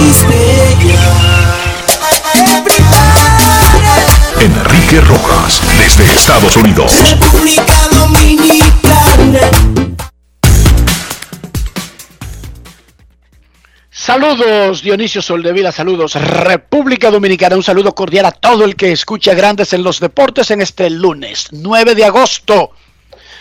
[4.40, 6.90] Enrique Rojas, desde Estados Unidos.
[7.10, 9.79] República Dominicana.
[14.00, 19.74] Saludos Dionisio Soldevila, saludos República Dominicana, un saludo cordial a todo el que escucha Grandes
[19.74, 22.70] en los Deportes en este lunes 9 de agosto.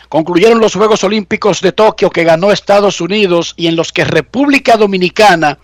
[0.10, 4.76] Concluyeron los Juegos Olímpicos de Tokio que ganó Estados Unidos y en los que República
[4.76, 5.60] Dominicana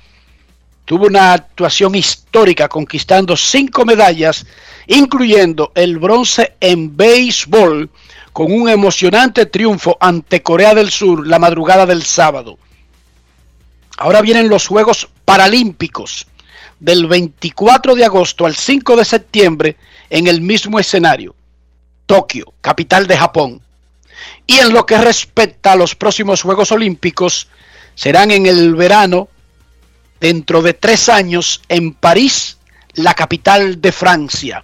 [0.85, 4.45] tuvo una actuación histórica conquistando cinco medallas,
[4.88, 7.89] incluyendo el bronce en béisbol,
[8.31, 12.57] con un emocionante triunfo ante Corea del Sur la madrugada del sábado.
[13.97, 16.28] Ahora vienen los Juegos Paralímpicos
[16.79, 19.78] del 24 de agosto al 5 de septiembre
[20.09, 21.35] en el mismo escenario,
[22.05, 23.61] Tokio, capital de Japón.
[24.45, 27.47] Y en lo que respecta a los próximos Juegos Olímpicos,
[27.95, 29.29] serán en el verano
[30.19, 32.57] dentro de tres años en París,
[32.94, 34.63] la capital de Francia.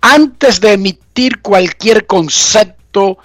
[0.00, 3.18] Antes de emitir cualquier concepto,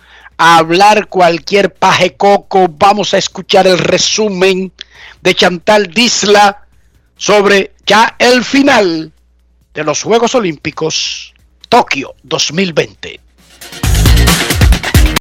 [0.45, 4.73] a hablar cualquier paje coco, vamos a escuchar el resumen
[5.21, 6.65] de Chantal Disla
[7.15, 9.13] sobre ya el final
[9.73, 11.33] de los Juegos Olímpicos
[11.69, 13.21] Tokio 2020.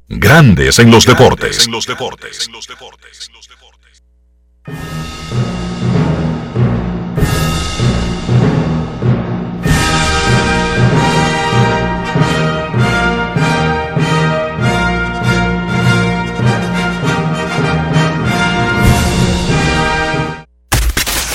[0.09, 1.67] Grandes en los deportes.
[1.67, 2.51] En los deportes.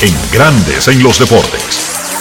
[0.01, 1.61] En Grandes en los Deportes.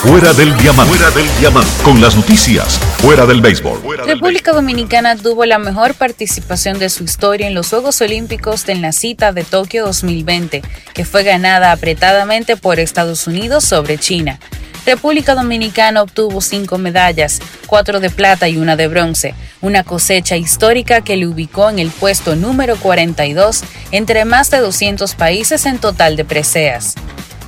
[0.00, 0.94] Fuera del diamante.
[0.94, 1.70] Fuera del diamante.
[1.82, 2.78] Con las noticias.
[2.98, 3.82] Fuera del béisbol.
[4.06, 8.92] República Dominicana tuvo la mejor participación de su historia en los Juegos Olímpicos en la
[8.92, 10.62] cita de Tokio 2020,
[10.94, 14.38] que fue ganada apretadamente por Estados Unidos sobre China.
[14.86, 21.02] República Dominicana obtuvo cinco medallas, cuatro de plata y una de bronce, una cosecha histórica
[21.02, 26.16] que le ubicó en el puesto número 42 entre más de 200 países en total
[26.16, 26.94] de preseas.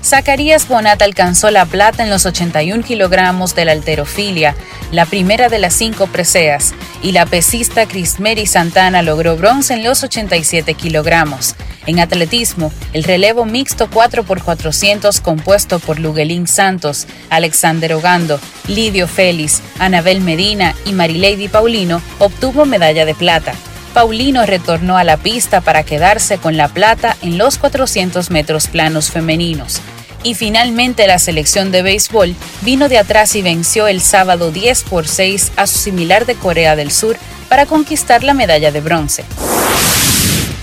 [0.02, 4.54] Zacarías Bonat alcanzó la plata en los 81 kilogramos de la alterofilia,
[4.92, 10.02] la primera de las cinco preseas, y la pesista Crismeri Santana logró bronce en los
[10.04, 11.56] 87 kilogramos.
[11.86, 20.20] En atletismo, el relevo mixto 4x400 compuesto por Luguelín Santos, Alexander Ogando, Lidio Félix, Anabel
[20.20, 23.54] Medina y Marilady Paulino obtuvo medalla de plata.
[23.88, 29.10] Paulino retornó a la pista para quedarse con la plata en los 400 metros planos
[29.10, 29.80] femeninos.
[30.22, 35.06] Y finalmente la selección de béisbol vino de atrás y venció el sábado 10 por
[35.06, 37.16] 6 a su similar de Corea del Sur
[37.48, 39.24] para conquistar la medalla de bronce.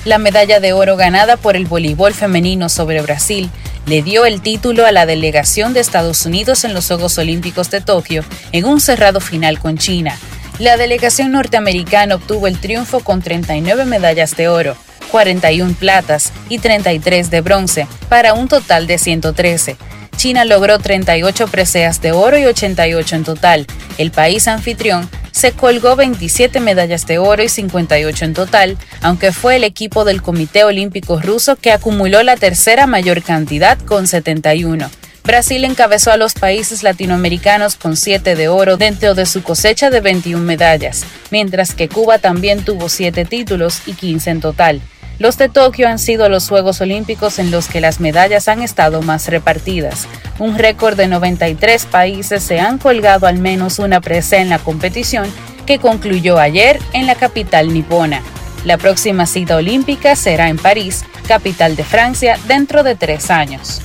[0.04, 3.50] La medalla de oro ganada por el voleibol femenino sobre Brasil
[3.86, 7.82] le dio el título a la delegación de Estados Unidos en los Juegos Olímpicos de
[7.82, 10.18] Tokio en un cerrado final con China.
[10.58, 14.78] La delegación norteamericana obtuvo el triunfo con 39 medallas de oro,
[15.12, 19.76] 41 platas y 33 de bronce, para un total de 113.
[20.16, 23.68] China logró 38 preseas de oro y 88 en total.
[23.98, 29.58] El país anfitrión se colgó 27 medallas de oro y 58 en total, aunque fue
[29.58, 34.90] el equipo del Comité Olímpico Ruso que acumuló la tercera mayor cantidad con 71.
[35.26, 40.00] Brasil encabezó a los países latinoamericanos con 7 de oro dentro de su cosecha de
[40.00, 44.82] 21 medallas, mientras que Cuba también tuvo 7 títulos y 15 en total.
[45.18, 49.02] Los de Tokio han sido los Juegos Olímpicos en los que las medallas han estado
[49.02, 50.08] más repartidas.
[50.38, 55.28] Un récord de 93 países se han colgado al menos una presea en la competición
[55.66, 58.22] que concluyó ayer en la capital nipona.
[58.64, 63.82] La próxima cita olímpica será en París, capital de Francia, dentro de tres años.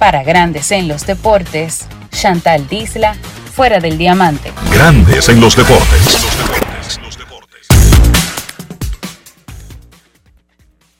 [0.00, 3.14] Para Grandes en los Deportes, Chantal Disla,
[3.52, 4.50] fuera del diamante.
[4.72, 6.26] Grandes en los deportes.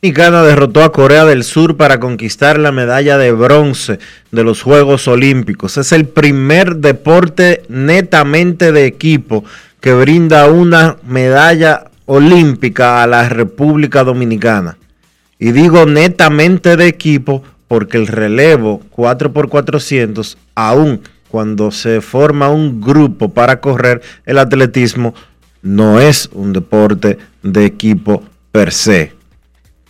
[0.02, 3.98] Dominicana derrotó a Corea del Sur para conquistar la medalla de bronce
[4.32, 5.78] de los Juegos Olímpicos.
[5.78, 9.46] Es el primer deporte netamente de equipo
[9.80, 14.76] que brinda una medalla olímpica a la República Dominicana.
[15.38, 23.32] Y digo netamente de equipo porque el relevo 4x400, aún cuando se forma un grupo
[23.32, 25.14] para correr el atletismo,
[25.62, 29.12] no es un deporte de equipo per se.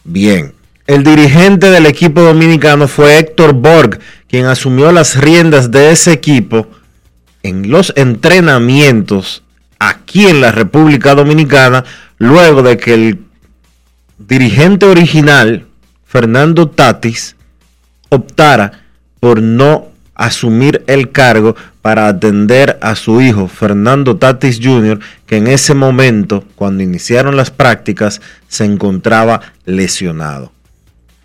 [0.05, 0.53] Bien,
[0.87, 3.99] el dirigente del equipo dominicano fue Héctor Borg,
[4.29, 6.67] quien asumió las riendas de ese equipo
[7.43, 9.43] en los entrenamientos
[9.79, 11.87] aquí en la República Dominicana,
[12.19, 13.21] luego de que el
[14.19, 15.65] dirigente original,
[16.05, 17.37] Fernando Tatis,
[18.11, 18.85] optara
[19.19, 25.47] por no asumir el cargo para atender a su hijo Fernando Tatis Jr., que en
[25.47, 30.53] ese momento, cuando iniciaron las prácticas, se encontraba lesionado.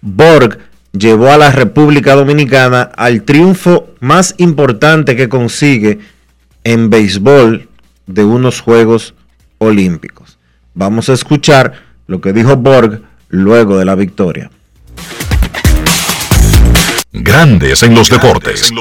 [0.01, 0.59] Borg
[0.93, 5.99] llevó a la República Dominicana al triunfo más importante que consigue
[6.63, 7.67] en béisbol
[8.07, 9.13] de unos Juegos
[9.57, 10.37] Olímpicos.
[10.73, 11.73] Vamos a escuchar
[12.07, 14.51] lo que dijo Borg luego de la victoria.
[17.17, 18.73] Grandes en los deportes.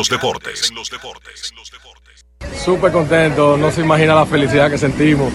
[2.65, 5.33] Súper contento, no se imagina la felicidad que sentimos.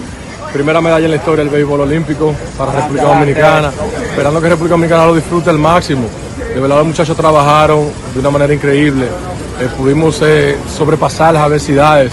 [0.52, 3.72] Primera medalla en la historia del béisbol olímpico para República Dominicana,
[4.10, 6.10] esperando que República Dominicana lo disfrute al máximo.
[6.54, 12.12] De verdad los muchachos trabajaron de una manera increíble, eh, pudimos eh, sobrepasar las adversidades,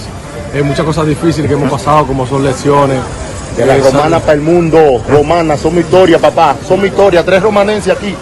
[0.54, 3.00] eh, muchas cosas difíciles que hemos pasado como son lesiones.
[3.56, 7.42] De la romana para el mundo, romana, son mi historia, papá, son mi historia, tres
[7.42, 8.14] romanenses aquí.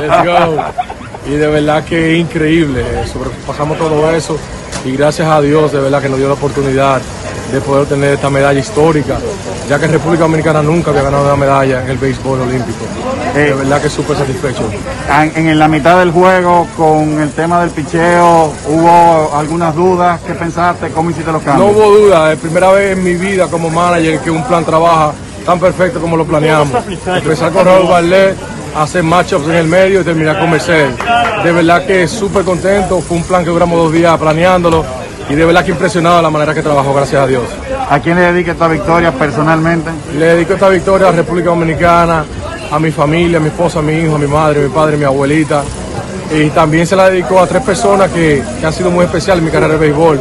[0.00, 0.99] Let's go.
[1.26, 4.38] Y de verdad que es increíble, sobrepasamos todo eso
[4.84, 7.00] y gracias a Dios de verdad que nos dio la oportunidad
[7.52, 9.18] de poder tener esta medalla histórica,
[9.68, 12.84] ya que República Dominicana nunca había ganado una medalla en el béisbol olímpico.
[13.34, 14.62] de verdad que súper satisfecho.
[15.10, 20.20] En, en, la mitad del juego, con el tema del picheo, ¿hubo algunas dudas?
[20.26, 20.90] ¿Qué pensaste?
[20.90, 21.72] ¿Cómo hiciste los cambios?
[21.72, 25.12] No hubo dudas, es primera vez en mi vida como manager que un plan trabaja
[25.50, 26.72] tan perfecto como lo planeamos.
[27.04, 28.36] Empezar con Raúl Barlet,
[28.76, 30.94] hacer matchups en el medio y terminar con Mercedes.
[31.42, 34.84] De verdad que súper contento, fue un plan que duramos dos días planeándolo
[35.28, 37.42] y de verdad que impresionado la manera que trabajó, gracias a Dios.
[37.88, 39.90] ¿A quién le dedica esta victoria personalmente?
[40.16, 42.24] Le dedico esta victoria a República Dominicana,
[42.70, 44.94] a mi familia, a mi esposa, a mi hijo, a mi madre, a mi padre,
[44.94, 45.64] a mi abuelita.
[46.30, 49.46] Y también se la dedicó a tres personas que, que han sido muy especiales en
[49.46, 50.20] mi carrera de béisbol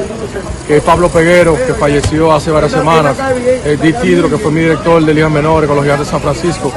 [0.70, 3.18] que es Pablo Peguero, que falleció hace varias semanas,
[3.66, 6.22] el Dick Tidro, que fue mi director de Ligas Menores con los Gigantes de San
[6.22, 6.72] Francisco.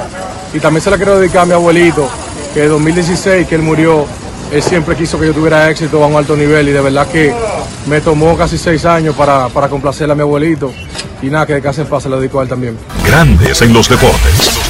[0.54, 2.08] Y también se la quiero dedicar a mi abuelito,
[2.54, 4.06] que en 2016, que él murió,
[4.50, 7.34] él siempre quiso que yo tuviera éxito a un alto nivel y de verdad que
[7.86, 10.72] me tomó casi seis años para, para complacerle a mi abuelito.
[11.20, 12.78] Y nada, que de casa en paz se lo dedico a él también.
[13.04, 14.61] Grandes en los deportes.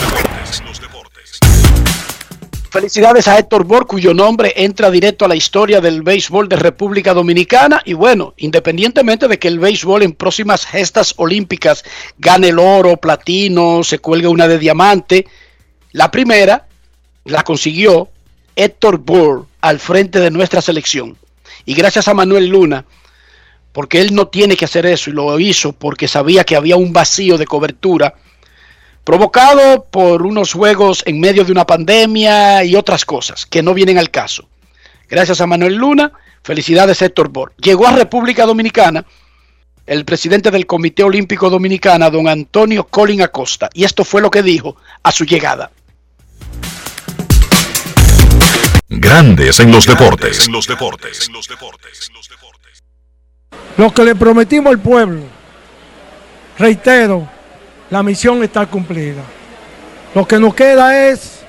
[2.72, 7.12] Felicidades a Héctor Borg, cuyo nombre entra directo a la historia del béisbol de República
[7.12, 7.82] Dominicana.
[7.84, 11.84] Y bueno, independientemente de que el béisbol en próximas gestas olímpicas
[12.16, 15.26] gane el oro, platino, se cuelgue una de diamante,
[15.92, 16.66] la primera
[17.26, 18.08] la consiguió
[18.56, 21.18] Héctor Borg al frente de nuestra selección.
[21.66, 22.86] Y gracias a Manuel Luna,
[23.72, 26.94] porque él no tiene que hacer eso y lo hizo porque sabía que había un
[26.94, 28.14] vacío de cobertura
[29.04, 33.99] provocado por unos juegos en medio de una pandemia y otras cosas que no vienen
[33.99, 34.49] al caso.
[35.09, 36.12] Gracias a Manuel Luna.
[36.42, 37.52] Felicidades, Héctor Bor.
[37.56, 39.04] Llegó a República Dominicana
[39.87, 43.68] el presidente del Comité Olímpico Dominicana, don Antonio Colin Acosta.
[43.75, 45.71] Y esto fue lo que dijo a su llegada.
[48.88, 50.47] Grandes en los deportes.
[50.47, 51.28] En los deportes.
[53.76, 55.23] Lo que le prometimos al pueblo,
[56.59, 57.28] reitero,
[57.92, 59.20] la misión está cumplida.
[60.14, 61.40] Lo que nos queda es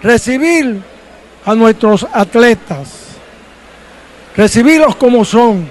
[0.00, 0.80] recibir
[1.44, 3.16] a nuestros atletas,
[4.36, 5.68] recibirlos como son,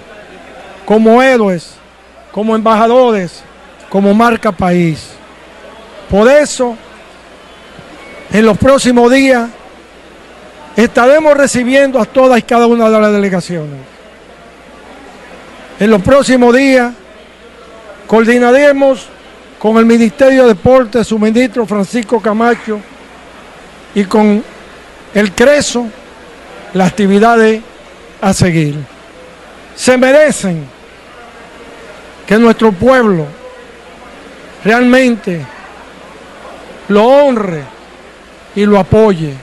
[0.85, 1.75] como héroes,
[2.33, 3.41] como embajadores,
[3.89, 5.11] como marca país.
[6.09, 6.75] Por eso,
[8.33, 9.49] en los próximos días,
[10.75, 13.79] estaremos recibiendo a todas y cada una de las delegaciones.
[15.79, 16.93] En los próximos días,
[18.07, 19.14] coordinaremos
[19.59, 22.79] con el Ministerio de Deportes, su ministro Francisco Camacho,
[23.93, 24.43] y con
[25.13, 25.87] el CRESO,
[26.73, 27.61] las actividades
[28.21, 28.75] a seguir.
[29.75, 30.65] Se merecen
[32.27, 33.25] que nuestro pueblo
[34.63, 35.45] realmente
[36.89, 37.63] lo honre
[38.55, 39.33] y lo apoye.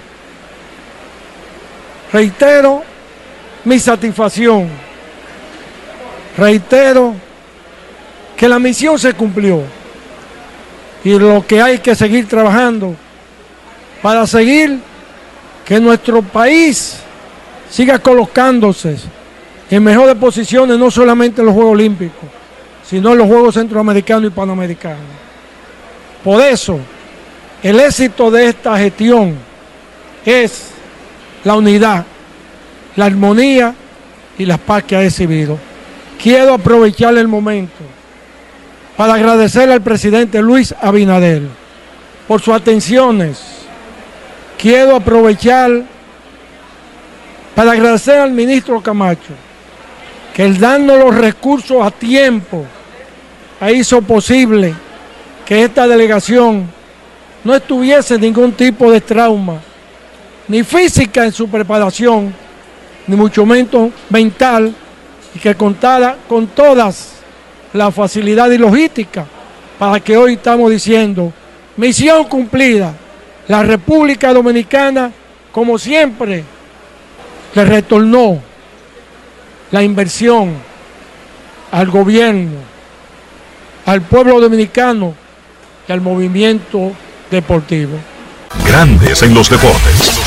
[2.13, 2.83] Reitero
[3.65, 4.69] mi satisfacción.
[6.37, 7.15] Reitero
[8.37, 9.63] que la misión se cumplió
[11.05, 12.95] y lo que hay que seguir trabajando
[14.01, 14.79] para seguir
[15.65, 16.99] que nuestro país
[17.71, 18.97] siga colocándose
[19.71, 22.29] en mejores posiciones, no solamente en los Juegos Olímpicos,
[22.85, 25.01] sino en los Juegos Centroamericanos y Panamericanos.
[26.23, 26.79] Por eso,
[27.63, 29.35] el éxito de esta gestión
[30.25, 30.69] es
[31.45, 32.05] la unidad,
[32.97, 33.75] la armonía
[34.39, 35.59] y la paz que ha recibido.
[36.23, 37.92] Quiero aprovechar el momento
[39.03, 41.43] para agradecer al presidente Luis Abinader
[42.29, 43.43] por sus atenciones.
[44.57, 45.83] Quiero aprovechar
[47.53, 49.33] para agradecer al ministro Camacho
[50.33, 52.65] que el dando los recursos a tiempo
[53.75, 54.73] hizo posible
[55.45, 56.71] que esta delegación
[57.43, 59.59] no estuviese ningún tipo de trauma,
[60.47, 62.33] ni física en su preparación,
[63.09, 64.73] ni mucho menos mental,
[65.35, 67.22] y que contara con todas
[67.73, 69.27] las facilidades y logística
[69.79, 71.33] para que hoy estamos diciendo,
[71.77, 72.95] misión cumplida,
[73.49, 75.11] la República Dominicana,
[75.51, 76.45] como siempre,
[77.55, 78.41] le retornó
[79.71, 80.55] la inversión
[81.71, 82.59] al gobierno,
[83.87, 85.15] al pueblo dominicano
[85.89, 86.93] y al movimiento
[87.31, 87.99] deportivo.
[88.67, 90.23] Grandes en los deportes.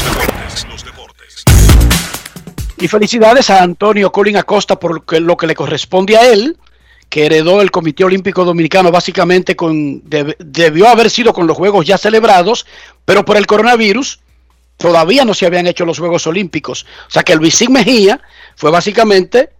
[2.78, 6.58] Y felicidades a Antonio Colin Acosta por lo que, lo que le corresponde a él,
[7.16, 11.86] que heredó el Comité Olímpico Dominicano básicamente con, deb- debió haber sido con los Juegos
[11.86, 12.66] ya celebrados,
[13.06, 14.20] pero por el coronavirus
[14.76, 16.86] todavía no se habían hecho los Juegos Olímpicos.
[17.08, 18.20] O sea que Luisín Mejía
[18.58, 19.52] fue básicamente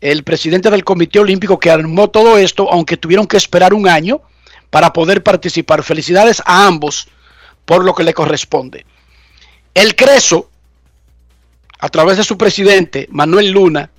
[0.00, 4.20] el presidente del Comité Olímpico que armó todo esto, aunque tuvieron que esperar un año
[4.70, 5.84] para poder participar.
[5.84, 7.06] Felicidades a ambos
[7.66, 8.84] por lo que le corresponde.
[9.74, 10.50] El Creso,
[11.78, 13.90] a través de su presidente, Manuel Luna,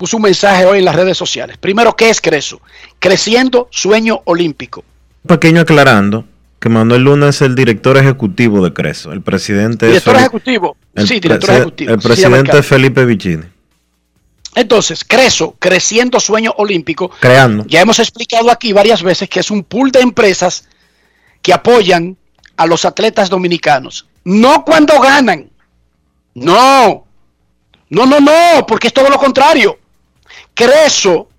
[0.00, 1.58] puso un mensaje hoy en las redes sociales.
[1.58, 2.62] Primero, ¿qué es Creso?
[2.98, 4.82] Creciendo Sueño Olímpico.
[5.26, 6.24] Pequeño aclarando
[6.58, 9.12] que Manuel Luna es el director ejecutivo de Creso.
[9.12, 10.76] El presidente es Director Felipe- ejecutivo.
[10.94, 11.92] el sí, director ejecutivo.
[11.92, 13.44] El presidente es Felipe Vicini.
[14.54, 17.66] Entonces, Creso, Creciendo Sueño Olímpico, Creando.
[17.66, 20.66] ya hemos explicado aquí varias veces que es un pool de empresas
[21.42, 22.16] que apoyan
[22.56, 24.06] a los atletas dominicanos.
[24.24, 25.50] No cuando ganan.
[26.34, 27.04] No.
[27.90, 29.76] No, no, no, porque es todo lo contrario.
[30.60, 31.30] Creso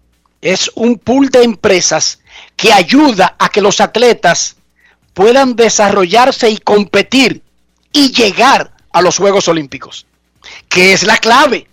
[0.42, 2.22] es un pool de empresas
[2.56, 4.56] que ayuda a que los atletas
[5.14, 7.44] puedan desarrollarse y competir
[7.94, 10.08] y llegar a los Juegos Olímpicos,
[10.68, 11.68] que es la clave.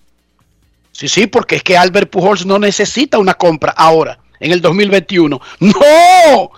[0.93, 5.41] Sí, sí, porque es que Albert Pujols no necesita una compra ahora, en el 2021.
[5.61, 6.51] No,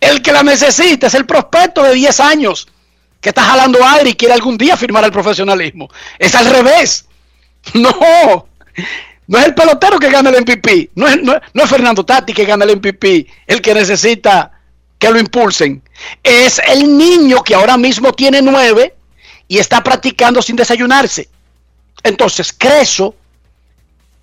[0.00, 2.66] el que la necesita es el prospecto de 10 años
[3.20, 5.88] que está jalando aire y quiere algún día firmar al profesionalismo.
[6.18, 7.06] Es al revés.
[7.72, 8.46] No,
[9.26, 12.44] no es el pelotero que gana el MVP, no es, no, es Fernando Tati que
[12.44, 14.52] gana el MVP, el que necesita
[14.98, 15.82] que lo impulsen.
[16.22, 18.94] Es el niño que ahora mismo tiene nueve
[19.48, 21.28] y está practicando sin desayunarse.
[22.02, 23.14] Entonces, Creso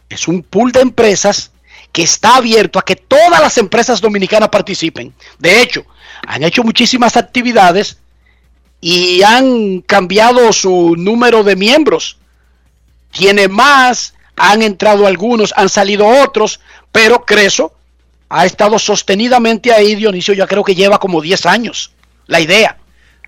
[0.10, 1.52] es un pool de empresas
[1.92, 5.14] que está abierto a que todas las empresas dominicanas participen.
[5.40, 5.86] De hecho,
[6.28, 7.98] han hecho muchísimas actividades
[8.80, 12.18] y han cambiado su número de miembros.
[13.12, 16.60] Tiene más, han entrado algunos, han salido otros,
[16.92, 17.74] pero Creso
[18.30, 21.92] ha estado sostenidamente ahí, Dionisio, yo creo que lleva como 10 años
[22.28, 22.78] la idea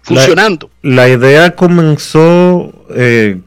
[0.01, 0.69] funcionando.
[0.81, 3.39] La, la idea comenzó eh,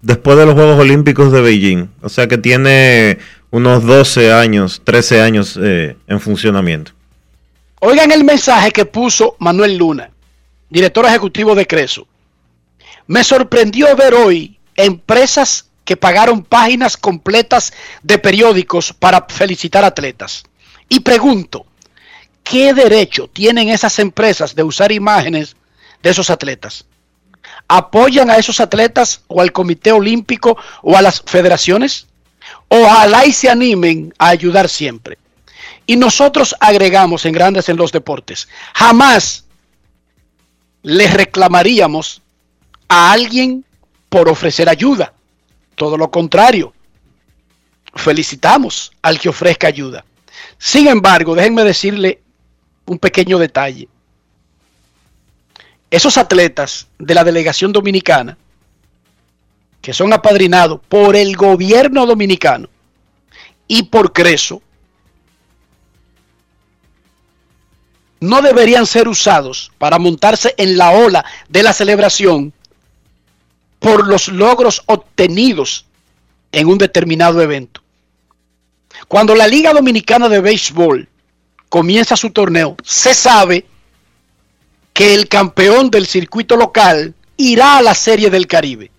[0.00, 1.88] después de los Juegos Olímpicos de Beijing.
[2.02, 3.18] O sea que tiene
[3.50, 6.92] unos 12 años, 13 años eh, en funcionamiento.
[7.80, 10.10] Oigan el mensaje que puso Manuel Luna,
[10.68, 12.06] director ejecutivo de Creso.
[13.06, 17.72] Me sorprendió ver hoy empresas que pagaron páginas completas
[18.02, 20.44] de periódicos para felicitar atletas.
[20.88, 21.66] Y pregunto,
[22.44, 25.56] ¿qué derecho tienen esas empresas de usar imágenes
[26.02, 26.84] de esos atletas?
[27.68, 32.06] ¿Apoyan a esos atletas o al Comité Olímpico o a las federaciones?
[32.68, 35.18] Ojalá y se animen a ayudar siempre.
[35.86, 39.44] Y nosotros agregamos en Grandes en los Deportes, jamás
[40.82, 42.22] les reclamaríamos
[42.88, 43.64] a alguien
[44.08, 45.12] por ofrecer ayuda.
[45.74, 46.72] Todo lo contrario,
[47.94, 50.04] felicitamos al que ofrezca ayuda.
[50.58, 52.22] Sin embargo, déjenme decirle
[52.86, 53.88] un pequeño detalle.
[55.90, 58.38] Esos atletas de la delegación dominicana,
[59.80, 62.68] que son apadrinados por el gobierno dominicano
[63.68, 64.62] y por Creso,
[68.20, 72.52] no deberían ser usados para montarse en la ola de la celebración
[73.82, 75.84] por los logros obtenidos
[76.52, 77.82] en un determinado evento.
[79.08, 81.08] Cuando la Liga Dominicana de Béisbol
[81.68, 83.66] comienza su torneo, se sabe
[84.92, 88.92] que el campeón del circuito local irá a la Serie del Caribe.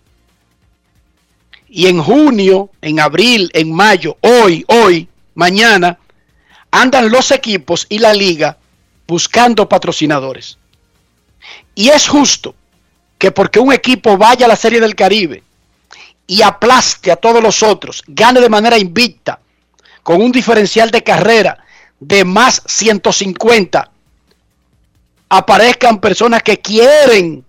[1.70, 5.98] Y en junio, en abril, en mayo, hoy, hoy, mañana,
[6.72, 8.58] andan los equipos y la liga
[9.08, 10.58] buscando patrocinadores.
[11.74, 12.54] Y es justo
[13.24, 15.42] que porque un equipo vaya a la Serie del Caribe
[16.28, 19.40] y aplaste a todos los otros, gane de manera invicta,
[20.04, 21.64] con un diferencial de carrera
[22.02, 23.90] de más 150,
[25.30, 27.46] aparezcan personas que quieren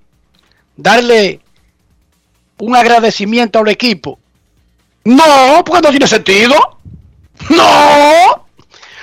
[0.76, 1.40] darle
[2.58, 4.20] un agradecimiento al equipo.
[5.02, 6.54] No, porque no tiene sentido.
[7.48, 8.46] No.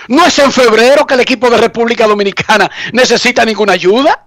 [0.08, 4.26] No es en febrero que el equipo de República Dominicana necesita ninguna ayuda.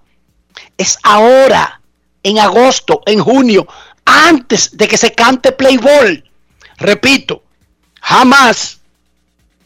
[0.76, 1.80] Es ahora
[2.24, 3.68] en agosto, en junio,
[4.04, 6.24] antes de que se cante Playboy.
[6.78, 7.44] Repito,
[8.00, 8.80] jamás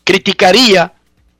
[0.05, 0.92] criticaría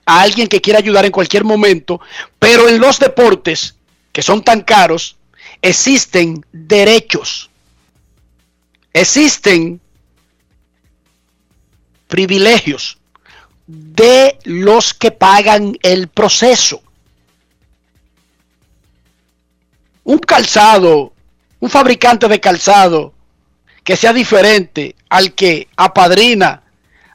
[0.07, 2.01] a alguien que quiera ayudar en cualquier momento,
[2.39, 3.75] pero en los deportes
[4.13, 5.17] que son tan caros,
[5.61, 7.51] existen derechos,
[8.93, 9.81] existen
[12.07, 12.99] privilegios
[13.67, 16.83] de los que pagan el proceso.
[20.09, 21.13] Un calzado,
[21.61, 23.13] un fabricante de calzado
[23.85, 26.63] que sea diferente al que apadrina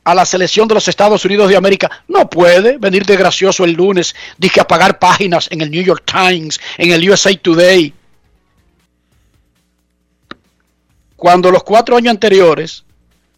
[0.04, 3.72] a la selección de los Estados Unidos de América, no puede venir de gracioso el
[3.72, 7.92] lunes, dije a pagar páginas en el New York Times, en el USA Today.
[11.16, 12.84] Cuando los cuatro años anteriores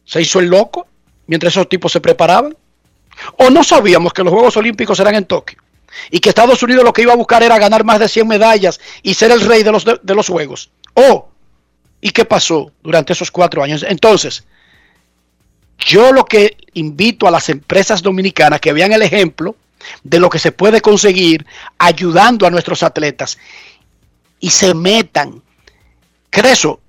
[0.04, 0.86] se hizo el loco,
[1.28, 2.58] mientras esos tipos se preparaban,
[3.38, 5.65] o no sabíamos que los Juegos Olímpicos serán en Tokio
[6.12, 8.80] y que Estados Unidos lo que iba a buscar era ganar más de 100 medallas
[9.04, 10.70] y ser el rey de los, de, los Juegos.
[10.94, 11.30] Oh,
[12.02, 13.86] ¿y qué pasó durante esos cuatro años?
[13.88, 14.44] Entonces,
[15.78, 19.56] yo lo que invito a las empresas dominicanas que vean el ejemplo
[20.04, 21.46] de lo que se puede conseguir
[21.78, 23.38] ayudando a nuestros atletas
[24.40, 25.42] y se metan.
[26.30, 26.80] Creso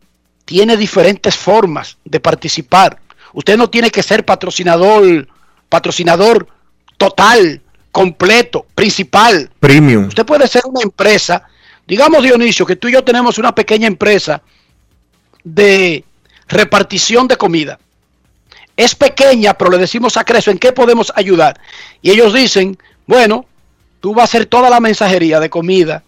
[0.45, 2.99] tiene diferentes formas de participar.
[3.33, 5.29] Usted no tiene que ser patrocinador,
[5.69, 6.49] patrocinador
[6.97, 7.63] total
[7.97, 9.51] completo, principal.
[9.59, 10.09] Premium.
[10.09, 11.49] Usted puede ser una empresa,
[11.87, 14.43] digamos Dionisio, que tú y yo tenemos una pequeña empresa
[15.43, 16.05] de
[16.47, 17.79] repartición de comida.
[18.77, 21.59] Es pequeña, pero le decimos a Creso en qué podemos ayudar.
[22.03, 23.47] Y ellos dicen, bueno,
[24.01, 26.05] tú vas a hacer toda la mensajería de comida.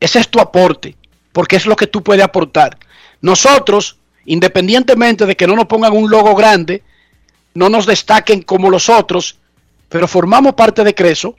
[0.00, 0.96] Ese es tu aporte,
[1.30, 2.76] porque es lo que tú puedes aportar.
[3.20, 6.82] Nosotros, independientemente de que no nos pongan un logo grande,
[7.54, 9.38] no nos destaquen como los otros,
[9.92, 11.36] pero formamos parte de Creso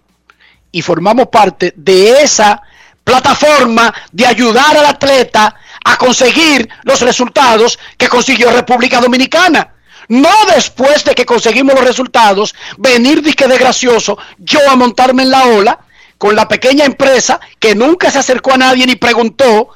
[0.71, 2.61] y formamos parte de esa
[3.03, 9.73] plataforma de ayudar al atleta a conseguir los resultados que consiguió República Dominicana.
[10.07, 15.31] No después de que conseguimos los resultados, venir disque de gracioso, yo a montarme en
[15.31, 15.79] la ola
[16.19, 19.69] con la pequeña empresa que nunca se acercó a nadie ni preguntó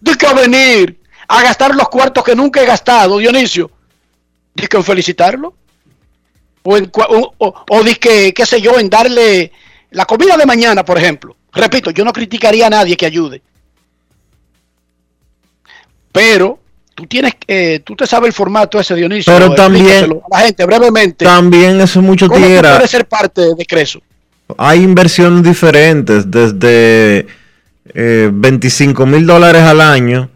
[0.00, 3.72] de qué venir a gastar los cuartos que nunca he gastado, Dionisio.
[4.54, 5.54] Dice que felicitarlo
[6.62, 9.52] o, en, o, que, qué sé yo, en darle
[9.90, 11.36] la comida de mañana, por ejemplo.
[11.52, 13.42] Repito, yo no criticaría a nadie que ayude.
[16.12, 16.58] Pero
[16.94, 19.32] tú tienes que, tú te sabes el formato ese, Dionisio.
[19.32, 21.24] Pero también, la gente, brevemente.
[21.24, 22.76] También eso mucho tierra.
[22.76, 24.00] puede ser parte de Creso?
[24.58, 27.26] Hay inversiones diferentes, desde
[27.94, 30.28] 25 eh, mil dólares al año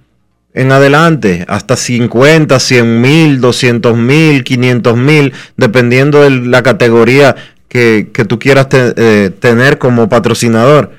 [0.54, 7.34] en adelante, hasta 50, 100 mil, 200 mil, 500 mil, dependiendo de la categoría
[7.68, 10.92] que, que tú quieras eh, tener como patrocinador.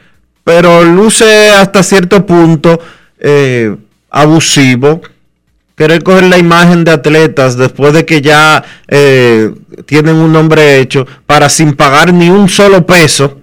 [0.43, 2.79] Pero luce hasta cierto punto
[3.19, 3.75] eh,
[4.11, 5.01] abusivo
[5.75, 9.53] querer coger la imagen de atletas después de que ya eh,
[9.85, 13.39] tienen un nombre hecho para sin pagar ni un solo peso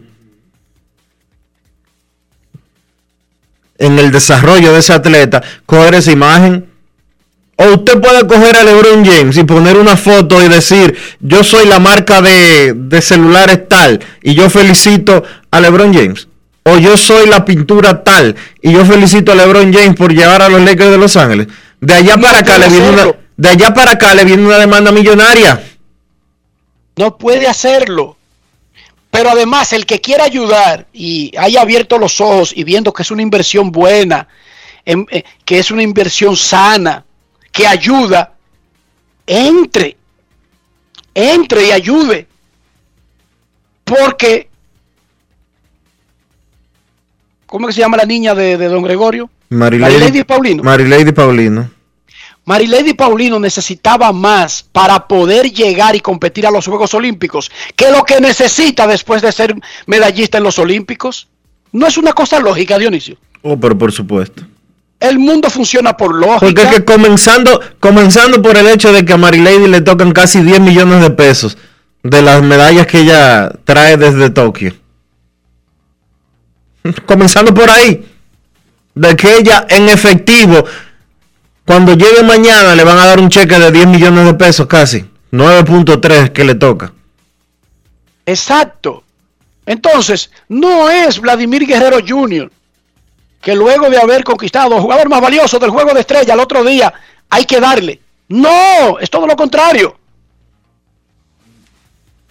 [3.82, 6.66] en el desarrollo de ese atleta, coger esa imagen.
[7.56, 11.66] O usted puede coger a LeBron James y poner una foto y decir, yo soy
[11.66, 16.28] la marca de, de celulares tal y yo felicito a LeBron James.
[16.64, 20.48] O yo soy la pintura tal y yo felicito a LeBron James por llevar a
[20.48, 21.48] los Lakers de Los Ángeles.
[21.80, 24.92] De allá para acá le viene una, de allá para acá le viene una demanda
[24.92, 25.60] millonaria.
[26.96, 28.16] No puede hacerlo.
[29.12, 33.10] Pero además, el que quiera ayudar y haya abierto los ojos y viendo que es
[33.10, 34.26] una inversión buena,
[34.86, 37.04] em- eh, que es una inversión sana,
[37.52, 38.32] que ayuda,
[39.26, 39.98] entre,
[41.14, 42.26] entre y ayude.
[43.84, 44.48] Porque,
[47.44, 49.28] ¿cómo es que se llama la niña de, de don Gregorio?
[49.50, 50.62] Marilady Paulino.
[50.62, 51.70] Marilady Paulino.
[52.44, 58.04] Marilady Paulino necesitaba más para poder llegar y competir a los Juegos Olímpicos que lo
[58.04, 59.54] que necesita después de ser
[59.86, 61.28] medallista en los Olímpicos.
[61.70, 63.16] No es una cosa lógica, Dionisio.
[63.42, 64.42] Oh, pero por supuesto.
[64.98, 66.40] El mundo funciona por lógica.
[66.40, 70.42] Porque es que comenzando, comenzando por el hecho de que a Marilady le tocan casi
[70.42, 71.56] 10 millones de pesos
[72.02, 74.74] de las medallas que ella trae desde Tokio.
[77.06, 78.04] Comenzando por ahí.
[78.94, 80.64] De que ella en efectivo,
[81.64, 85.04] cuando llegue mañana le van a dar un cheque de 10 millones de pesos casi.
[85.32, 86.92] 9.3 que le toca.
[88.26, 89.04] Exacto.
[89.64, 92.50] Entonces, no es Vladimir Guerrero Jr.,
[93.40, 96.92] que luego de haber conquistado jugador más valioso del juego de estrella al otro día,
[97.30, 98.00] hay que darle.
[98.28, 99.96] No, es todo lo contrario.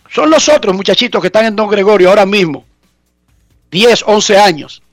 [0.09, 2.65] Son los otros muchachitos que están en Don Gregorio ahora mismo,
[3.71, 4.83] 10, 11 años,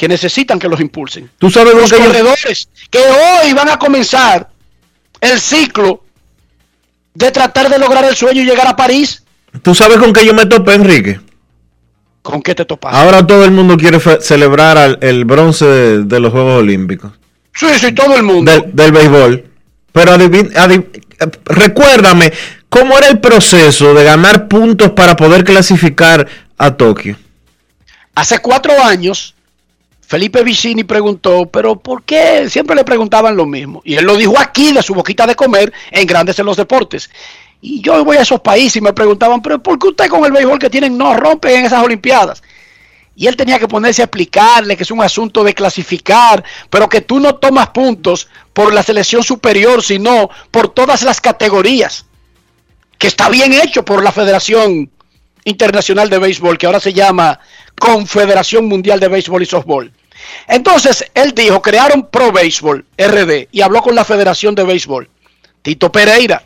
[0.00, 1.28] que necesitan que los impulsen.
[1.36, 4.48] Tú sabes los yo- corredores que hoy van a comenzar
[5.20, 6.02] el ciclo
[7.12, 9.22] de tratar de lograr el sueño y llegar a París.
[9.60, 11.20] ¿Tú sabes con qué yo me topé, Enrique?
[12.22, 12.94] ¿Con qué te topas?
[12.94, 17.12] Ahora todo el mundo quiere celebrar al- el bronce de, de los Juegos Olímpicos.
[17.54, 18.50] Sí, sí, todo el mundo.
[18.50, 19.44] Del, del béisbol.
[19.92, 21.04] Pero adivin- adiv-
[21.44, 22.32] recuérdame,
[22.70, 27.18] ¿cómo era el proceso de ganar puntos para poder clasificar a Tokio?
[28.14, 29.34] Hace cuatro años,
[30.10, 33.80] Felipe Vicini preguntó, pero ¿por qué siempre le preguntaban lo mismo?
[33.84, 37.08] Y él lo dijo aquí de su boquita de comer en Grandes en los Deportes.
[37.60, 40.32] Y yo voy a esos países y me preguntaban, pero ¿por qué usted con el
[40.32, 42.42] béisbol que tienen no rompe en esas Olimpiadas?
[43.14, 47.02] Y él tenía que ponerse a explicarle que es un asunto de clasificar, pero que
[47.02, 52.04] tú no tomas puntos por la selección superior, sino por todas las categorías.
[52.98, 54.90] Que está bien hecho por la Federación
[55.44, 57.38] Internacional de Béisbol, que ahora se llama
[57.78, 59.92] Confederación Mundial de Béisbol y Softball.
[60.48, 65.08] Entonces, él dijo, crearon Pro Béisbol, RD, y habló con la Federación de Béisbol.
[65.62, 66.42] Tito Pereira.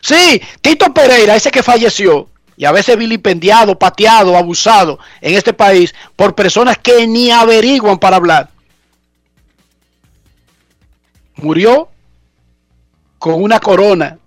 [0.00, 5.94] Sí, Tito Pereira, ese que falleció, y a veces vilipendiado, pateado, abusado en este país
[6.16, 8.50] por personas que ni averiguan para hablar.
[11.36, 11.88] Murió
[13.18, 14.18] con una corona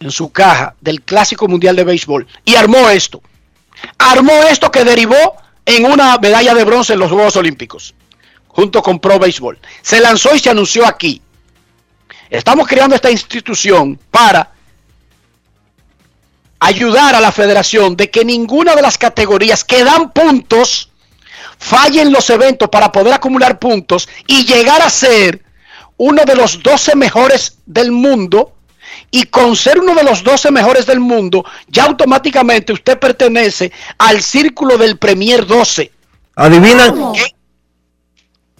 [0.00, 3.22] en su caja del Clásico Mundial de Béisbol y armó esto.
[3.98, 7.94] Armó esto que derivó en una medalla de bronce en los Juegos Olímpicos,
[8.52, 9.58] junto con Pro Béisbol.
[9.82, 11.22] Se lanzó y se anunció aquí.
[12.28, 14.52] Estamos creando esta institución para
[16.60, 20.90] ayudar a la federación de que ninguna de las categorías que dan puntos
[21.58, 25.42] fallen los eventos para poder acumular puntos y llegar a ser
[25.96, 28.54] uno de los 12 mejores del mundo.
[29.12, 34.22] Y con ser uno de los 12 mejores del mundo, ya automáticamente usted pertenece al
[34.22, 35.90] círculo del Premier 12.
[36.36, 36.94] Adivina,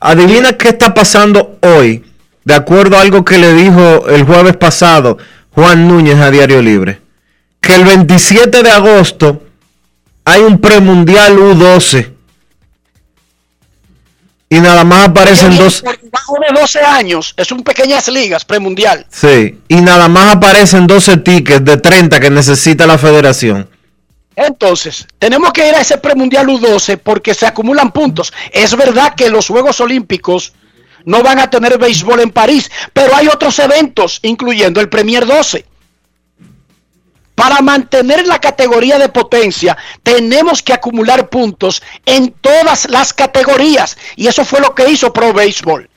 [0.00, 2.04] adivina qué está pasando hoy,
[2.44, 5.18] de acuerdo a algo que le dijo el jueves pasado
[5.52, 7.00] Juan Núñez a Diario Libre.
[7.60, 9.42] Que el 27 de agosto
[10.24, 12.14] hay un premundial U12.
[14.52, 15.82] Y nada más aparecen dos.
[15.82, 19.06] Debajo de 12 años, es un pequeñas ligas premundial.
[19.08, 23.68] Sí, y nada más aparecen 12 tickets de 30 que necesita la federación.
[24.42, 28.32] Entonces, tenemos que ir a ese premundial U12 porque se acumulan puntos.
[28.52, 30.54] Es verdad que los Juegos Olímpicos
[31.04, 35.66] no van a tener béisbol en París, pero hay otros eventos, incluyendo el Premier 12.
[37.34, 43.98] Para mantener la categoría de potencia, tenemos que acumular puntos en todas las categorías.
[44.16, 45.88] Y eso fue lo que hizo Pro Béisbol.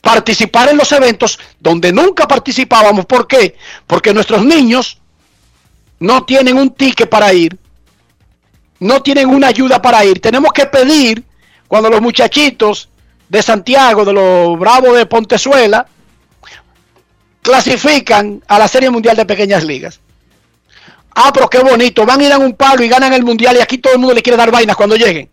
[0.00, 3.06] participar en los eventos donde nunca participábamos.
[3.06, 3.56] ¿Por qué?
[3.86, 4.99] Porque nuestros niños
[6.00, 7.56] no tienen un ticket para ir,
[8.80, 10.20] no tienen una ayuda para ir.
[10.20, 11.22] Tenemos que pedir
[11.68, 12.88] cuando los muchachitos
[13.28, 15.86] de Santiago, de los Bravos de Pontezuela,
[17.42, 20.00] clasifican a la Serie Mundial de Pequeñas Ligas.
[21.14, 23.78] Ah, pero qué bonito, van ir a un palo y ganan el Mundial y aquí
[23.78, 25.28] todo el mundo le quiere dar vainas cuando lleguen.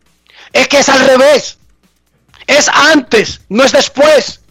[0.51, 1.57] Es que es al revés.
[2.45, 4.41] Es antes, no es después.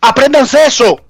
[0.00, 1.00] Apréndanse eso.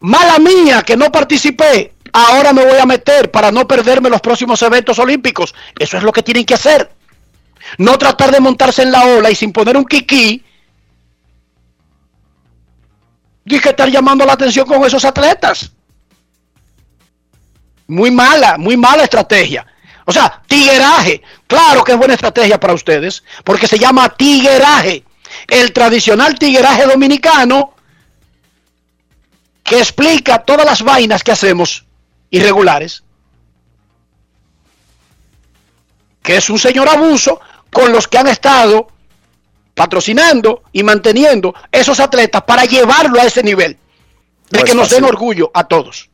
[0.00, 1.95] Mala mía que no participé.
[2.18, 5.54] Ahora me voy a meter para no perderme los próximos eventos olímpicos.
[5.78, 6.90] Eso es lo que tienen que hacer.
[7.76, 10.42] No tratar de montarse en la ola y sin poner un kiki.
[13.44, 15.70] Dije estar llamando la atención con esos atletas.
[17.86, 19.66] Muy mala, muy mala estrategia.
[20.06, 21.20] O sea, tigueraje.
[21.46, 25.04] Claro que es buena estrategia para ustedes, porque se llama tigueraje.
[25.48, 27.74] El tradicional tigueraje dominicano
[29.62, 31.85] que explica todas las vainas que hacemos
[32.30, 33.02] irregulares.
[36.22, 38.88] Que es un señor abuso con los que han estado
[39.74, 43.76] patrocinando y manteniendo esos atletas para llevarlo a ese nivel.
[44.50, 46.08] De que nos den orgullo a todos.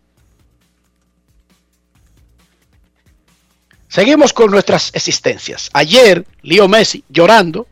[3.88, 5.68] Seguimos con nuestras existencias.
[5.74, 7.66] Ayer, Leo Messi llorando,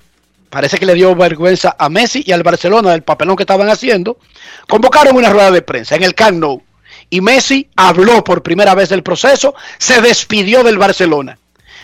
[0.51, 4.19] parece que le dio vergüenza a Messi y al Barcelona del papelón que estaban haciendo,
[4.69, 6.63] convocaron una rueda de prensa en el Camp Nou
[7.11, 11.37] y Messi habló por primera vez del proceso, se despidió del Barcelona.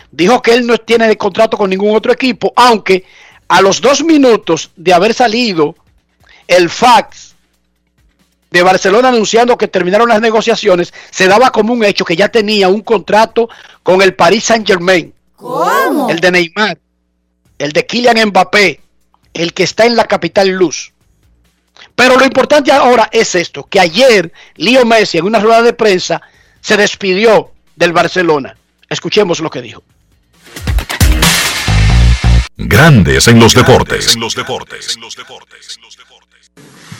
[0.09, 3.05] Dijo que él no tiene contrato con ningún otro equipo, aunque
[3.49, 5.75] a los dos minutos de haber salido
[6.47, 7.35] el fax
[8.49, 12.69] de Barcelona anunciando que terminaron las negociaciones, se daba como un hecho que ya tenía
[12.69, 13.49] un contrato
[13.83, 15.13] con el Paris Saint Germain.
[15.35, 16.09] ¿Cómo?
[16.09, 16.77] El de Neymar,
[17.59, 18.79] el de Kylian Mbappé,
[19.33, 20.93] el que está en la capital luz.
[21.97, 26.21] Pero lo importante ahora es esto, que ayer Leo Messi en una rueda de prensa
[26.61, 28.55] se despidió del Barcelona.
[28.87, 29.81] Escuchemos lo que dijo.
[32.55, 34.13] Grandes en los deportes.
[34.13, 34.99] En los deportes.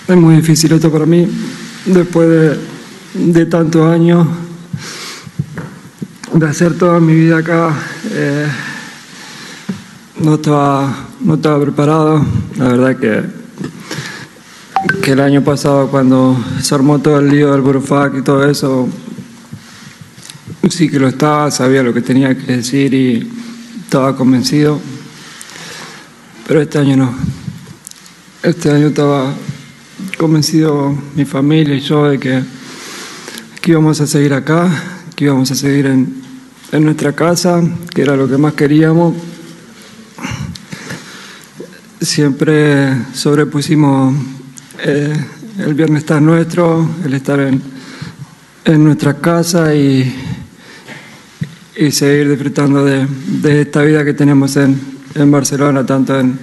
[0.07, 1.27] Es muy difícil esto para mí,
[1.86, 2.57] después de,
[3.13, 4.27] de tantos años
[6.33, 7.71] de hacer toda mi vida acá.
[8.12, 8.47] eh,
[10.15, 12.25] no, estaba, no estaba preparado.
[12.57, 13.38] La verdad que,
[14.88, 18.88] que el año pasado cuando se armó todo el lío del Burofac y todo eso,
[20.69, 23.30] sí que lo estaba, sabía lo que tenía que decir y
[23.84, 24.80] estaba convencido.
[26.47, 27.13] Pero este año no.
[28.43, 29.34] Este año estaba
[30.17, 32.43] convencido mi familia y yo de que,
[33.62, 34.69] que íbamos a seguir acá,
[35.15, 36.21] que íbamos a seguir en,
[36.71, 37.62] en nuestra casa,
[37.93, 39.15] que era lo que más queríamos.
[42.00, 44.37] Siempre sobrepusimos
[44.80, 45.26] eh,
[45.60, 47.62] el bienestar nuestro, el estar en,
[48.66, 50.13] en nuestra casa y,
[51.76, 53.08] y seguir disfrutando de,
[53.42, 54.80] de esta vida que tenemos en,
[55.16, 56.40] en Barcelona, tanto en,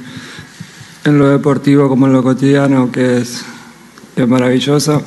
[1.05, 3.45] en lo deportivo como en lo cotidiano, que es,
[4.15, 5.03] que es maravilloso.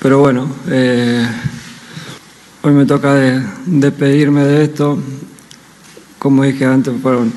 [0.00, 1.26] Pero bueno, eh,
[2.62, 4.98] hoy me toca de- despedirme de esto.
[6.18, 7.32] Como dije antes, fueron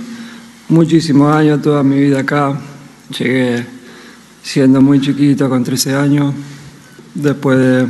[0.68, 2.60] muchísimos años, toda mi vida acá.
[3.18, 3.66] Llegué
[4.43, 6.34] siendo muy chiquito, con 13 años.
[7.13, 7.88] Después de,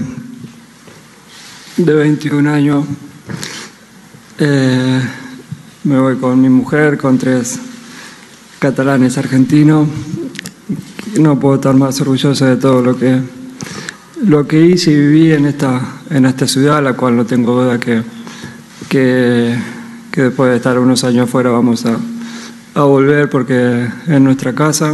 [1.77, 2.85] de 21 años,
[4.39, 5.01] eh,
[5.83, 7.59] me voy con mi mujer, con tres
[8.59, 9.87] catalanes argentinos.
[11.19, 13.19] No puedo estar más orgulloso de todo lo que,
[14.23, 17.79] lo que hice y viví en esta, en esta ciudad, la cual no tengo duda
[17.79, 18.03] que,
[18.87, 19.57] que,
[20.11, 21.97] que después de estar unos años fuera vamos a,
[22.75, 24.93] a volver porque es nuestra casa,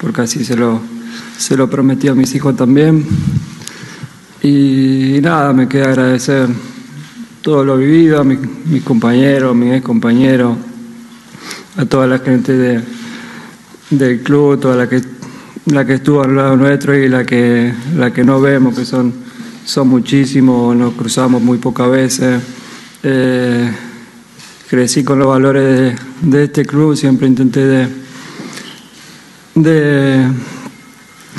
[0.00, 0.80] porque así se lo,
[1.36, 3.04] se lo prometí a mis hijos también.
[4.42, 6.48] Y nada, me queda agradecer
[7.42, 10.56] todo lo vivido, a mi- mis compañeros, mis ex compañeros,
[11.76, 12.80] a toda la gente de,
[13.90, 15.02] del club, toda la que,
[15.66, 19.12] la que estuvo al lado nuestro y la que, la que no vemos, que son,
[19.64, 22.42] son muchísimos, nos cruzamos muy pocas veces.
[23.02, 23.70] Eh,
[24.68, 27.88] crecí con los valores de, de este club, siempre intenté
[29.54, 30.26] de,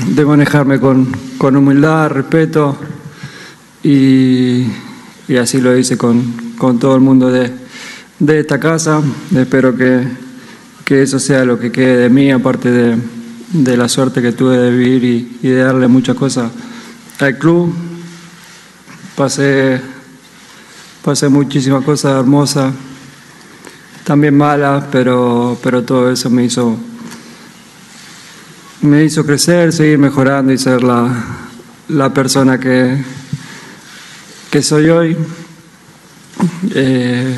[0.08, 2.78] de manejarme con, con humildad, respeto
[3.84, 4.66] y,
[5.28, 7.52] y así lo hice con, con todo el mundo de,
[8.20, 9.02] de esta casa.
[9.36, 10.08] Espero que,
[10.86, 12.98] que eso sea lo que quede de mí, aparte de,
[13.54, 16.52] de la suerte que tuve de vivir y, de darle muchas cosas
[17.20, 17.74] al club.
[19.16, 19.82] Pasé,
[21.04, 22.74] pasé muchísimas cosas hermosas,
[24.04, 26.78] también malas, pero, pero todo eso me hizo
[28.82, 31.10] me hizo crecer, seguir mejorando y ser la,
[31.90, 33.04] la persona que,
[34.50, 35.18] que soy hoy.
[36.74, 37.36] Eh,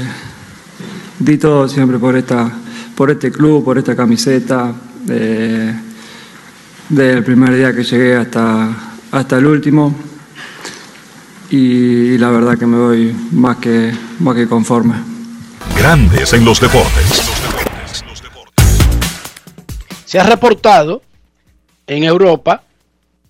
[1.19, 2.49] di todo siempre por, esta,
[2.95, 4.73] por este club, por esta camiseta,
[5.09, 5.73] eh,
[6.89, 8.69] desde el primer día que llegué hasta,
[9.11, 9.95] hasta el último.
[11.49, 14.95] Y, la verdad que me voy más que, más que conforme.
[15.77, 17.21] Grandes en los deportes.
[20.05, 21.01] Se ha reportado
[21.87, 22.63] en Europa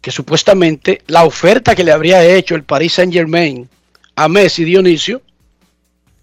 [0.01, 3.69] que supuestamente la oferta que le habría hecho el Paris Saint Germain
[4.15, 5.21] a Messi Dionisio,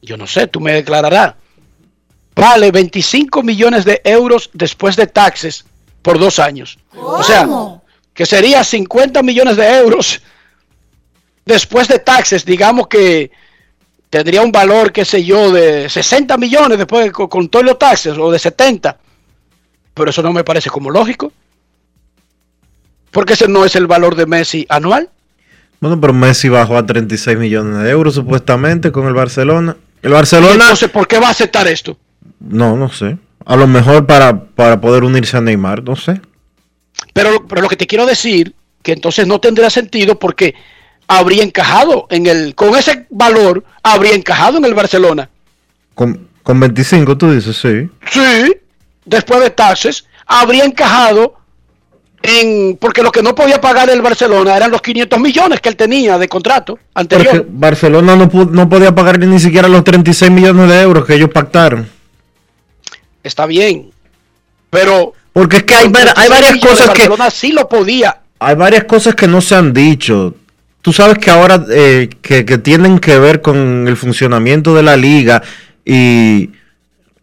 [0.02, 1.34] yo no sé, tú me declararás,
[2.34, 5.64] vale 25 millones de euros después de taxes
[6.02, 6.78] por dos años.
[6.94, 7.48] O sea,
[8.12, 10.20] que sería 50 millones de euros
[11.46, 13.30] después de taxes, digamos que
[14.10, 18.18] tendría un valor, qué sé yo, de 60 millones después con, con todos los taxes
[18.18, 18.98] o de 70.
[19.94, 21.32] Pero eso no me parece como lógico.
[23.10, 25.10] Porque ese no es el valor de Messi anual.
[25.80, 29.76] Bueno, pero Messi bajó a 36 millones de euros supuestamente con el Barcelona.
[30.02, 30.64] El Barcelona.
[30.64, 31.96] Entonces, ¿por qué va a aceptar esto?
[32.38, 33.18] No, no sé.
[33.44, 36.20] A lo mejor para, para poder unirse a Neymar, no sé.
[37.12, 40.54] Pero, pero lo que te quiero decir, que entonces no tendría sentido porque
[41.08, 45.28] habría encajado en el, con ese valor, habría encajado en el Barcelona.
[45.94, 47.90] Con, con 25, tú dices, sí.
[48.10, 48.54] Sí,
[49.04, 51.39] después de taxes, habría encajado
[52.22, 55.76] en, porque lo que no podía pagar el Barcelona eran los 500 millones que él
[55.76, 57.28] tenía de contrato anterior.
[57.30, 61.30] Porque Barcelona no, no podía pagar ni siquiera los 36 millones de euros que ellos
[61.30, 61.88] pactaron.
[63.22, 63.90] Está bien,
[64.70, 68.20] pero Porque es que hay, hay 36 varias cosas que Barcelona sí lo podía.
[68.38, 70.34] hay varias cosas que no se han dicho.
[70.82, 74.96] Tú sabes que ahora eh, que, que tienen que ver con el funcionamiento de la
[74.96, 75.42] liga
[75.84, 76.50] y,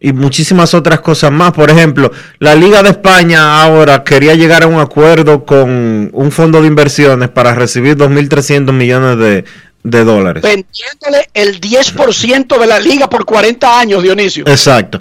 [0.00, 1.52] y muchísimas otras cosas más.
[1.52, 6.60] Por ejemplo, la Liga de España ahora quería llegar a un acuerdo con un fondo
[6.60, 9.44] de inversiones para recibir 2.300 millones de,
[9.82, 10.42] de dólares.
[10.42, 14.44] vendiéndole el 10% de la liga por 40 años, Dionisio.
[14.46, 15.00] Exacto.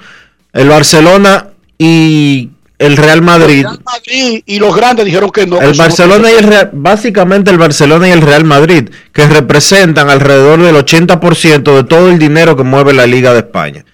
[0.53, 3.63] El Barcelona y el Real Madrid.
[3.63, 5.61] Real Madrid y los grandes dijeron que no.
[5.61, 10.61] El Barcelona y el Real, básicamente el Barcelona y el Real Madrid, que representan alrededor
[10.61, 13.85] del 80% de todo el dinero que mueve la Liga de España.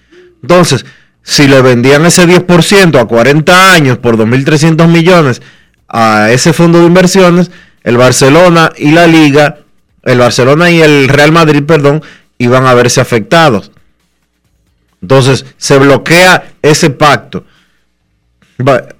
[0.44, 0.84] Entonces,
[1.22, 5.40] si le vendían ese 10% a 40 años por 2.300 millones
[5.88, 7.50] a ese fondo de inversiones,
[7.82, 9.60] el Barcelona y la Liga,
[10.02, 12.02] el Barcelona y el Real Madrid, perdón,
[12.36, 13.70] iban a verse afectados.
[15.00, 17.46] Entonces, se bloquea ese pacto.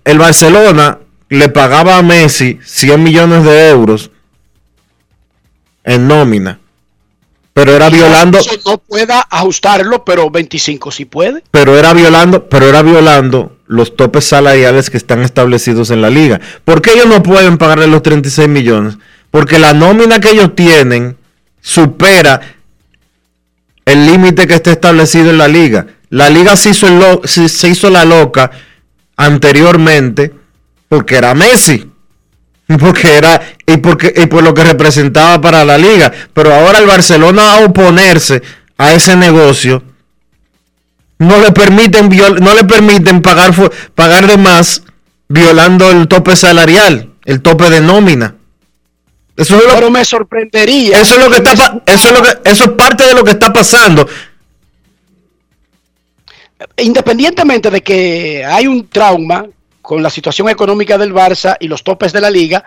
[0.04, 4.10] El Barcelona le pagaba a Messi 100 millones de euros
[5.84, 6.58] en nómina,
[7.54, 11.42] pero era violando, Eso no pueda ajustarlo, pero 25 sí puede.
[11.50, 16.40] pero era violando, pero era violando los topes salariales que están establecidos en la liga.
[16.64, 18.98] ¿Por qué ellos no pueden pagarle los 36 millones?
[19.30, 21.16] Porque la nómina que ellos tienen
[21.60, 22.40] supera
[23.86, 25.86] el límite que está establecido en la liga.
[26.10, 28.50] La liga se hizo, el lo- se, se hizo la loca
[29.16, 30.32] anteriormente
[30.88, 31.90] porque era Messi.
[32.66, 36.10] Porque era y porque y por lo que representaba para la liga.
[36.32, 38.42] Pero ahora el Barcelona a oponerse
[38.78, 39.82] a ese negocio
[41.18, 43.52] no le permiten no le permiten pagar
[43.94, 44.82] pagar de más
[45.28, 48.36] violando el tope salarial, el tope de nómina.
[49.36, 51.00] Eso es lo, Pero me sorprendería.
[51.00, 53.32] eso es lo que está eso es lo que eso es parte de lo que
[53.32, 54.08] está pasando.
[56.76, 59.44] Independientemente de que hay un trauma
[59.84, 62.64] con la situación económica del Barça y los topes de la liga,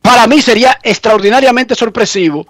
[0.00, 2.46] para mí sería extraordinariamente sorpresivo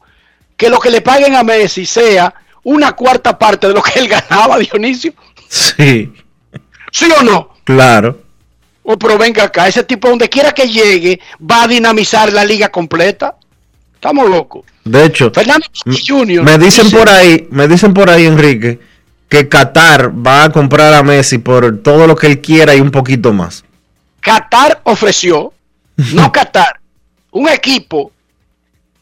[0.54, 4.08] que lo que le paguen a Messi sea una cuarta parte de lo que él
[4.16, 5.14] ganaba, Dionisio.
[5.48, 6.12] Sí,
[6.92, 7.54] ¿Sí o no?
[7.64, 8.20] claro.
[8.86, 12.68] Oh, pero venga acá, ese tipo donde quiera que llegue va a dinamizar la liga
[12.68, 13.34] completa.
[13.94, 14.66] Estamos locos.
[14.84, 15.66] De hecho, Fernando
[16.06, 16.42] Jr.
[16.44, 18.78] me dicen dice- por ahí, me dicen por ahí, Enrique,
[19.34, 22.92] que Qatar va a comprar a Messi por todo lo que él quiera y un
[22.92, 23.64] poquito más.
[24.20, 25.52] Qatar ofreció,
[26.12, 26.78] no Qatar,
[27.32, 28.12] un equipo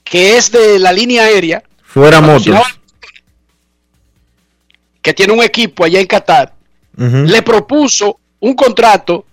[0.02, 2.56] que es de la línea aérea, Fuera motos.
[5.02, 6.54] que tiene un equipo allá en Qatar,
[6.96, 9.26] le propuso un contrato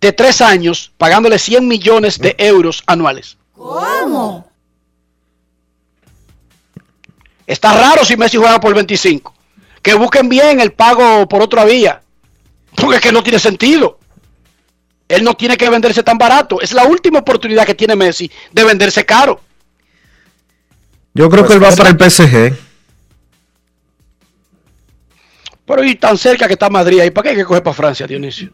[0.00, 3.36] de tres años pagándole 100 millones de euros anuales.
[3.52, 4.50] ¿Cómo?
[7.46, 9.34] Está raro si Messi juega por 25.
[9.82, 12.00] Que busquen bien el pago por otra vía.
[12.76, 13.98] Porque es que no tiene sentido.
[15.08, 16.60] Él no tiene que venderse tan barato.
[16.60, 19.40] Es la última oportunidad que tiene Messi de venderse caro.
[21.14, 22.56] Yo creo que él va Pues, para el PSG.
[25.66, 28.06] Pero y tan cerca que está Madrid ahí, ¿para qué hay que coger para Francia,
[28.06, 28.50] Dionisio?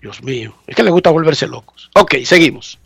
[0.00, 1.90] Dios mío, es que le gusta volverse locos.
[1.94, 2.78] Ok, seguimos.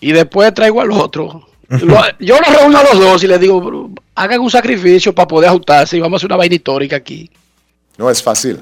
[0.00, 1.48] Y después traigo al otro.
[1.68, 5.96] yo los reúno a los dos y les digo, hagan un sacrificio para poder ajustarse
[5.96, 7.30] y vamos a hacer una vaina histórica aquí.
[7.96, 8.60] No es fácil.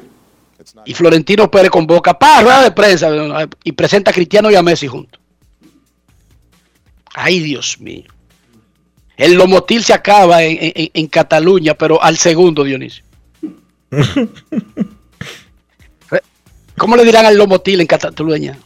[0.85, 3.09] Y Florentino Pérez convoca para rueda de prensa
[3.65, 5.21] y presenta a Cristiano y a Messi juntos.
[7.15, 8.05] Ay, Dios mío.
[9.17, 13.03] El Lomotil se acaba en, Cataluña, pero al segundo, Dionisio.
[16.77, 18.59] ¿Cómo le dirán al Lomotil en Cataluña?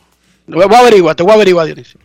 [0.49, 2.01] Voy a averiguar, te voy a averiguar, Dionisio.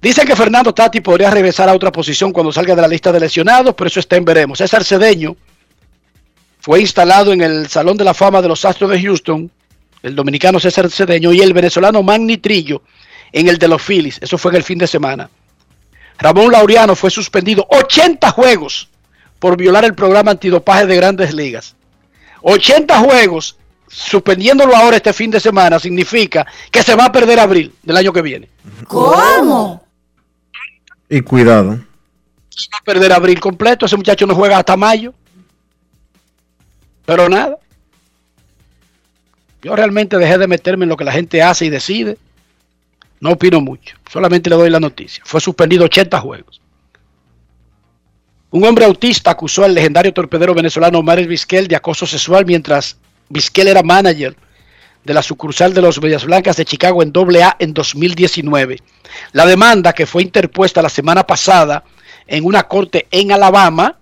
[0.00, 3.20] Dicen que Fernando Tati podría regresar a otra posición cuando salga de la lista de
[3.20, 4.58] lesionados, pero eso está en veremos.
[4.58, 5.36] César Cedeño
[6.58, 9.50] fue instalado en el Salón de la Fama de los Astros de Houston,
[10.02, 12.82] el dominicano César Cedeño, y el venezolano Magni Trillo
[13.32, 14.18] en el de los Phillies.
[14.22, 15.28] Eso fue en el fin de semana.
[16.18, 18.88] Ramón Laureano fue suspendido 80 juegos
[19.38, 21.74] por violar el programa antidopaje de grandes ligas.
[22.42, 27.74] 80 juegos, suspendiéndolo ahora este fin de semana, significa que se va a perder abril
[27.82, 28.48] del año que viene.
[28.86, 29.89] ¿Cómo?
[31.10, 31.70] Y cuidado.
[31.70, 33.84] Va a perder abril completo.
[33.84, 35.12] Ese muchacho no juega hasta mayo.
[37.04, 37.58] Pero nada.
[39.62, 42.16] Yo realmente dejé de meterme en lo que la gente hace y decide.
[43.20, 45.22] No opino mucho, solamente le doy la noticia.
[45.26, 46.60] Fue suspendido 80 juegos.
[48.50, 52.96] Un hombre autista acusó al legendario torpedero venezolano Mares Vizquel de acoso sexual mientras
[53.28, 54.34] Vizquel era manager
[55.04, 58.78] de la sucursal de los Medias Blancas de Chicago en AA en 2019.
[59.32, 61.84] La demanda que fue interpuesta la semana pasada
[62.26, 63.96] en una corte en Alabama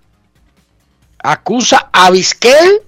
[1.19, 2.83] acusa a Vizquel,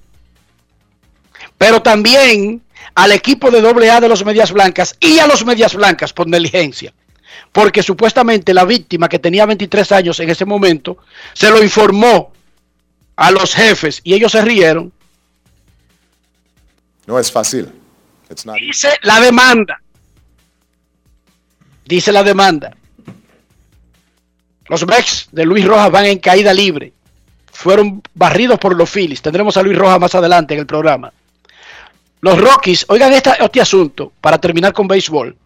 [1.56, 2.62] pero también
[2.94, 6.92] al equipo de AA de los Medias Blancas y a los Medias Blancas por negligencia.
[7.52, 10.98] Porque supuestamente la víctima, que tenía 23 años en ese momento,
[11.32, 12.32] se lo informó
[13.16, 14.92] a los jefes y ellos se rieron.
[17.06, 17.79] No es fácil.
[18.60, 19.80] Dice la demanda.
[21.84, 22.76] Dice la demanda.
[24.68, 26.92] Los Mex de Luis Rojas van en caída libre.
[27.52, 29.20] Fueron barridos por los Phillies.
[29.20, 31.12] Tendremos a Luis Rojas más adelante en el programa.
[32.20, 35.36] Los Rockies, oigan este asunto para terminar con béisbol.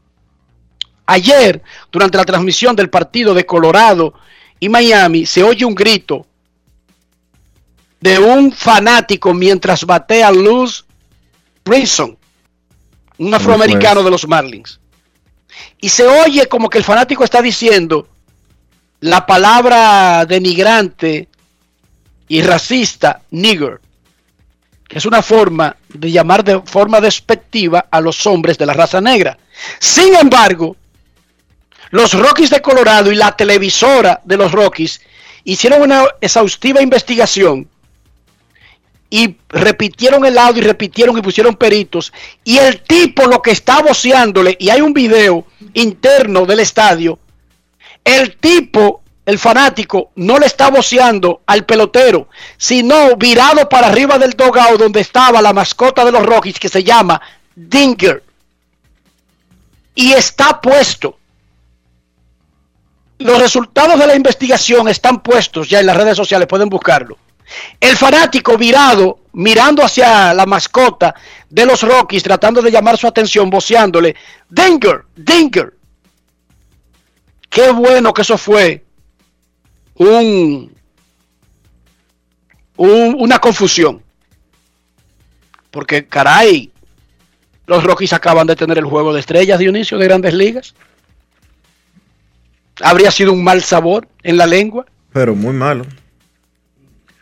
[1.07, 4.14] Ayer, durante la transmisión del partido de Colorado
[4.61, 6.26] y Miami, se oye un grito
[8.01, 10.85] de un fanático mientras batea Luz
[11.64, 12.18] Brinson,
[13.18, 14.80] un afroamericano de los Marlins.
[15.80, 18.08] Y se oye como que el fanático está diciendo
[19.00, 21.28] la palabra denigrante
[22.28, 23.80] y racista, nigger
[24.94, 29.36] es una forma de llamar de forma despectiva a los hombres de la raza negra.
[29.80, 30.76] Sin embargo,
[31.90, 35.00] los Rockies de Colorado y la televisora de los Rockies
[35.42, 37.68] hicieron una exhaustiva investigación
[39.16, 42.12] y repitieron el audio y repitieron y pusieron peritos
[42.42, 47.20] y el tipo lo que está voceándole y hay un video interno del estadio
[48.02, 54.32] el tipo el fanático no le está boceando al pelotero, sino virado para arriba del
[54.32, 57.22] dogao donde estaba la mascota de los Rockies que se llama
[57.54, 58.22] Dinger.
[59.94, 61.16] Y está puesto.
[63.18, 67.16] Los resultados de la investigación están puestos ya en las redes sociales, pueden buscarlo.
[67.80, 71.14] El fanático virado, mirando hacia la mascota
[71.49, 74.16] de los Rockies, tratando de llamar su atención, voceándole,
[74.49, 75.74] Dinger, Dinger.
[77.49, 78.84] Qué bueno que eso fue
[79.95, 80.74] un,
[82.76, 84.03] una confusión.
[85.70, 86.72] Porque, caray,
[87.66, 90.74] los Rockies acaban de tener el juego de estrellas, Dionisio, de grandes ligas.
[92.82, 94.86] Habría sido un mal sabor en la lengua.
[95.12, 95.86] Pero muy malo.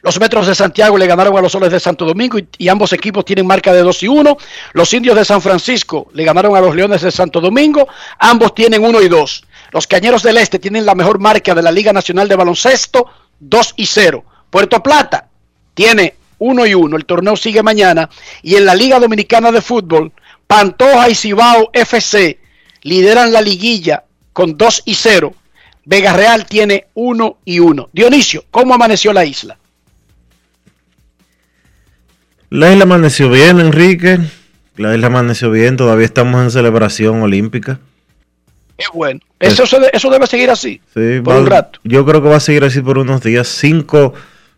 [0.02, 3.24] Los Metros de Santiago le ganaron a los Soles de Santo Domingo y, ambos equipos
[3.24, 4.36] tienen marca de 2 y 1.
[4.72, 7.86] Los Indios de San Francisco le ganaron a los Leones de Santo Domingo.
[8.18, 9.44] Ambos tienen 1 y 2.
[9.70, 13.06] Los Cañeros del Este tienen la mejor marca de la Liga Nacional de Baloncesto,
[13.38, 14.24] 2 y 0.
[14.50, 15.28] Puerto Plata
[15.72, 16.96] tiene 1 y 1.
[16.96, 18.10] El torneo sigue mañana.
[18.42, 20.10] Y en la Liga Dominicana de Fútbol,
[20.48, 22.40] Pantoja y Cibao FC
[22.82, 25.32] lideran la liguilla con 2 y 0.
[25.84, 27.90] Vega Real tiene 1 y 1.
[27.92, 29.58] Dionisio, ¿cómo amaneció la isla?
[32.52, 34.18] La isla amaneció bien, Enrique.
[34.76, 35.76] La isla amaneció bien.
[35.76, 37.80] Todavía estamos en celebración olímpica
[38.92, 39.20] bueno.
[39.38, 40.80] Eso, eso debe seguir así.
[41.24, 41.80] por un rato.
[41.84, 43.48] Yo creo que va a seguir así por unos días.
[43.48, 44.14] Cinco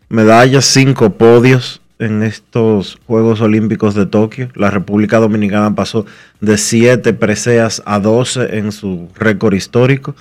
[0.09, 4.49] medallas, cinco podios en estos Juegos Olímpicos de Tokio.
[4.55, 6.05] La República Dominicana pasó
[6.39, 10.15] de siete preseas a 12 en su récord histórico.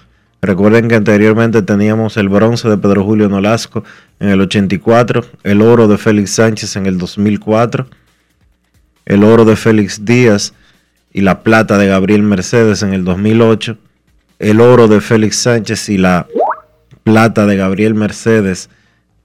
[0.46, 3.82] Recuerden que anteriormente teníamos el bronce de Pedro Julio Nolasco
[4.20, 7.86] en el 84, el oro de Félix Sánchez en el 2004,
[9.06, 10.52] el oro de Félix Díaz
[11.12, 13.78] y la plata de Gabriel Mercedes en el 2008,
[14.38, 16.26] el oro de Félix Sánchez y la
[17.04, 18.68] plata de Gabriel Mercedes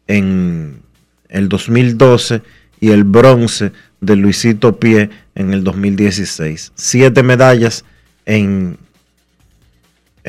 [0.08, 0.82] en
[1.28, 2.42] el 2012
[2.80, 6.72] y el bronce de Luisito Pie en el 2016.
[6.76, 7.84] Siete medallas
[8.26, 8.78] en,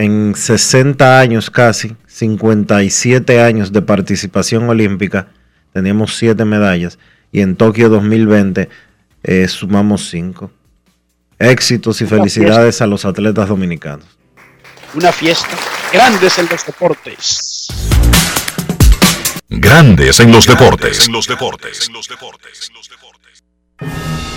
[0.00, 5.28] en 60 años casi, 57 años de participación olímpica,
[5.74, 6.98] teníamos siete medallas
[7.30, 8.70] y en Tokio 2020
[9.22, 10.50] eh, sumamos cinco.
[11.38, 14.06] Éxitos y felicidades a los atletas dominicanos.
[14.94, 15.50] Una fiesta.
[15.92, 17.68] Grandes en los deportes.
[19.50, 21.06] Grandes en los deportes.
[21.06, 21.88] En los deportes.
[21.88, 22.70] En los deportes.
[22.70, 24.29] En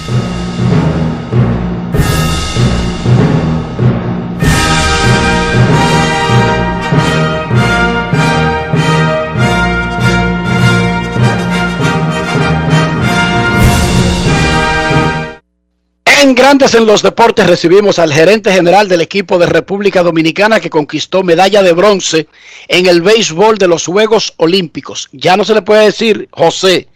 [16.32, 21.22] Grandes en los Deportes recibimos al gerente general del equipo de República Dominicana que conquistó
[21.22, 22.30] medalla de bronce
[22.70, 25.10] en el béisbol de los Juegos Olímpicos.
[25.12, 26.88] Ya no se le puede decir José,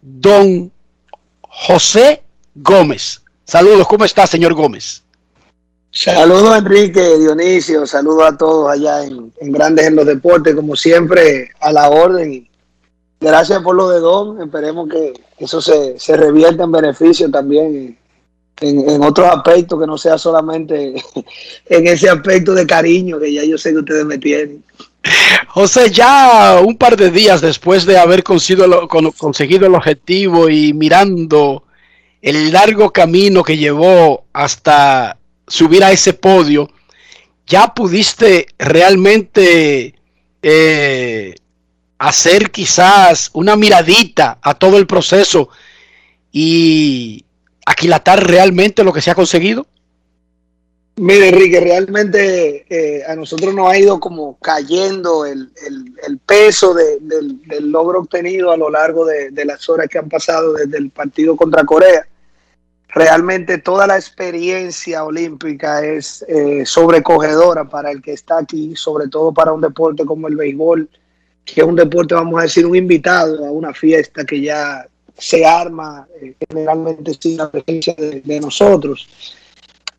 [0.00, 0.70] don
[1.42, 2.22] José
[2.54, 3.22] Gómez.
[3.44, 5.02] Saludos, ¿cómo está, señor Gómez?
[5.90, 11.72] Saludos, Enrique, Dionisio, saludos a todos allá en, Grandes en los Deportes, como siempre, a
[11.72, 12.48] la orden.
[13.20, 17.98] Gracias por lo de Don, esperemos que eso se, se revierta en beneficio también
[18.60, 20.94] en, otros aspectos que no sea solamente
[21.66, 24.64] en ese aspecto de cariño que ya yo sé que ustedes me tienen.
[25.48, 31.64] José, ya un par de días después de haber conseguido, conseguido el objetivo y mirando
[32.20, 36.68] el largo camino que llevó hasta subir a ese podio,
[37.46, 39.94] ya pudiste realmente
[40.42, 41.34] eh,
[41.98, 45.48] hacer quizás una miradita a todo el proceso
[46.32, 47.24] y
[47.66, 49.66] aquilatar realmente lo que se ha conseguido?
[50.98, 55.50] Mire, Enrique, realmente eh, a nosotros nos ha ido como cayendo el,
[56.24, 57.38] peso del,
[57.70, 61.64] logro obtenido a lo largo de, las horas que han pasado desde el partido contra
[61.64, 62.08] Corea.
[62.88, 69.34] Realmente toda la experiencia olímpica es eh, sobrecogedora para el que está aquí, sobre todo
[69.34, 70.88] para un deporte como el béisbol,
[71.44, 74.88] que es un deporte, vamos a decir, un invitado a una fiesta que ya
[75.18, 79.08] se arma eh, generalmente sin la presencia de, nosotros.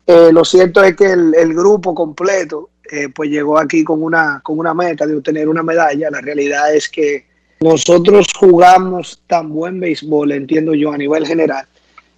[0.06, 4.58] Eh, lo cierto es que el, grupo completo eh, pues llegó aquí con una, con
[4.58, 6.10] una meta de obtener una medalla.
[6.10, 7.26] La realidad es que
[7.60, 11.66] nosotros jugamos tan buen béisbol, entiendo yo, a nivel general,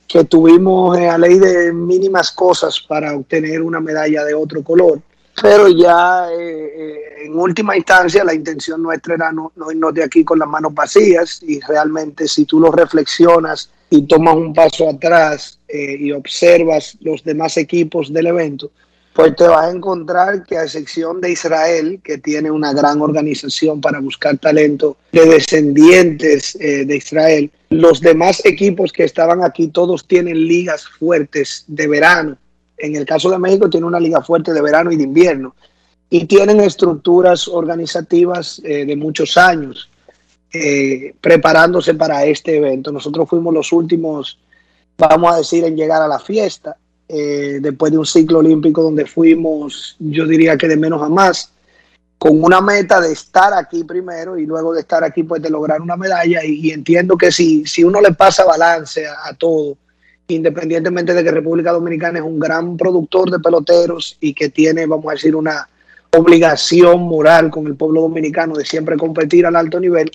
[0.06, 5.00] que tuvimos a ley de mínimas cosas para obtener una medalla de otro color
[5.40, 10.22] pero ya eh, eh, en última instancia la intención nuestra era no, irnos de aquí
[10.24, 15.58] con las manos vacías y realmente si tú lo reflexionas y tomas un paso atrás
[15.66, 18.70] eh, y observas los demás equipos del evento,
[19.12, 23.80] pues te vas a encontrar que a excepción de Israel, que tiene una gran organización
[23.80, 30.46] para buscar talento de descendientes de Israel, los demás equipos que estaban aquí todos tienen
[30.46, 32.38] ligas fuertes de verano
[32.82, 35.54] en el caso de México tiene una liga fuerte de verano y de invierno
[36.10, 39.88] y tienen estructuras organizativas eh, de muchos años
[40.52, 42.90] eh, preparándose para este evento.
[42.90, 44.38] Nosotros fuimos los últimos,
[44.98, 46.76] vamos a decir, en llegar a la fiesta,
[47.08, 51.52] eh, después de un ciclo olímpico donde fuimos, yo diría que de menos a más,
[52.18, 55.80] con una meta de estar aquí primero y luego de estar aquí, pues de lograr
[55.80, 56.44] una medalla.
[56.44, 59.76] Y, entiendo que si, si uno le pasa balance a todo,
[60.34, 65.06] independientemente de que República Dominicana es un gran productor de peloteros y que tiene, vamos
[65.08, 65.68] a decir, una
[66.16, 70.10] obligación moral con el pueblo dominicano de siempre competir al alto nivel,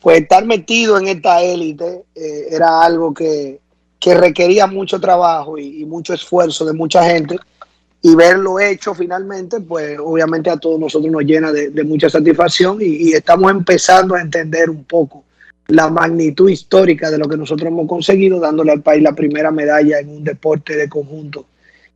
[0.00, 3.60] pues estar metido en esta élite eh, era algo que,
[4.06, 7.38] requería mucho trabajo y, mucho esfuerzo de mucha gente.
[8.02, 13.12] Y verlo hecho finalmente, pues obviamente a todos nosotros nos llena de, mucha satisfacción y,
[13.14, 15.24] estamos empezando a entender un poco
[15.68, 19.98] la magnitud histórica de lo que nosotros hemos conseguido, dándole al país la primera medalla
[19.98, 21.46] en un deporte de conjunto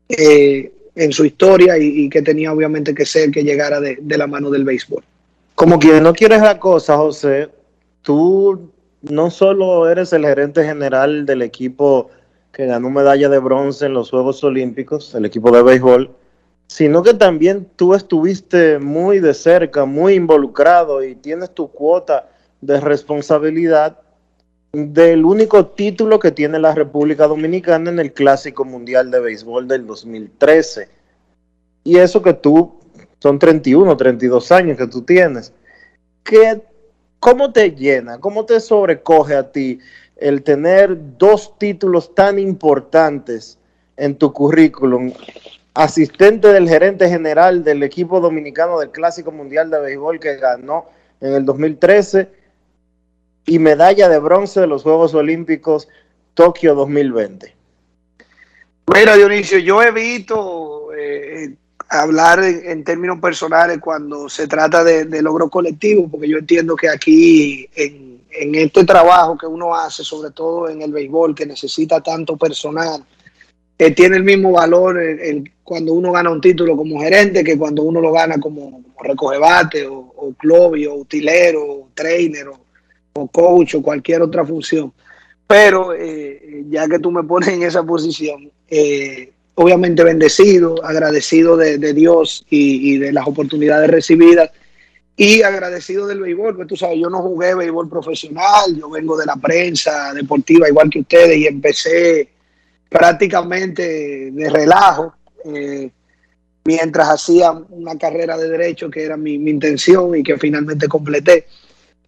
[0.09, 4.51] eh, en su historia y, que tenía obviamente que ser que llegara de, la mano
[4.51, 5.05] del béisbol.
[5.55, 7.49] Como quien no quieres la cosa, José,
[8.03, 8.71] tú
[9.03, 12.11] no solo eres el gerente general del equipo
[12.53, 16.11] que ganó medalla de bronce en los Juegos Olímpicos, el equipo de béisbol,
[16.67, 22.29] sino que también tú estuviste muy de cerca, muy involucrado y tienes tu cuota
[22.61, 23.99] de responsabilidad
[24.73, 29.87] del único título que tiene la República Dominicana en el Clásico Mundial de Béisbol del
[29.87, 30.89] 2013.
[31.85, 32.79] Y eso que tú,
[33.21, 35.53] son 31, 32 años que tú tienes.
[36.23, 36.61] ¿Qué,
[37.19, 38.19] ¿Cómo te llena?
[38.21, 39.79] ¿Cómo te sobrecoge a ti
[40.17, 43.59] el tener dos títulos tan importantes
[43.97, 45.13] en tu currículum,
[45.75, 50.87] asistente del gerente general del equipo dominicano del Clásico Mundial de Béisbol que ganó
[51.21, 52.38] en el 2013
[53.49, 55.89] y medalla de bronce de los Juegos Olímpicos
[56.35, 57.55] Tokio 2020.
[58.95, 61.55] Mira, Dionisio, yo evito eh,
[61.89, 66.91] hablar en, términos personales cuando se trata de, de logro colectivo, porque yo entiendo que
[66.91, 68.19] aquí en,
[68.55, 73.03] este trabajo que uno hace, sobre todo en el béisbol, que necesita tanto personal,
[73.79, 77.83] eh, tiene el mismo valor el, cuando uno gana un título como gerente que cuando
[77.83, 82.68] uno lo gana como, como recoge bate o, o club o utilero o trainer o,
[83.23, 84.93] o, coach o cualquier otra función.
[85.47, 91.79] Pero eh, ya que tú me pones en esa posición, eh, obviamente bendecido, agradecido de,
[91.93, 94.51] Dios y, de las oportunidades recibidas
[95.17, 99.27] y agradecido del béisbol, porque tú sabes, yo no jugué béisbol profesional, yo vengo de
[99.27, 102.29] la prensa deportiva igual que ustedes y empecé
[102.89, 105.13] prácticamente de relajo,
[105.45, 105.91] eh,
[106.65, 111.47] mientras hacía una carrera de derecho que era mi, mi, intención y que finalmente completé.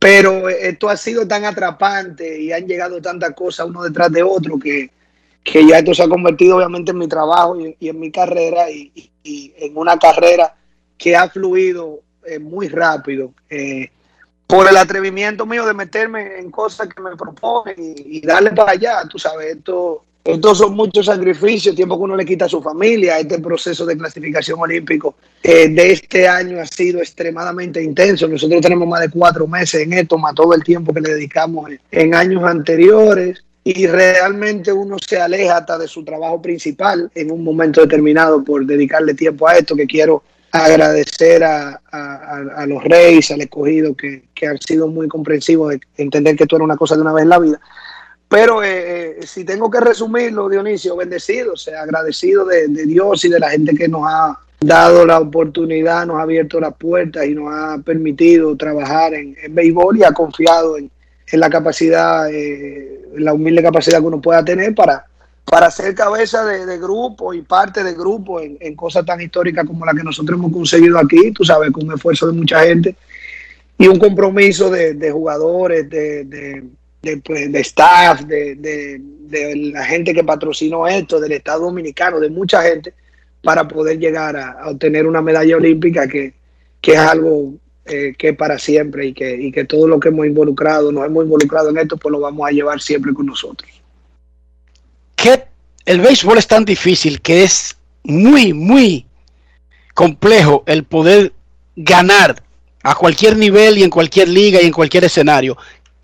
[0.01, 4.59] Pero esto ha sido tan atrapante y han llegado tantas cosas uno detrás de otro
[4.59, 4.91] que,
[5.45, 8.71] que ya esto se ha convertido obviamente en mi trabajo y, y en mi carrera
[8.71, 10.57] y, y, y, en una carrera
[10.97, 13.35] que ha fluido eh, muy rápido.
[13.49, 13.91] Eh,
[14.47, 19.03] por el atrevimiento mío de meterme en cosas que me proponen y, darle para allá,
[19.09, 23.19] tú sabes, esto estos son muchos sacrificios, tiempo que uno le quita a su familia.
[23.19, 28.29] Este proceso de clasificación olímpico eh, de este año ha sido extremadamente intenso.
[28.29, 31.71] Nosotros tenemos más de cuatro meses en esto, más todo el tiempo que le dedicamos
[31.91, 33.43] en, años anteriores.
[33.65, 38.65] Y realmente uno se aleja hasta de su trabajo principal en un momento determinado por
[38.65, 44.25] dedicarle tiempo a esto, que quiero agradecer a, a, a los reyes, al escogido, que,
[44.35, 47.23] que han sido muy comprensivos de entender que esto era una cosa de una vez
[47.23, 47.61] en la vida
[48.31, 53.29] pero eh, eh, si tengo que resumirlo, Dionisio, bendecido, o sea, agradecido de, Dios y
[53.29, 57.35] de la gente que nos ha dado la oportunidad, nos ha abierto las puertas y
[57.35, 60.93] nos ha permitido trabajar en, en béisbol y ha confiado en,
[61.33, 65.05] la capacidad, eh, en la humilde capacidad que uno pueda tener para,
[65.45, 69.93] para ser cabeza de, grupo y parte de grupo en, cosas tan históricas como la
[69.93, 72.95] que nosotros hemos conseguido aquí, tú sabes, con un esfuerzo de mucha gente
[73.77, 76.63] y un compromiso de jugadores, de
[77.03, 82.31] de, pues, de staff, de, de, la gente que patrocinó esto, del Estado Dominicano, de
[82.31, 82.93] mucha gente,
[83.43, 86.35] para poder llegar a, obtener una medalla olímpica que,
[86.81, 87.55] que es algo
[87.87, 91.25] eh, que para siempre y que, y que todo lo que hemos involucrado, nos hemos
[91.25, 93.71] involucrado en esto, pues lo vamos a llevar siempre con nosotros.
[95.17, 95.45] Que
[95.87, 99.07] el béisbol es tan difícil que es muy, muy
[99.95, 101.33] complejo el poder
[101.77, 102.43] ganar
[102.83, 105.57] a cualquier nivel y en cualquier liga y en cualquier escenario.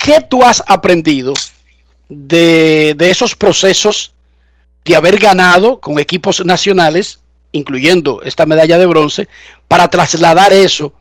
[0.07, 1.35] ¿Qué tú has aprendido
[2.09, 4.15] de, esos procesos
[4.85, 7.19] de haber ganado con equipos nacionales,
[7.51, 9.27] incluyendo esta medalla de bronce,
[9.67, 10.93] para trasladar eso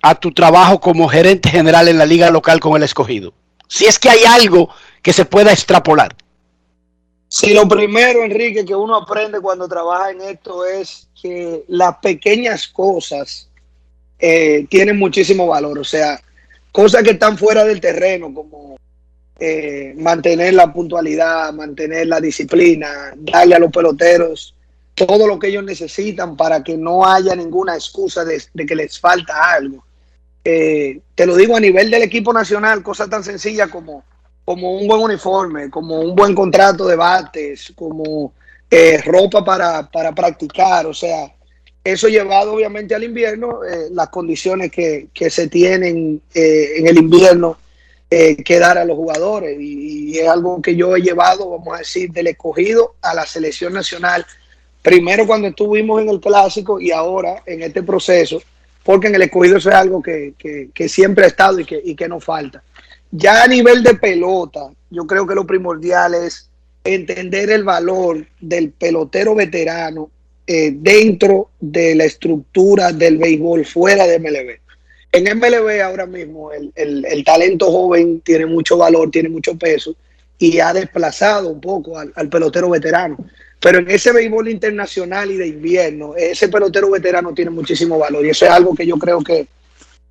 [0.00, 3.34] a tu trabajo como gerente general en la liga local con el escogido?
[3.68, 4.70] Si es que hay algo
[5.02, 6.16] que se pueda extrapolar.
[7.28, 12.66] Sí, lo primero, Enrique, que uno aprende cuando trabaja en esto es que las pequeñas
[12.66, 13.50] cosas
[14.18, 15.78] eh, tienen muchísimo valor.
[15.78, 16.18] O sea,
[16.72, 18.76] cosas que están fuera del terreno, como
[19.38, 24.54] eh, mantener la puntualidad, mantener la disciplina, darle a los peloteros
[24.94, 29.52] todo lo que ellos necesitan para que no haya ninguna excusa de, que les falta
[29.52, 29.84] algo.
[30.44, 34.04] Eh, te lo digo a nivel del equipo nacional, cosas tan sencillas como,
[34.44, 38.32] como un buen uniforme, como un buen contrato de bates, como
[38.70, 41.32] eh, ropa para, para practicar, o sea,
[41.84, 46.98] eso llevado obviamente al invierno, eh, las condiciones que, que se tienen eh, en el
[46.98, 47.58] invierno
[48.08, 49.56] eh, que dar a los jugadores.
[49.58, 53.72] Y, es algo que yo he llevado, vamos a decir, del escogido a la selección
[53.72, 54.24] nacional.
[54.82, 58.42] Primero cuando estuvimos en el clásico y ahora en este proceso,
[58.84, 61.80] porque en el escogido eso es algo que, que, que siempre ha estado y que,
[61.82, 62.62] y que nos falta.
[63.10, 66.48] Ya a nivel de pelota, yo creo que lo primordial es
[66.84, 70.10] entender el valor del pelotero veterano
[70.46, 74.58] eh, dentro de la estructura del béisbol fuera de MLB.
[75.12, 79.94] En MLB ahora mismo el, el, el, talento joven tiene mucho valor, tiene mucho peso
[80.38, 83.18] y ha desplazado un poco al, al, pelotero veterano.
[83.60, 88.30] Pero en ese béisbol internacional y de invierno, ese pelotero veterano tiene muchísimo valor y
[88.30, 89.46] eso es algo que yo creo que,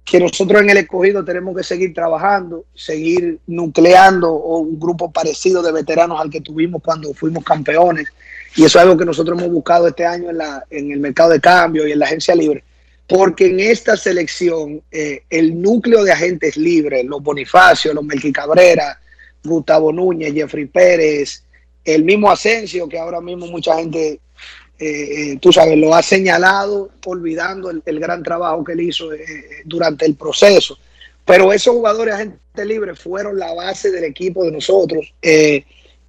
[0.05, 5.73] que nosotros en el escogido tenemos que seguir trabajando, seguir nucleando un grupo parecido de
[5.73, 8.07] veteranos al que tuvimos cuando fuimos campeones
[8.55, 11.29] y eso es algo que nosotros hemos buscado este año en, la, en el mercado
[11.31, 12.63] de cambio y en la agencia libre,
[13.07, 18.99] porque en esta selección eh, el núcleo de agentes libres, los Bonifacio, los Melqui Cabrera,
[19.43, 21.43] Gustavo Núñez, Jeffrey Pérez,
[21.83, 24.19] el mismo Asensio, que ahora mismo mucha gente,
[24.79, 29.09] eh, eh, tú sabes, lo ha señalado, olvidando el, el gran trabajo que él hizo
[29.65, 30.77] durante el proceso.
[31.25, 35.13] Pero esos jugadores agentes libres fueron la base del equipo de nosotros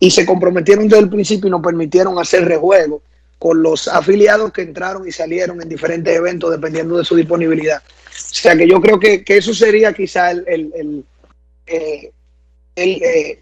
[0.03, 3.03] y se comprometieron desde el principio y nos permitieron hacer rejuego
[3.39, 7.81] con los afiliados que entraron y salieron en diferentes eventos dependiendo de su disponibilidad.
[7.87, 11.05] O sea que yo creo que, que eso sería quizá el, el, el,
[11.69, 12.11] eh,
[12.75, 13.41] eh,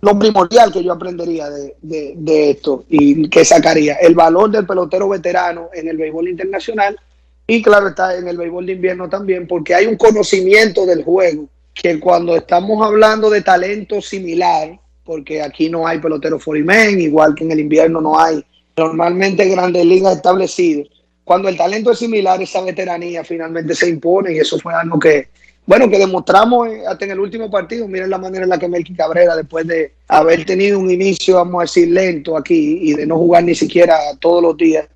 [0.00, 4.66] lo primordial que yo aprendería de, de- de esto y que sacaría el valor del
[4.66, 6.98] pelotero veterano en el béisbol internacional
[7.46, 11.48] y claro está en el béisbol de invierno también porque hay un conocimiento del juego
[11.72, 17.44] que cuando estamos hablando de talento similar porque aquí no hay pelotero foreman igual que
[17.44, 18.44] en el invierno no hay
[18.76, 20.88] normalmente grandes ligas establecidos
[21.24, 25.28] cuando el talento es similar esa veteranía finalmente se impone y eso fue algo que
[25.66, 27.88] bueno, que demostramos eh, hasta en el último partido.
[27.88, 31.58] Miren la manera en la que Melky Cabrera, después de haber tenido un inicio, vamos
[31.58, 34.86] a decir, lento aquí y de no jugar ni siquiera todos los días,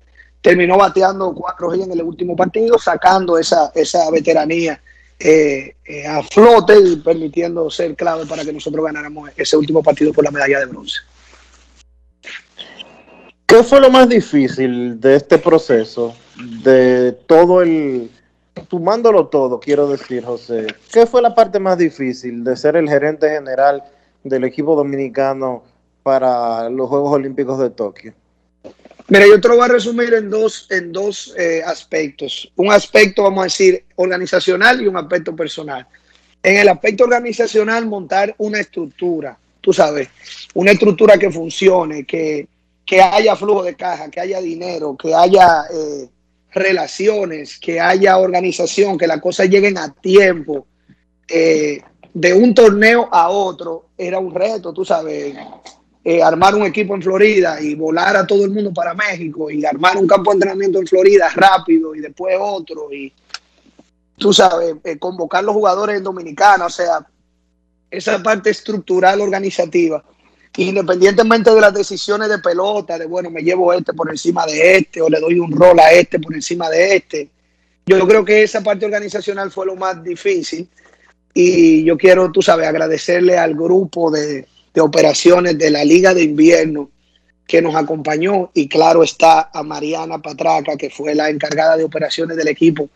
[0.41, 4.81] terminó bateando cuatro G en el último partido, sacando esa, esa veteranía
[5.23, 10.13] eh, eh, a flote y permitiendo ser clave para que nosotros ganáramos ese último partido
[10.13, 10.99] por la medalla de bronce.
[13.45, 16.15] ¿Qué fue lo más difícil de este proceso?
[16.63, 18.09] De todo el...
[18.69, 20.67] Sumándolo todo, quiero decir, José.
[20.91, 23.83] ¿Qué fue la parte más difícil de ser el gerente general
[24.23, 25.63] del equipo dominicano
[26.03, 28.13] para los Juegos Olímpicos de Tokio?
[29.11, 32.49] Mira, yo te lo voy a resumir en dos, en dos eh, aspectos.
[32.55, 35.85] Un aspecto, vamos a decir, organizacional y un aspecto personal.
[36.41, 40.07] En el aspecto organizacional, montar una estructura, tú sabes,
[40.53, 42.47] una estructura que funcione, que,
[42.85, 46.07] que haya flujo de caja, que haya dinero, que haya eh,
[46.53, 50.67] relaciones, que haya organización, que las cosas lleguen a tiempo.
[51.27, 51.81] Eh,
[52.13, 55.35] de un torneo a otro era un reto, tú sabes,
[56.03, 59.63] eh, armar un equipo en Florida y volar a todo el mundo para México y
[59.63, 63.13] armar un campo de entrenamiento en Florida rápido y después otro y
[64.17, 67.05] tú sabes, eh, convocar los jugadores en Dominicana, o sea,
[67.89, 70.03] esa parte estructural organizativa,
[70.57, 75.01] independientemente de las decisiones de pelota, de bueno, me llevo este por encima de este
[75.01, 77.29] o le doy un rol a este por encima de este.
[77.85, 80.67] Yo creo que esa parte organizacional fue lo más difícil
[81.33, 86.23] y yo quiero, tú sabes, agradecerle al grupo de, de operaciones de la Liga de
[86.23, 86.89] Invierno
[87.47, 88.51] que nos acompañó.
[88.53, 92.89] Y claro está a Mariana Patraca, que fue la encargada de operaciones del equipo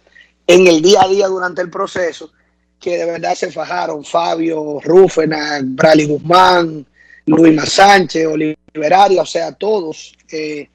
[0.47, 2.31] en el día a día durante el proceso,
[2.79, 4.05] que de verdad se fajaron.
[4.05, 6.85] Fabio, Rúfena, Brali Guzmán,
[7.25, 10.69] Luis Sánchez, Oliver Arias, o sea, todos eh,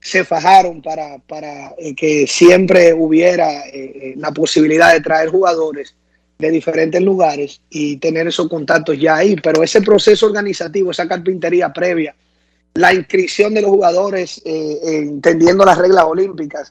[0.00, 5.94] se fajaron para, para eh, que siempre hubiera eh, la posibilidad de traer jugadores
[6.38, 9.36] de diferentes lugares y tener esos contactos ya ahí.
[9.42, 12.14] Pero ese proceso organizativo, esa carpintería previa,
[12.74, 16.70] la inscripción de los jugadores, eh, entendiendo las reglas olímpicas,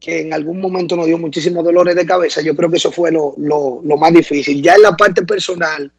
[0.00, 3.12] que en algún momento nos dio muchísimos dolores de cabeza, yo creo que eso fue
[3.12, 4.62] lo, lo, más difícil.
[4.62, 5.92] Ya en la parte personal,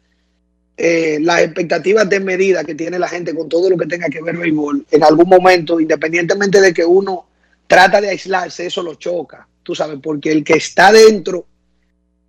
[0.76, 4.20] eh, las expectativas de medida que tiene la gente con todo lo que tenga que
[4.20, 7.26] ver béisbol, en algún momento, independientemente de que uno
[7.66, 11.46] trata de aislarse, eso lo choca, tú sabes, porque el que está dentro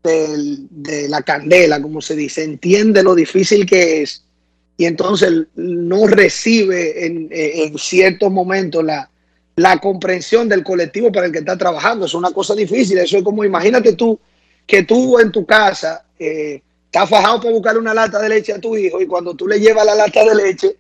[0.09, 4.23] de la candela, como se dice, entiende lo difícil que es
[4.77, 9.09] y entonces no recibe en, en ciertos momentos la,
[9.55, 12.05] la comprensión del colectivo para el que está trabajando.
[12.05, 12.97] Es una cosa difícil.
[12.97, 14.19] Eso es como, imagínate tú
[14.67, 18.59] que tú en tu casa eh, estás fajado para buscar una lata de leche a
[18.59, 20.75] tu hijo y cuando tú le llevas la lata de leche,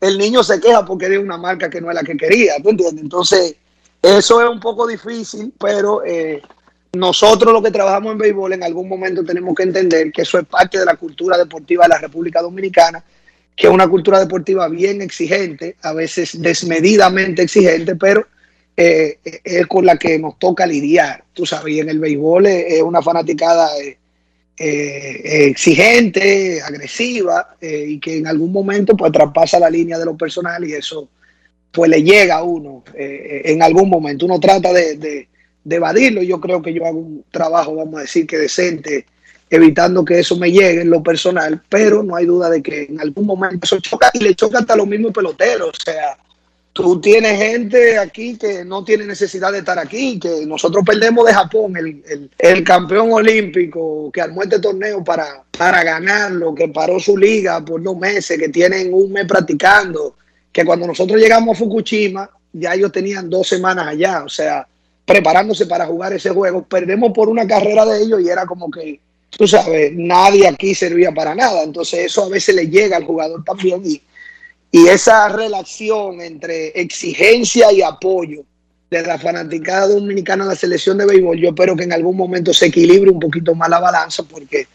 [0.00, 2.54] el niño se queja porque es una marca que no es la que quería.
[2.62, 3.02] ¿Tú entiendes?
[3.02, 3.56] Entonces,
[4.02, 6.40] eso es un poco difícil, pero eh,
[6.92, 10.46] nosotros los que trabajamos en béisbol en algún momento tenemos que entender que eso es
[10.46, 13.04] parte de la cultura deportiva de la República Dominicana,
[13.54, 18.26] que es una cultura deportiva bien exigente, a veces desmedidamente exigente, pero
[18.76, 21.24] eh, es con la que nos toca lidiar.
[21.32, 23.98] Tú sabes, en el béisbol es, una fanaticada eh,
[24.62, 30.18] eh, exigente, agresiva, eh, y que en algún momento pues traspasa la línea de lo
[30.18, 31.08] personal y eso
[31.72, 34.26] pues le llega a uno eh, en algún momento.
[34.26, 35.28] Uno trata de,
[35.64, 36.22] de evadirlo.
[36.22, 39.06] Yo creo que yo hago un trabajo, vamos a decir que decente,
[39.48, 43.00] evitando que eso me llegue en lo personal, pero no hay duda de que en
[43.00, 45.70] algún momento eso choca y le choca hasta los mismos peloteros.
[45.70, 46.16] O sea,
[46.72, 51.34] tú tienes gente aquí que no tiene necesidad de estar aquí, que nosotros perdemos de
[51.34, 57.00] Japón, el, el, el campeón olímpico que armó este torneo para, para ganarlo, que paró
[57.00, 60.14] su liga por dos meses, que tienen un mes practicando,
[60.52, 64.66] que cuando nosotros llegamos a Fukushima, ya ellos tenían dos semanas allá, o sea,
[65.10, 66.62] preparándose para jugar ese juego.
[66.62, 69.00] Perdemos por una carrera de ellos y era como que,
[69.30, 71.64] tú sabes, nadie aquí servía para nada.
[71.64, 74.00] Entonces eso a veces le llega al jugador también y,
[74.70, 78.44] Y esa relación entre exigencia y apoyo
[78.88, 82.54] de la fanaticada dominicana de la selección de béisbol, yo espero que en algún momento
[82.54, 84.68] se equilibre un poquito más la balanza porque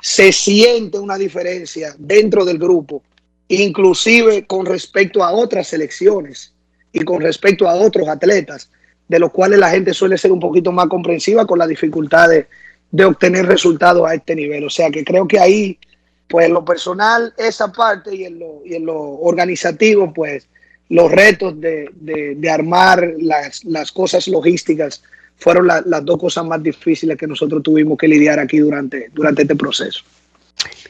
[0.00, 3.02] se siente una diferencia dentro del grupo,
[3.48, 6.52] inclusive con respecto a otras selecciones
[6.92, 8.70] y con respecto a otros atletas,
[9.12, 13.04] de los cuales la gente suele ser un poquito más comprensiva con la dificultad de,
[13.04, 14.64] obtener resultados a este nivel.
[14.64, 15.78] O sea que creo que ahí
[16.26, 20.48] pues en lo personal esa parte y en lo, y en lo organizativo, pues
[20.88, 25.02] los retos de, de, armar las, las, cosas logísticas
[25.36, 29.42] fueron la, las dos cosas más difíciles que nosotros tuvimos que lidiar aquí durante, durante
[29.42, 30.04] este proceso.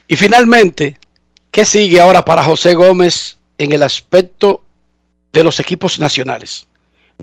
[0.07, 0.97] Y finalmente,
[1.51, 4.63] ¿qué sigue ahora para José Gómez en el aspecto
[5.33, 6.69] de los equipos nacionales?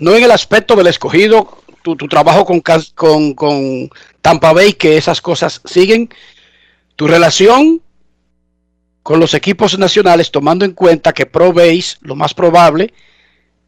[0.00, 2.60] No en el aspecto del escogido, tu, tu trabajo con,
[2.94, 3.90] con, con
[4.20, 6.10] Tampa Bay, que esas cosas siguen,
[6.96, 7.80] tu relación
[9.02, 12.92] con los equipos nacionales, tomando en cuenta que Pro Base, lo más probable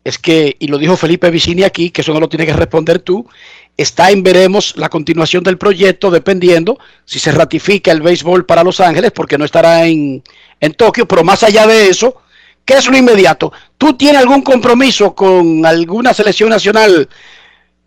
[0.04, 2.98] es que, y lo dijo Felipe Vicini aquí, que eso no lo tienes que responder
[2.98, 3.28] tú,
[3.76, 8.80] está en veremos la continuación del proyecto, dependiendo si se ratifica el béisbol para Los
[8.80, 10.22] Ángeles, porque no estará en,
[10.60, 12.16] en Tokio, pero más allá de eso,
[12.64, 13.52] ¿qué es lo inmediato?
[13.78, 17.08] ¿Tú tienes algún compromiso con alguna selección nacional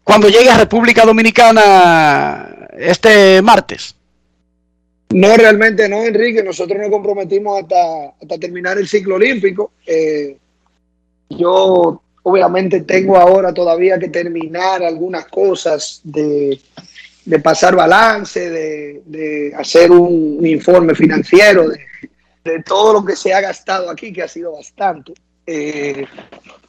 [0.04, 3.96] cuando llegue a República Dominicana este martes?
[5.10, 6.44] No, realmente no, Enrique.
[6.44, 9.72] Nosotros nos comprometimos hasta, terminar el ciclo olímpico.
[9.86, 10.38] Eh,
[11.30, 16.60] yo obviamente tengo ahora todavía que terminar algunas cosas de,
[17.42, 21.80] pasar balance, de, de hacer un, un, informe financiero, de,
[22.46, 25.14] de, todo lo que se ha gastado aquí, que ha sido bastante,
[25.46, 26.06] eh,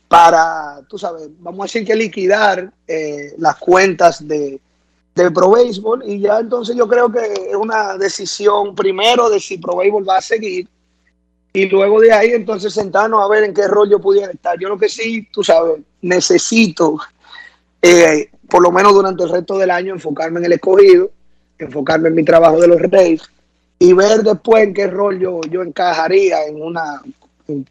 [0.08, 4.60] para, tú sabes, vamos a decir que liquidar eh, las cuentas de,
[5.14, 9.58] de Pro Baseball y ya entonces yo creo que es una decisión primero de si
[9.58, 10.68] Pro Baseball va a seguir
[11.52, 14.58] y luego de ahí entonces sentarnos a ver en qué rol yo pudiera estar.
[14.58, 16.98] Yo lo que sí, tú sabes, necesito
[17.80, 21.10] eh, por lo menos durante el resto del año enfocarme en el escogido,
[21.58, 23.22] enfocarme en mi trabajo de los Reyes
[23.78, 27.02] y ver después en qué rol yo, yo encajaría en una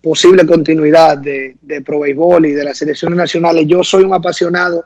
[0.01, 3.65] posible continuidad de, de Pro Baseball y de las selecciones nacionales.
[3.67, 4.85] Yo soy un apasionado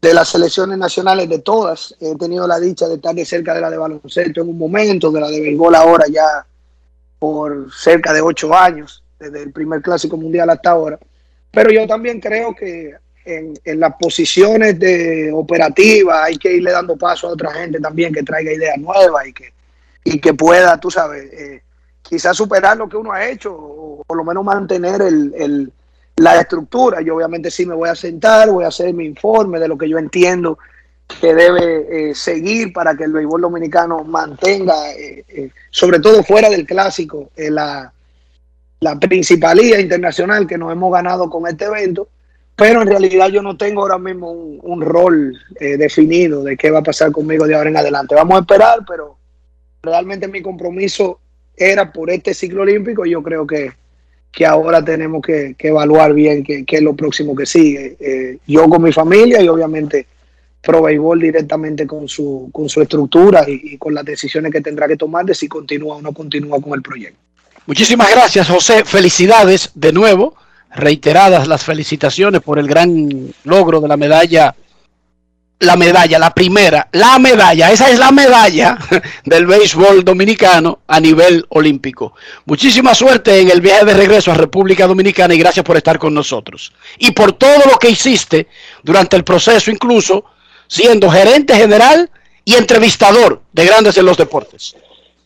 [0.00, 1.94] de las selecciones nacionales de todas.
[2.00, 5.10] He tenido la dicha de estar de cerca de la de baloncesto en un momento,
[5.10, 6.46] de la de béisbol ahora ya
[7.18, 10.98] por cerca de ocho años, desde el primer clásico mundial hasta ahora.
[11.50, 16.96] Pero yo también creo que en, en las posiciones de operativa hay que irle dando
[16.96, 19.52] paso a otra gente también que traiga ideas nuevas y que,
[20.14, 21.62] y que pueda, tú sabes, eh,
[22.02, 25.72] quizás superar lo que uno ha hecho o por lo menos mantener el, el
[26.16, 27.00] la estructura.
[27.00, 29.88] Yo obviamente sí me voy a sentar, voy a hacer mi informe de lo que
[29.88, 30.58] yo entiendo
[31.20, 36.50] que debe eh, seguir para que el béisbol dominicano mantenga, eh, eh, sobre todo fuera
[36.50, 37.92] del clásico, eh, la,
[38.80, 42.08] la principalía internacional que nos hemos ganado con este evento.
[42.56, 46.80] Pero en realidad yo no tengo ahora mismo un, un rol definido de qué va
[46.80, 48.16] a pasar conmigo de ahora en adelante.
[48.16, 49.16] Vamos a esperar, pero
[49.82, 51.20] realmente mi compromiso
[51.56, 53.72] era por este ciclo olímpico y yo creo que,
[54.30, 57.96] que ahora tenemos que, que evaluar bien qué, es lo próximo que sigue.
[57.98, 60.06] Eh, yo con mi familia y obviamente
[60.60, 64.88] Pro Béisbol directamente con su, con su estructura y, y, con las decisiones que tendrá
[64.88, 67.18] que tomar de si continúa o no continúa con el proyecto.
[67.66, 68.84] Muchísimas gracias, José.
[68.84, 70.34] Felicidades de nuevo.
[70.74, 74.54] Reiteradas las felicitaciones por el gran logro de la medalla
[75.60, 78.78] la medalla, la primera, la medalla, esa es la medalla
[79.24, 82.14] del béisbol dominicano a nivel olímpico.
[82.44, 86.14] Muchísima suerte en el viaje de regreso a República Dominicana y gracias por estar con
[86.14, 86.72] nosotros.
[86.98, 88.46] Y por todo lo que hiciste
[88.82, 90.24] durante el proceso, incluso
[90.68, 92.08] siendo gerente general
[92.44, 94.76] y entrevistador de Grandes en los Deportes.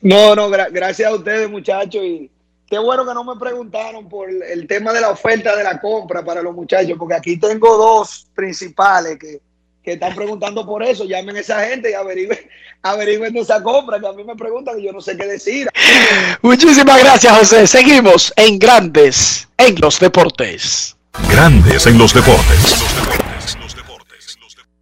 [0.00, 2.30] No, no, gra gracias a ustedes muchachos y
[2.66, 6.24] qué bueno que no me preguntaron por el tema de la oferta de la compra
[6.24, 9.40] para los muchachos, porque aquí tengo dos principales que
[9.82, 12.38] que están preguntando por eso, llamen a esa gente y averigüen,
[12.82, 15.68] averigüen esa compra, que a mí me preguntan y yo no sé qué decir.
[16.42, 17.66] Muchísimas gracias, José.
[17.66, 20.96] Seguimos en Grandes en los Deportes.
[21.30, 22.80] Grandes en los Deportes.
[23.60, 24.72] Los deportes, los deportes.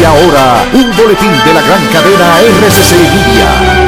[0.00, 3.85] Y ahora, un boletín de la gran cadena RCC Libia.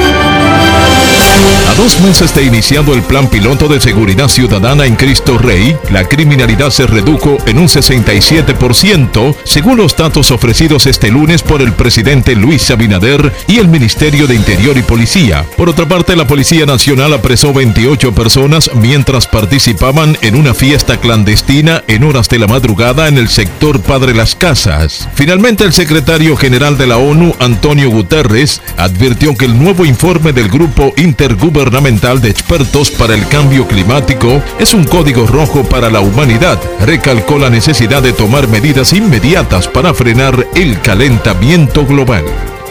[1.68, 6.04] A dos meses de iniciado el plan piloto de seguridad ciudadana en Cristo Rey, la
[6.04, 12.34] criminalidad se redujo en un 67%, según los datos ofrecidos este lunes por el presidente
[12.34, 15.44] Luis Abinader y el Ministerio de Interior y Policía.
[15.56, 21.82] Por otra parte, la Policía Nacional apresó 28 personas mientras participaban en una fiesta clandestina
[21.86, 25.08] en horas de la madrugada en el sector Padre Las Casas.
[25.14, 30.48] Finalmente, el secretario general de la ONU, Antonio Guterres, advirtió que el nuevo informe del
[30.48, 36.00] Grupo Inter Intergubernamental de Expertos para el Cambio Climático es un código rojo para la
[36.00, 36.58] humanidad.
[36.80, 42.24] Recalcó la necesidad de tomar medidas inmediatas para frenar el calentamiento global.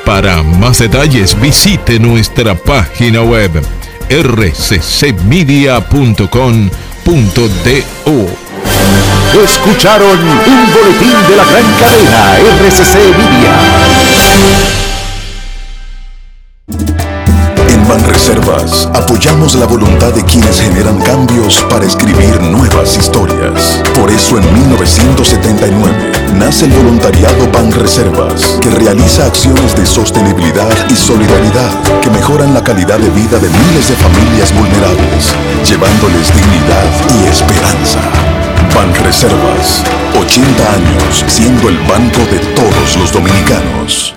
[0.04, 3.52] Para más detalles visite nuestra página web
[4.10, 5.06] rccmedia.com.do.
[9.46, 14.67] Escucharon un boletín de la gran cadena RCC Media.
[18.48, 23.84] Apoyamos la voluntad de quienes generan cambios para escribir nuevas historias.
[23.94, 32.00] Por eso en 1979 nace el voluntariado Banreservas, que realiza acciones de sostenibilidad y solidaridad
[32.02, 35.34] que mejoran la calidad de vida de miles de familias vulnerables,
[35.70, 36.88] llevándoles dignidad
[37.22, 38.00] y esperanza.
[38.74, 39.84] Banreservas,
[40.18, 44.17] 80 años siendo el banco de todos los dominicanos.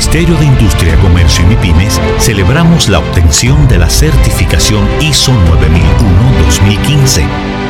[0.00, 7.22] Ministerio de Industria, Comercio y MIPIMES celebramos la obtención de la certificación ISO 9001-2015,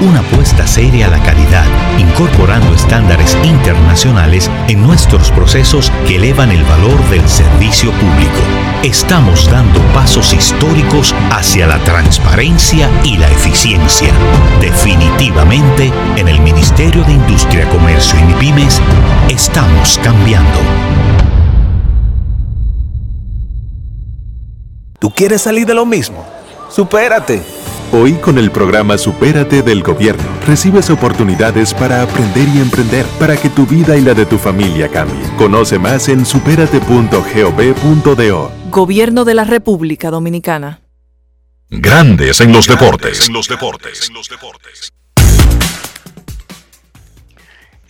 [0.03, 1.67] una apuesta seria a la calidad,
[1.99, 8.41] incorporando estándares internacionales en nuestros procesos que elevan el valor del servicio público.
[8.85, 14.13] Estamos dando pasos históricos hacia la transparencia y la eficiencia.
[14.61, 18.81] Definitivamente, en el Ministerio de Industria, Comercio y MIPIMES
[19.29, 20.61] estamos cambiando.
[25.01, 26.27] ¿Tú quieres salir de lo mismo?
[26.69, 27.43] ¡Supérate!
[27.91, 33.49] Hoy con el programa Supérate del Gobierno recibes oportunidades para aprender y emprender para que
[33.49, 35.25] tu vida y la de tu familia cambie.
[35.39, 38.53] Conoce más en superate.gov.do.
[38.71, 40.83] Gobierno de la República Dominicana.
[41.71, 43.27] Grandes en los deportes.
[43.27, 44.11] En los deportes.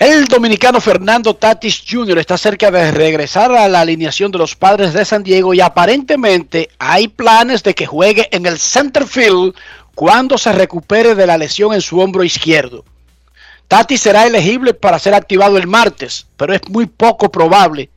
[0.01, 2.19] El dominicano Fernando Tatis Jr.
[2.21, 6.71] está cerca de regresar a la alineación de los padres de San Diego y aparentemente
[6.79, 9.55] hay planes de que juegue en el center field
[9.95, 12.83] cuando se recupere de la lesión en su hombro izquierdo.
[13.69, 17.91] Tatis será elegible para ser activado el martes, pero es muy poco probable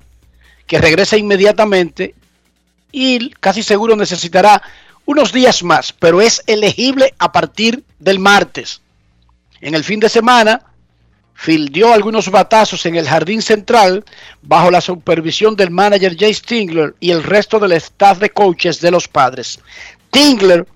[0.67, 2.15] que regrese inmediatamente
[2.91, 4.61] y casi seguro necesitará
[5.05, 8.81] unos días más, pero es elegible a partir del martes.
[9.61, 10.72] En el fin de semana,
[11.33, 14.03] fildió algunos batazos en el jardín central
[14.41, 18.91] bajo la supervisión del manager Jay Stingler y el resto del staff de coaches de
[18.91, 19.59] los padres.
[20.07, 20.67] Stingler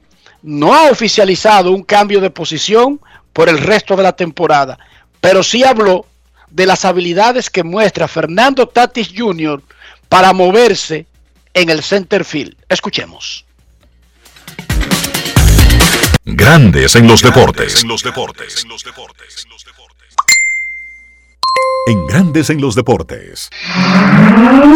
[0.42, 3.00] no ha oficializado un cambio de posición
[3.34, 4.78] por el resto de la temporada,
[5.22, 6.06] pero sí habló
[6.50, 9.62] de las habilidades que muestra Fernando Tatis Jr.
[10.10, 11.06] para moverse
[11.54, 12.56] en el center field.
[12.70, 13.46] Escuchemos.
[16.24, 17.84] Grandes en los deportes.
[17.84, 18.66] En los deportes.
[21.88, 23.50] En Grandes en los deportes.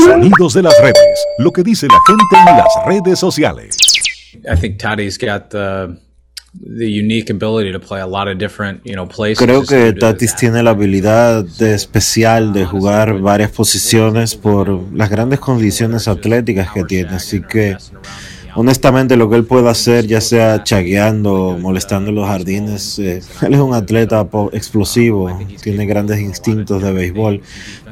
[0.06, 1.26] Sonidos de las redes.
[1.40, 3.76] Lo que dice la gente en las redes sociales.
[4.46, 5.98] I think Tati's got the
[6.54, 9.40] the unique ability to play a lot of different, you know, places.
[9.40, 15.40] Creo que Tatis tiene la habilidad de especial de jugar varias posiciones por las grandes
[15.40, 17.78] condiciones atléticas que tiene, así que
[18.56, 23.54] honestamente lo que él puede hacer, ya sea chagueando, molestando en los jardines, eh, él
[23.54, 25.30] es un atleta explosivo,
[25.62, 27.42] tiene grandes instintos de béisbol,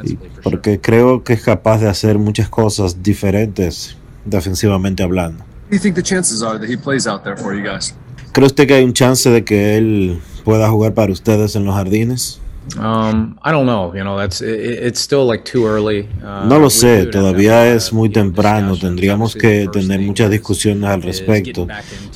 [0.04, 5.50] y porque creo que es capaz de hacer muchas cosas diferentes defensivamente hablando.
[5.70, 7.94] do you think the chances are that he plays out there for you guys?
[8.34, 11.76] ¿Cree usted que hay un chance de que él pueda jugar para ustedes en los
[11.76, 12.40] jardines?
[12.78, 13.94] Um, I don't know.
[13.96, 16.08] You know, that's it, it's still like too early.
[16.24, 21.68] Uh, No lo sé, todavía es muy temprano, tendríamos que tener muchas discusiones al respecto.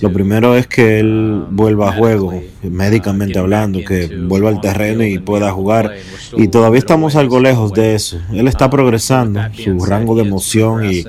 [0.01, 5.17] Lo primero es que él vuelva a juego, médicamente hablando, que vuelva al terreno y
[5.19, 5.95] pueda jugar.
[6.37, 8.19] Y todavía estamos algo lejos de eso.
[8.31, 11.03] Él está progresando, su rango de emoción y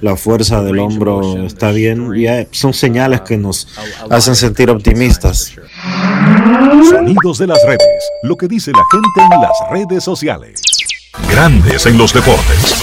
[0.00, 2.08] la fuerza del hombro está bien
[2.50, 3.68] son señales que nos
[4.10, 5.54] hacen sentir optimistas.
[6.50, 8.10] Sonidos de las redes.
[8.24, 10.60] Lo que dice la gente en las redes sociales.
[11.30, 12.74] Grandes en los deportes.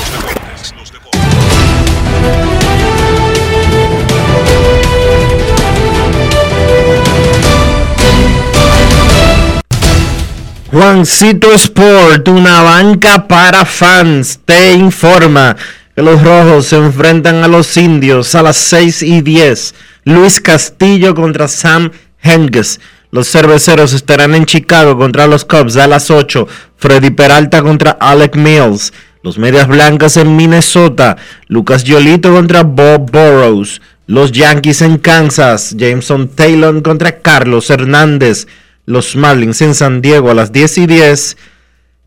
[10.71, 15.57] Juancito Sport, una banca para fans, te informa
[15.93, 19.75] que los rojos se enfrentan a los indios a las 6 y 10.
[20.05, 21.91] Luis Castillo contra Sam
[22.21, 22.79] Henges.
[23.11, 26.47] Los cerveceros estarán en Chicago contra los Cubs a las 8.
[26.75, 28.93] Freddy Peralta contra Alec Mills.
[29.23, 31.17] Los Medias Blancas en Minnesota.
[31.47, 33.81] Lucas Yolito contra Bob Burrows.
[34.07, 35.75] Los Yankees en Kansas.
[35.77, 38.47] Jameson Taylor contra Carlos Hernández.
[38.85, 41.37] Los Marlins en San Diego a las 10 y 10.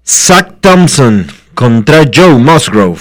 [0.06, 3.00] Zach Thompson contra Joe Musgrove.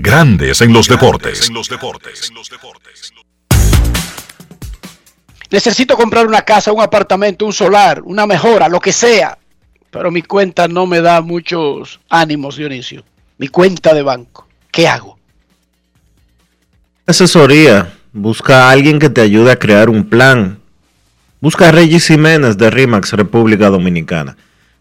[0.00, 1.50] Grandes en los deportes.
[5.50, 9.38] Necesito comprar una casa, un apartamento, un solar, una mejora, lo que sea.
[9.90, 13.02] Pero mi cuenta no me da muchos ánimos, Dionisio.
[13.38, 14.46] Mi cuenta de banco.
[14.70, 15.18] ¿Qué hago?
[17.06, 17.94] Asesoría.
[18.12, 20.60] Busca a alguien que te ayude a crear un plan.
[21.40, 24.36] Busca a Regis Jiménez de RIMAX, República Dominicana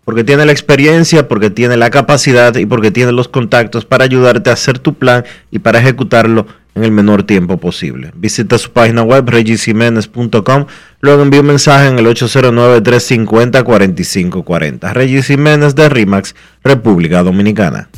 [0.07, 4.49] porque tiene la experiencia, porque tiene la capacidad y porque tiene los contactos para ayudarte
[4.49, 8.13] a hacer tu plan y para ejecutarlo en el menor tiempo posible.
[8.15, 10.65] Visita su página web regisiménez.com,
[11.01, 14.93] luego envía un mensaje en el 809-350-4540.
[14.93, 17.89] Regis Jiménez de RIMAX, República Dominicana.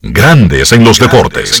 [0.00, 1.60] Grandes en los deportes.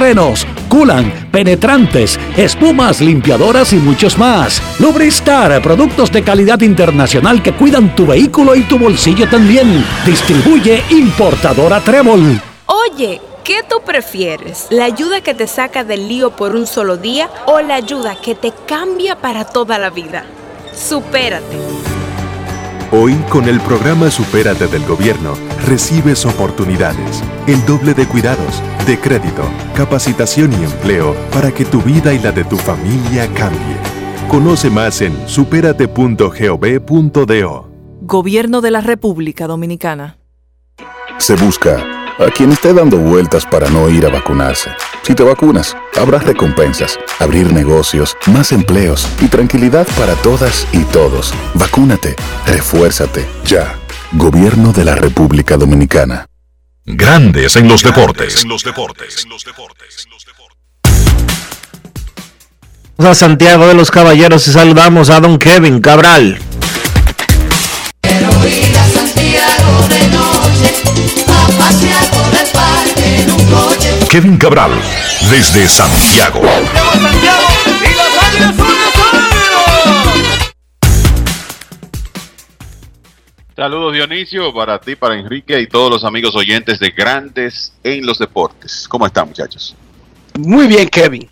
[0.00, 4.62] frenos, culan, penetrantes, espumas, limpiadoras y muchos más.
[4.78, 9.84] Lubristar, productos de calidad internacional que cuidan tu vehículo y tu bolsillo también.
[10.06, 12.40] Distribuye importadora Trébol.
[12.64, 14.68] Oye, ¿qué tú prefieres?
[14.70, 18.34] ¿La ayuda que te saca del lío por un solo día o la ayuda que
[18.34, 20.24] te cambia para toda la vida?
[20.74, 21.89] Supérate.
[22.92, 25.34] Hoy, con el programa Supérate del Gobierno,
[25.68, 29.44] recibes oportunidades, el doble de cuidados, de crédito,
[29.76, 33.76] capacitación y empleo para que tu vida y la de tu familia cambie.
[34.28, 37.70] Conoce más en superate.gov.do.
[38.00, 40.18] Gobierno de la República Dominicana.
[41.18, 44.70] Se busca a quien esté dando vueltas para no ir a vacunarse.
[45.02, 51.32] Si te vacunas, habrá recompensas, abrir negocios, más empleos y tranquilidad para todas y todos.
[51.54, 52.14] Vacúnate,
[52.46, 53.76] refuérzate, ya.
[54.12, 56.26] Gobierno de la República Dominicana.
[56.84, 58.44] Grandes en los deportes.
[62.96, 66.38] Vamos a Santiago de los Caballeros y saludamos a don Kevin Cabral.
[74.10, 74.72] Kevin Cabral,
[75.30, 76.40] desde Santiago.
[83.54, 88.18] Saludos Dionisio, para ti, para Enrique y todos los amigos oyentes de Grandes en los
[88.18, 88.88] Deportes.
[88.88, 89.76] ¿Cómo están muchachos?
[90.36, 91.30] Muy bien, Kevin.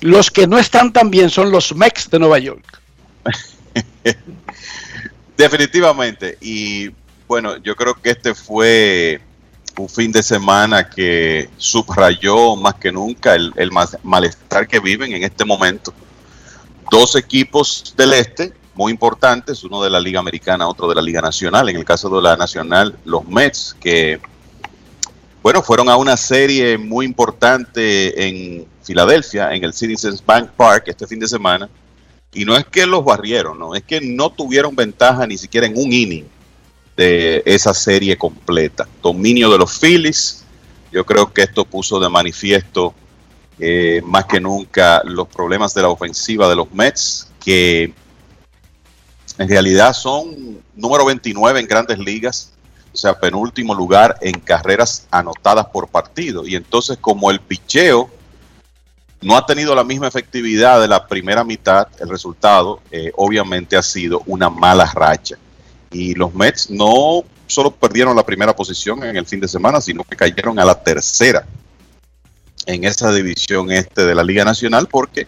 [0.00, 2.80] Los que no están tan bien son los Mex de Nueva York.
[5.36, 6.38] Definitivamente.
[6.40, 6.90] Y
[7.26, 9.20] bueno, yo creo que este fue
[9.76, 13.52] un fin de semana que subrayó más que nunca el,
[14.02, 15.92] malestar que viven en este momento.
[16.90, 21.20] Dos equipos del este muy importantes, uno de la Liga Americana, otro de la Liga
[21.20, 21.68] Nacional.
[21.68, 24.20] En el caso de la Nacional, los Mets, que,
[25.42, 31.06] bueno, fueron a una serie muy importante en Filadelfia, en el Citizens Bank Park este
[31.06, 31.68] fin de semana.
[32.32, 35.76] Y no es que los barrieron, no, es que no tuvieron ventaja ni siquiera en
[35.76, 36.26] un inning.
[36.96, 38.86] De esa serie completa.
[39.02, 40.44] Dominio de los Phillies.
[40.92, 42.94] Yo creo que esto puso de manifiesto
[43.58, 47.92] eh, más que nunca los problemas de la ofensiva de los Mets, que
[49.38, 52.52] en realidad son número 29 en grandes ligas,
[52.92, 56.46] o sea, penúltimo lugar en carreras anotadas por partido.
[56.46, 58.08] Y entonces como el picheo
[59.20, 63.82] no ha tenido la misma efectividad de la primera mitad, el resultado eh, obviamente ha
[63.82, 65.36] sido una mala racha.
[65.90, 70.04] Y los Mets no solo perdieron la primera posición en el fin de semana, sino
[70.04, 71.46] que cayeron a la tercera
[72.66, 75.26] en esa división este de la Liga Nacional porque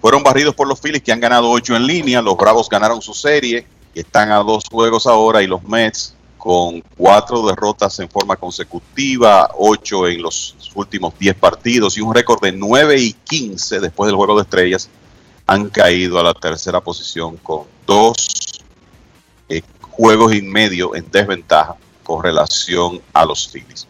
[0.00, 3.14] fueron barridos por los Phillies que han ganado ocho en línea, los Bravos ganaron su
[3.14, 8.36] serie y están a dos juegos ahora y los Mets con cuatro derrotas en forma
[8.36, 14.06] consecutiva, ocho en los últimos diez partidos y un récord de nueve y quince después
[14.06, 14.88] del juego de estrellas,
[15.46, 18.14] han caído a la tercera posición con dos
[19.98, 23.88] juegos y medio en desventaja con relación a los Phillies.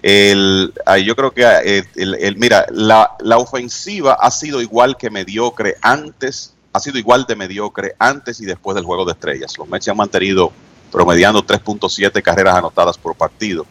[0.00, 0.72] El,
[1.04, 6.54] yo creo que eh, el, mira, la, la, ofensiva ha sido igual que mediocre antes,
[6.72, 9.58] ha sido igual de mediocre antes y después del juego de estrellas.
[9.58, 10.52] Los Mets se han mantenido
[10.92, 13.66] promediando 3.7 carreras anotadas por partido.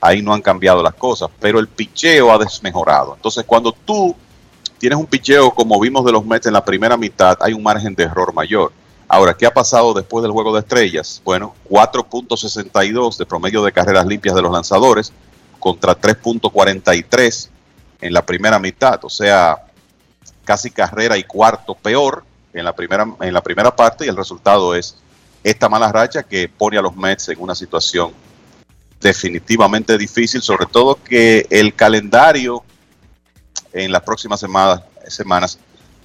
[0.00, 3.14] Ahí no han cambiado las cosas, pero el picheo ha desmejorado.
[3.14, 4.16] Entonces, cuando tú
[4.78, 7.94] tienes un picheo como vimos de los Mets en la primera mitad, hay un margen
[7.94, 8.72] de error mayor.
[9.08, 11.22] Ahora, ¿qué ha pasado después del juego de estrellas?
[11.24, 15.12] Bueno, 4.62 de promedio de carreras limpias de los lanzadores
[15.60, 17.48] contra 3.43
[18.00, 19.66] en la primera mitad, o sea,
[20.44, 24.74] casi carrera y cuarto peor en la primera, en la primera parte y el resultado
[24.74, 24.96] es
[25.44, 28.12] esta mala racha que pone a los Mets en una situación
[29.00, 32.64] definitivamente difícil, sobre todo que el calendario
[33.72, 35.58] en las próximas semanas, semanas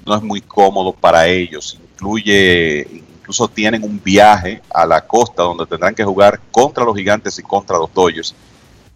[0.06, 1.78] no es muy cómodo para ellos.
[1.94, 7.38] Incluye, incluso tienen un viaje a la costa donde tendrán que jugar contra los gigantes
[7.40, 8.34] y contra los Dodgers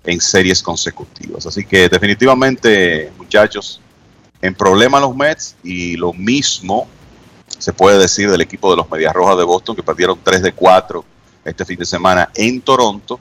[0.04, 1.46] en series consecutivas.
[1.46, 3.82] Así que definitivamente, muchachos,
[4.42, 6.88] en problema los Mets y lo mismo
[7.48, 10.52] se puede decir del equipo de los Medias Rojas de Boston que perdieron 3 de
[10.52, 11.06] 4
[11.46, 13.20] este fin de semana en Toronto.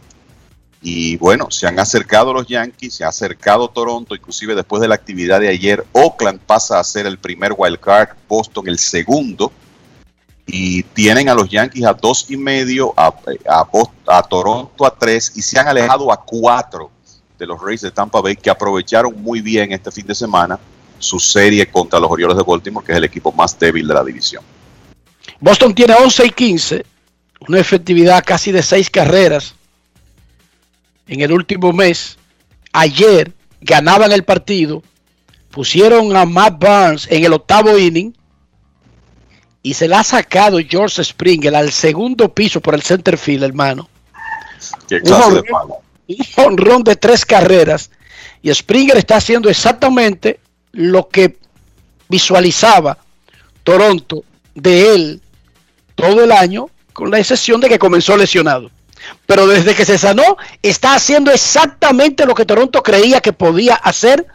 [0.86, 4.94] Y bueno, se han acercado los Yankees, se ha acercado Toronto, inclusive después de la
[4.94, 9.50] actividad de ayer, Oakland pasa a ser el primer wild card, Boston el segundo
[10.46, 13.14] y tienen a los Yankees a dos y medio, a,
[13.46, 16.90] a, Toronto a tres y se han alejado a cuatro
[17.38, 20.60] de los Rays de Tampa Bay que aprovecharon muy bien este fin de semana
[20.98, 24.04] su serie contra los Orioles de Baltimore, que es el equipo más débil de la
[24.04, 24.44] división.
[25.40, 26.86] Boston tiene 11 y 15,
[27.48, 29.54] una efectividad casi de seis carreras
[31.06, 32.18] en el último mes.
[32.72, 34.82] Ayer ganaban el partido,
[35.50, 38.14] pusieron a Matt Barnes en el octavo inning
[39.62, 43.88] y se la ha sacado George Springer al segundo piso por el center field, hermano.
[44.88, 45.78] Qué clase de palo.
[46.06, 47.90] Un honrón de tres carreras.
[48.42, 50.38] Y Springer está haciendo exactamente
[50.72, 51.38] lo que
[52.08, 52.98] visualizaba
[53.62, 54.22] Toronto
[54.54, 55.22] de él
[55.94, 58.70] todo el año, con la excepción de que comenzó lesionado.
[59.26, 64.26] Pero desde que se sanó, está haciendo exactamente lo que Toronto creía que podía hacer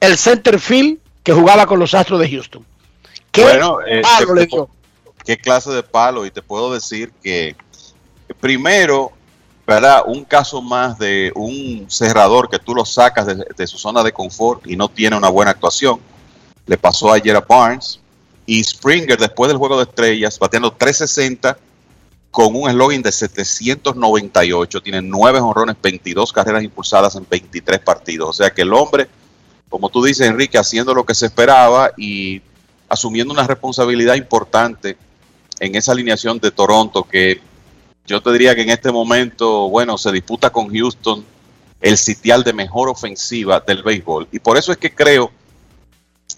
[0.00, 2.64] el center field que jugaba con los Astros de Houston.
[3.30, 4.02] ¿Qué bueno, eh,
[5.24, 6.26] ¿Qué clase de palo?
[6.26, 7.54] Y te puedo decir que
[8.40, 9.12] primero,
[9.66, 10.02] ¿verdad?
[10.06, 14.66] Un caso más de un cerrador que tú lo sacas de, su zona de confort
[14.66, 16.00] y no tiene una buena actuación.
[16.66, 18.00] Le pasó ayer a Barnes.
[18.46, 21.56] Y Springer, después del juego de estrellas, bateando 360
[22.30, 24.80] con un eslogan de 798.
[24.80, 28.30] Tiene 9 honrones, 22 carreras impulsadas en 23 partidos.
[28.30, 29.08] O sea que el hombre,
[29.68, 32.42] como tú dices, Enrique, haciendo lo que se esperaba y
[32.88, 34.96] asumiendo una responsabilidad importante
[35.60, 37.40] en esa alineación de Toronto que
[38.06, 41.24] yo te diría que en este momento, bueno, se disputa con Houston
[41.80, 44.28] el sitial de mejor ofensiva del béisbol.
[44.32, 45.30] Y por eso es que creo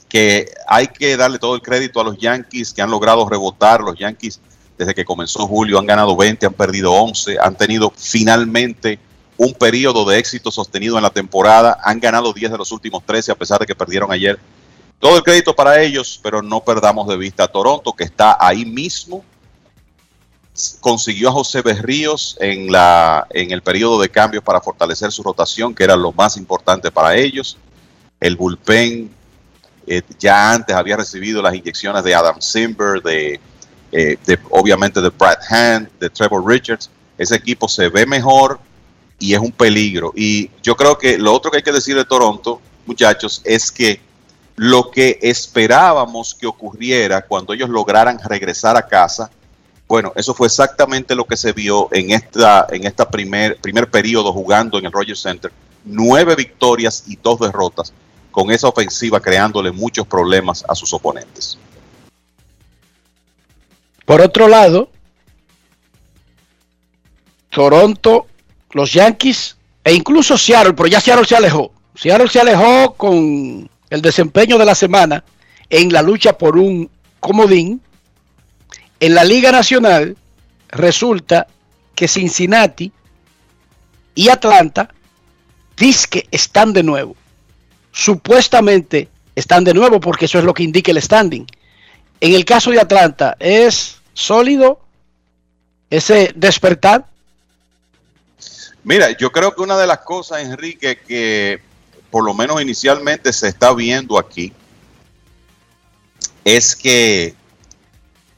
[0.08, 3.80] que hay que darle todo el crédito a los Yankees que han logrado rebotar.
[3.80, 4.40] Los Yankees,
[4.82, 8.98] desde que comenzó julio, han ganado 20, han perdido 11, han tenido finalmente
[9.36, 13.32] un periodo de éxito sostenido en la temporada, han ganado 10 de los últimos 13
[13.32, 14.38] a pesar de que perdieron ayer
[14.98, 18.64] todo el crédito para ellos, pero no perdamos de vista a Toronto, que está ahí
[18.64, 19.24] mismo.
[20.80, 25.74] Consiguió a José Berríos en, la, en el periodo de cambios para fortalecer su rotación,
[25.74, 27.56] que era lo más importante para ellos.
[28.20, 29.10] El bullpen
[29.86, 33.40] eh, ya antes había recibido las inyecciones de Adam Simber, de,
[33.92, 36.90] eh, de, obviamente de Brad Hand, de Trevor Richards.
[37.18, 38.58] Ese equipo se ve mejor
[39.18, 40.12] y es un peligro.
[40.16, 44.00] Y yo creo que lo otro que hay que decir de Toronto, muchachos, es que
[44.56, 49.30] lo que esperábamos que ocurriera cuando ellos lograran regresar a casa
[49.88, 54.32] Bueno, eso fue exactamente lo que se vio en esta, en esta primer, primer periodo
[54.32, 55.52] jugando en el Rogers Center.
[55.84, 57.92] Nueve victorias y dos derrotas
[58.30, 61.58] con esa ofensiva creándole muchos problemas a sus oponentes.
[64.04, 64.90] Por otro lado,
[67.50, 68.26] Toronto,
[68.72, 71.72] los Yankees e incluso Seattle, pero ya Seattle se alejó.
[71.94, 75.24] Seattle se alejó con el desempeño de la semana
[75.68, 77.80] en la lucha por un comodín.
[79.00, 80.16] En la Liga Nacional
[80.68, 81.46] resulta
[81.94, 82.92] que Cincinnati
[84.14, 84.88] y Atlanta
[86.08, 87.16] que están de nuevo.
[87.90, 91.44] Supuestamente están de nuevo porque eso es lo que indica el standing.
[92.22, 94.78] En el caso de Atlanta, ¿es sólido
[95.90, 97.04] ese despertar?
[98.84, 101.60] Mira, yo creo que una de las cosas, Enrique, que
[102.12, 104.52] por lo menos inicialmente se está viendo aquí,
[106.44, 107.34] es que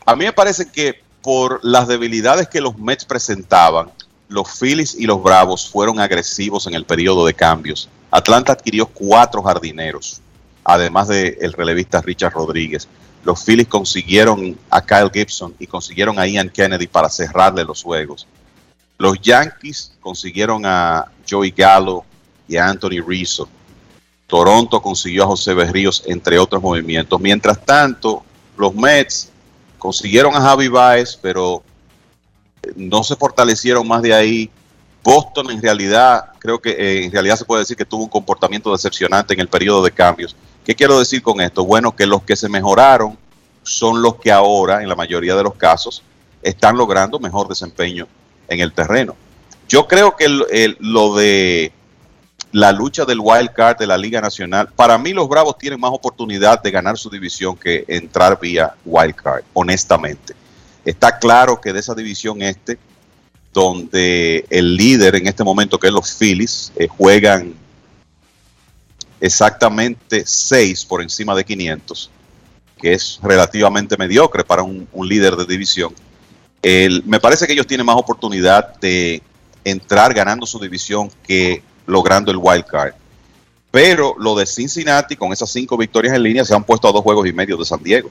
[0.07, 3.91] a mí me parece que por las debilidades que los Mets presentaban,
[4.29, 7.91] los Phillies y los Bravos fueron agresivos en el periodo de cambios.
[8.11, 10.23] Atlanta adquirió cuatro jardineros,
[10.65, 12.89] además del el relevista Richard Rodríguez.
[13.25, 18.27] Los Phillies consiguieron a Kyle Gibson y consiguieron a Ian Kennedy para cerrarle los juegos.
[18.99, 22.05] Los Yankees consiguieron a Joey Gallo
[22.47, 23.49] y a Anthony Rizzo.
[24.27, 27.21] Toronto consiguió a José Berríos, entre otros movimientos.
[27.21, 28.23] Mientras tanto,
[28.57, 29.31] los Mets
[29.79, 31.63] consiguieron a Javi Baez, pero
[32.77, 34.51] no se fortalecieron más de ahí.
[35.03, 38.73] Boston en realidad, creo que eh, en realidad se puede decir que tuvo un comportamiento
[38.73, 40.35] decepcionante en el periodo de cambios.
[40.65, 41.65] ¿Qué quiero decir con esto?
[41.65, 43.19] Bueno, que los que se mejoraron
[43.63, 46.03] son los que ahora, en la mayoría de los casos,
[46.43, 48.07] están logrando mejor desempeño
[48.49, 49.17] en el terreno.
[49.69, 50.29] Yo creo que
[50.79, 51.73] lo de
[52.53, 55.91] la lucha del wild card de la Liga Nacional, para mí los Bravos tienen más
[55.93, 60.35] oportunidad de ganar su división que entrar vía wild card, honestamente.
[60.85, 62.79] Está claro que de esa división este,
[63.53, 67.55] donde el líder en este momento, que es los Phillies, eh, juegan
[69.25, 72.11] exactamente 6 por encima de 500,
[72.81, 75.95] que es relativamente mediocre para un líder de división
[77.05, 79.23] me parece que ellos tienen más oportunidad de
[79.65, 82.95] entrar ganando su división que logrando el wild card.
[83.71, 87.03] Pero lo de Cincinnati, con esas cinco victorias en línea, se han puesto a dos
[87.03, 88.11] juegos y medio de San Diego.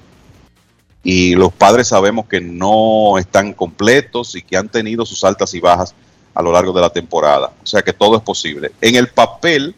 [1.03, 5.59] Y los padres sabemos que no están completos y que han tenido sus altas y
[5.59, 5.95] bajas
[6.33, 7.51] a lo largo de la temporada.
[7.61, 8.71] O sea que todo es posible.
[8.81, 9.75] En el papel,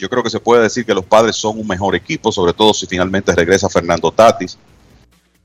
[0.00, 2.72] yo creo que se puede decir que los padres son un mejor equipo, sobre todo
[2.72, 4.56] si finalmente regresa Fernando Tatis.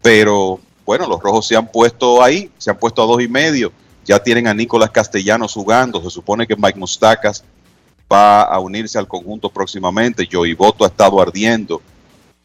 [0.01, 3.73] Pero bueno, los rojos se han puesto ahí, se han puesto a dos y medio.
[4.05, 6.01] Ya tienen a Nicolás Castellanos jugando.
[6.01, 7.43] Se supone que Mike Mustacas
[8.11, 10.27] va a unirse al conjunto próximamente.
[10.31, 11.81] Joey Boto ha estado ardiendo.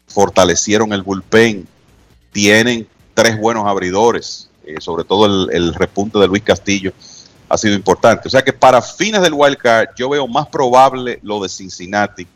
[0.07, 1.65] Fortalecieron el bullpen.
[2.33, 4.49] Tienen tres buenos abridores.
[4.65, 6.93] Eh, sobre todo el, el, repunte de Luis Castillo
[7.51, 8.27] ha sido importante.
[8.27, 12.27] O sea que para fines del wild card yo veo más probable lo de Cincinnati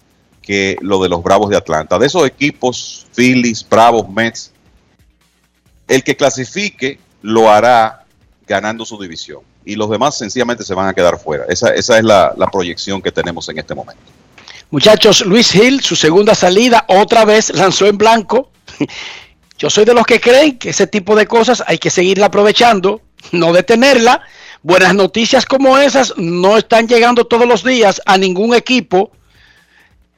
[0.41, 1.97] que lo de los Bravos de Atlanta.
[1.97, 4.51] De esos equipos, Phillies, Bravos, Mets,
[5.87, 8.05] el que clasifique lo hará
[8.47, 11.45] ganando su división y los demás sencillamente se van a quedar fuera.
[11.49, 14.01] Esa, es la, proyección que tenemos en este momento.
[14.69, 18.51] Muchachos, Luis Hill, su segunda salida, otra vez lanzó en blanco.
[19.57, 23.01] Yo soy de los que creen que ese tipo de cosas hay que seguirla aprovechando,
[23.31, 24.21] no detenerla.
[24.65, 29.11] Buenas noticias como esas no están llegando todos los días a ningún equipo.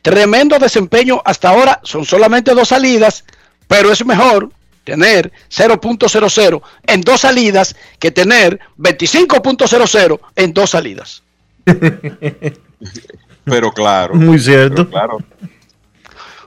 [0.02, 3.26] Tremendo desempeño hasta ahora, son solamente dos salidas,
[3.68, 4.49] pero es mejor
[4.86, 11.24] tener 0.00 en dos salidas que tener 25.00 en dos salidas.
[13.44, 14.15] Pero claro.
[14.15, 14.90] Muy cierto.
[14.90, 15.18] Claro.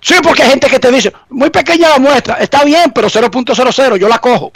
[0.01, 3.98] Sí, porque hay gente que te dice, muy pequeña la muestra, está bien, pero 0.00,
[3.98, 4.52] yo la cojo.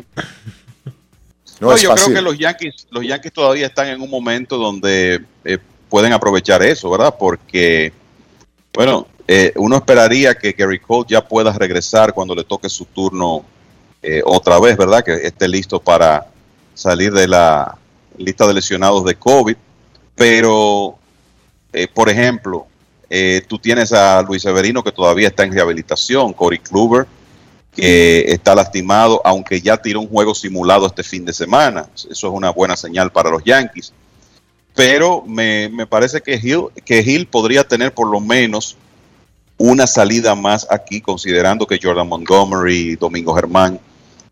[1.60, 5.58] No, yo creo que los Yankees, los Yankees todavía están en un momento donde eh,
[5.88, 7.14] pueden aprovechar eso, ¿verdad?
[7.18, 7.92] Porque,
[8.72, 13.44] bueno, eh, uno esperaría que Gary Cole ya pueda regresar cuando le toque su turno
[14.02, 15.02] eh, otra vez, ¿verdad?
[15.02, 16.26] Que esté listo para
[16.74, 17.78] salir de la
[18.18, 19.56] lista de lesionados de COVID.
[20.14, 20.98] Pero,
[21.72, 22.66] eh, por ejemplo,
[23.08, 27.06] eh, tú tienes a Luis Severino que todavía está en rehabilitación, Cory Kluber
[27.74, 31.86] que está lastimado, aunque ya tiró un juego simulado este fin de semana.
[31.94, 33.92] Eso es una buena señal para los Yankees.
[34.74, 38.76] Pero me, me parece que Hill, que Hill podría tener por lo menos
[39.56, 43.78] una salida más aquí, considerando que Jordan Montgomery y Domingo Germán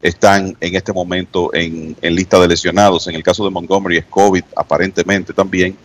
[0.03, 3.07] están en este momento en, lista de lesionados.
[3.07, 5.77] En el caso de Montgomery es COVID, aparentemente también.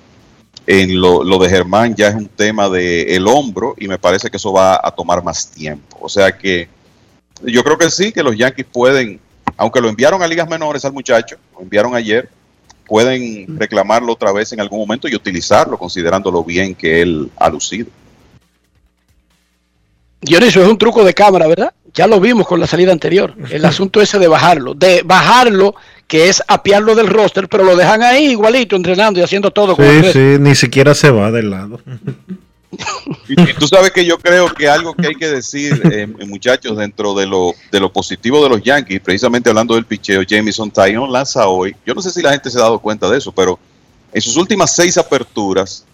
[0.66, 4.38] En lo, de Germán ya es un tema del el hombro y me parece que
[4.38, 5.98] eso va a tomar más tiempo.
[6.02, 6.68] O sea que
[7.44, 9.20] yo creo que sí, que los Yankees pueden
[9.58, 12.30] aunque lo enviaron a ligas menores al muchacho, lo enviaron ayer,
[12.86, 17.50] pueden reclamarlo otra vez en algún momento y utilizarlo, considerando lo bien que él ha
[17.50, 17.88] lucido.
[20.22, 21.74] Dionisio, es un truco de cámara, ¿verdad?
[21.94, 23.34] Ya lo vimos con la salida anterior.
[23.50, 25.76] El asunto ese de bajarlo, de bajarlo,
[26.08, 29.76] que es apiarlo del roster, pero lo dejan ahí igualito, entrenando y haciendo todo.
[29.76, 30.14] Sí, resto.
[30.14, 31.80] sí, ni siquiera se va del lado.
[33.30, 37.14] Y, tú sabes que yo creo que algo que hay que decir, eh, muchachos, dentro
[37.14, 41.48] de lo, de lo positivo de los Yankees, precisamente hablando del picheo, Jameson Taillon lanza
[41.48, 41.76] hoy.
[41.86, 43.58] Yo no sé si la gente se ha dado cuenta de eso, pero
[44.12, 45.86] en sus últimas seis aperturas,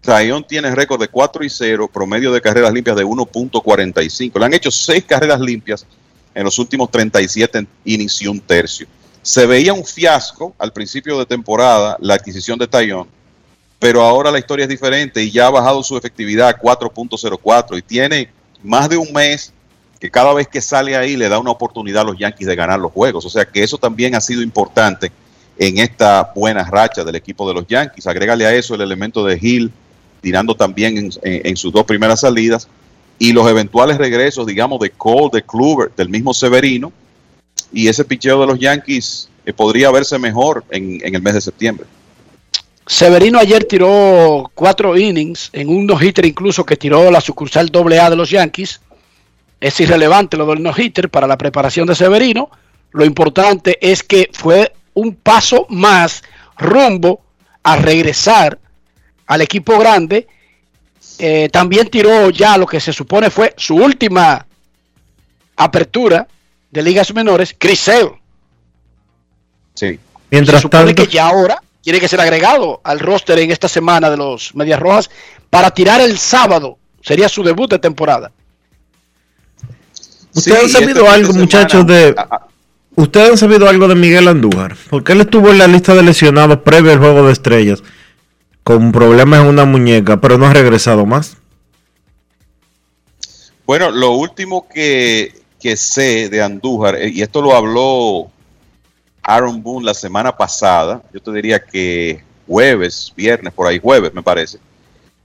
[0.00, 4.38] Taillon tiene récord de 4 y 0, promedio de carreras limpias de 1.45.
[4.38, 5.84] Le han hecho seis carreras limpias
[6.34, 8.86] en los últimos 37 innings y un tercio.
[9.22, 13.08] Se veía un fiasco al principio de temporada la adquisición de Taillon,
[13.78, 17.82] pero ahora la historia es diferente y ya ha bajado su efectividad a 4.04 y
[17.82, 18.30] tiene
[18.62, 19.52] más de un mes
[20.00, 22.78] que cada vez que sale ahí le da una oportunidad a los Yankees de ganar
[22.78, 23.24] los juegos.
[23.24, 25.10] O sea que eso también ha sido importante
[25.58, 28.06] en esta buena racha del equipo de los Yankees.
[28.06, 29.72] Agrégale a eso el elemento de Hill
[30.20, 32.68] tirando también en, sus dos primeras salidas
[33.18, 36.92] y los eventuales regresos, digamos, de Cole, de Kluber, del mismo Severino
[37.72, 41.86] y ese picheo de los Yankees eh, podría verse mejor en el mes de septiembre.
[42.86, 48.16] Severino ayer tiró cuatro innings en un no-hitter incluso que tiró la sucursal AA de
[48.16, 48.80] los Yankees.
[49.60, 52.48] Es irrelevante lo del no-hitter para la preparación de Severino.
[52.92, 56.22] Lo importante es que fue un paso más
[56.56, 57.22] rumbo
[57.64, 58.58] a regresar
[59.26, 60.28] al equipo grande.
[61.18, 64.46] Eh, también tiró ya lo que se supone fue su última
[65.56, 66.28] apertura
[66.70, 68.12] de ligas menores, Chris Sale.
[69.74, 69.98] Sí.
[70.30, 73.68] Mientras se supone tanto, que ya ahora tiene que ser agregado al roster en esta
[73.68, 75.08] semana de los Medias Rojas
[75.48, 76.78] para tirar el sábado.
[77.00, 78.32] Sería su debut de temporada.
[80.34, 82.16] ¿Ustedes han sabido este fin algo, de muchachos, de...
[82.96, 84.76] ¿Ustedes han sabido algo de Miguel Andújar?
[84.90, 87.84] Porque él estuvo en la lista de lesionados previo al Juego de Estrellas,
[88.64, 91.36] con problemas en una muñeca, pero no ha regresado más.
[93.64, 98.32] Bueno, lo último que, que sé de Andújar, eh, y esto lo habló
[99.28, 104.22] Aaron Boone la semana pasada, yo te diría que jueves, viernes, por ahí jueves me
[104.22, 104.58] parece,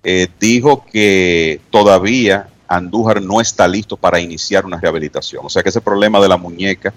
[0.04, 5.46] eh, dijo que todavía Andújar no está listo para iniciar una rehabilitación.
[5.46, 6.92] O sea que ese problema de la muñeca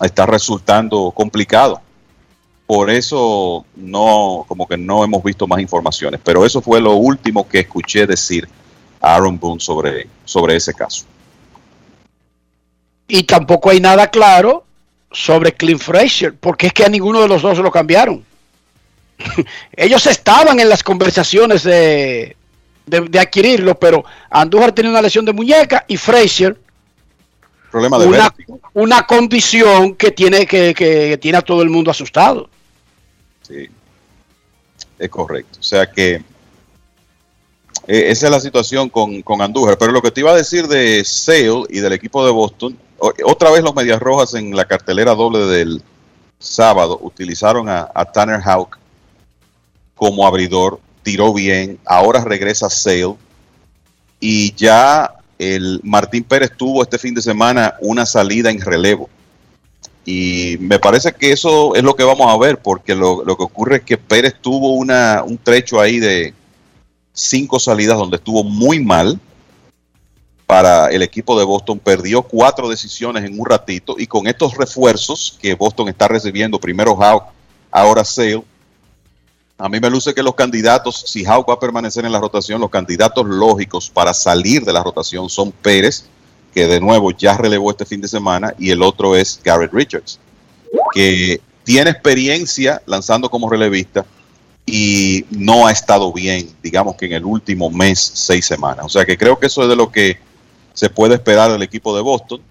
[0.00, 1.82] está resultando complicado.
[2.66, 6.18] Por eso no, como que no hemos visto más informaciones.
[6.24, 8.48] Pero eso fue lo último que escuché decir
[9.02, 11.04] a Aaron Boone sobre, sobre ese caso.
[13.06, 14.63] Y tampoco hay nada claro
[15.14, 18.24] sobre Clint Frazier, porque es que a ninguno de los dos lo cambiaron.
[19.72, 22.36] Ellos estaban en las conversaciones de,
[22.84, 26.58] de, de adquirirlo, pero Andújar tenía una lesión de muñeca y Frazier
[27.74, 28.32] Problema de una,
[28.74, 32.48] una condición que tiene que, que tiene a todo el mundo asustado.
[33.42, 33.68] Sí,
[34.96, 35.58] es correcto.
[35.58, 36.22] O sea que
[37.88, 39.76] eh, esa es la situación con, con Andújar.
[39.76, 43.50] Pero lo que te iba a decir de Sale y del equipo de Boston, otra
[43.50, 45.82] vez los Medias Rojas en la cartelera doble del
[46.38, 48.78] sábado utilizaron a, Tanner Houck
[49.94, 53.16] como abridor, tiró bien, ahora regresa Sale
[54.20, 59.08] y ya el Martín Pérez tuvo este fin de semana una salida en relevo.
[60.06, 63.44] Y me parece que eso es lo que vamos a ver, porque lo, lo que
[63.44, 66.34] ocurre es que Pérez tuvo una, un trecho ahí de
[67.12, 69.18] cinco salidas donde estuvo muy mal
[70.54, 71.80] para el equipo de Boston.
[71.80, 76.94] Perdió cuatro decisiones en un ratito y con estos refuerzos que Boston está recibiendo, primero
[76.94, 77.24] Houck,
[77.72, 78.44] ahora Sale,
[79.58, 82.60] a mí me luce que los candidatos, si Houck va a permanecer en la rotación,
[82.60, 86.04] los candidatos lógicos para salir de la rotación son Pérez,
[86.54, 90.20] que de nuevo ya relevó este fin de semana, y el otro es Garrett Richards,
[90.94, 94.06] que tiene experiencia lanzando como relevista
[94.64, 98.84] y no ha estado bien, digamos que en el último mes, seis semanas.
[98.84, 100.23] O sea que creo que eso es de lo que
[100.74, 102.42] se puede esperar del equipo de Boston.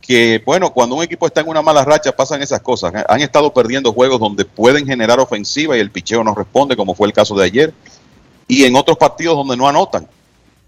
[0.00, 2.92] Que bueno, cuando un equipo está en una mala racha pasan esas cosas.
[3.08, 7.08] Han estado perdiendo juegos donde pueden generar ofensiva y el picheo no responde, como fue
[7.08, 7.74] el caso de ayer.
[8.46, 10.06] Y en otros partidos donde no anotan.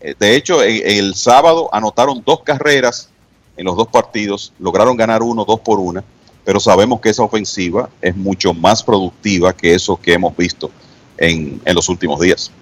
[0.00, 3.08] Eh, De hecho, el, sábado anotaron dos carreras
[3.56, 6.04] en los dos partidos, lograron ganar uno, dos por una,
[6.44, 10.70] pero sabemos que esa ofensiva es mucho más productiva que eso que hemos visto
[11.16, 12.52] en, en los últimos días.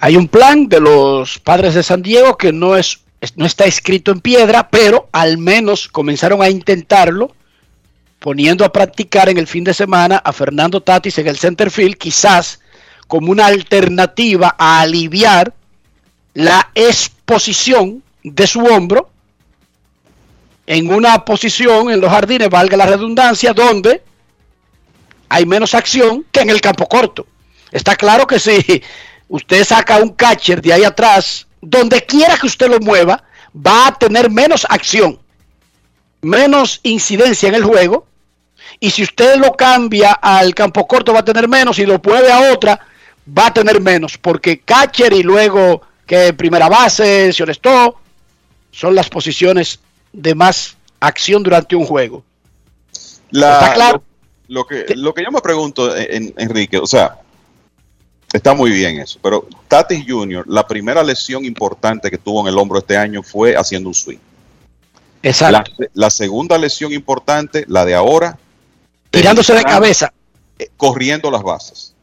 [0.00, 3.00] Hay un plan de los padres de San Diego que no es
[3.36, 7.34] no está escrito en piedra, pero al menos comenzaron a intentarlo,
[8.18, 11.96] poniendo a practicar en el fin de semana a Fernando Tatis en el center field,
[11.96, 12.60] quizás
[13.06, 15.54] como una alternativa a aliviar
[16.34, 19.10] la exposición de su hombro
[20.66, 24.02] en una posición en los jardines, valga la redundancia, donde
[25.28, 27.26] hay menos acción que en el campo corto.
[27.70, 28.82] Está claro que si
[29.34, 33.22] usted saca un catcher de ahí atrás, donde quiera que usted lo mueva,
[33.54, 35.18] va a tener menos acción,
[36.22, 38.06] menos incidencia en el juego.
[38.78, 41.78] Y si usted lo cambia al campo corto, va a tener menos.
[41.78, 42.78] Y lo mueve a otra,
[43.26, 44.18] va a tener menos.
[44.18, 47.96] Porque catcher y luego que primera base, se honestó,
[48.70, 49.80] son las posiciones
[50.12, 52.24] de más acción durante un juego.
[53.30, 54.02] La- ¿Está claro?
[54.48, 57.16] Lo, lo que, lo que yo me pregunto, en- Enrique, o sea,
[58.34, 62.58] está muy bien eso, pero Tatis Jr., la primera lesión importante que tuvo en el
[62.58, 64.18] hombro este año fue haciendo un swing.
[65.22, 65.72] Exacto.
[65.78, 68.36] La, la segunda lesión importante, la de ahora,
[69.10, 70.12] Tirándose de cabeza.
[70.58, 71.94] eh, corriendo las bases.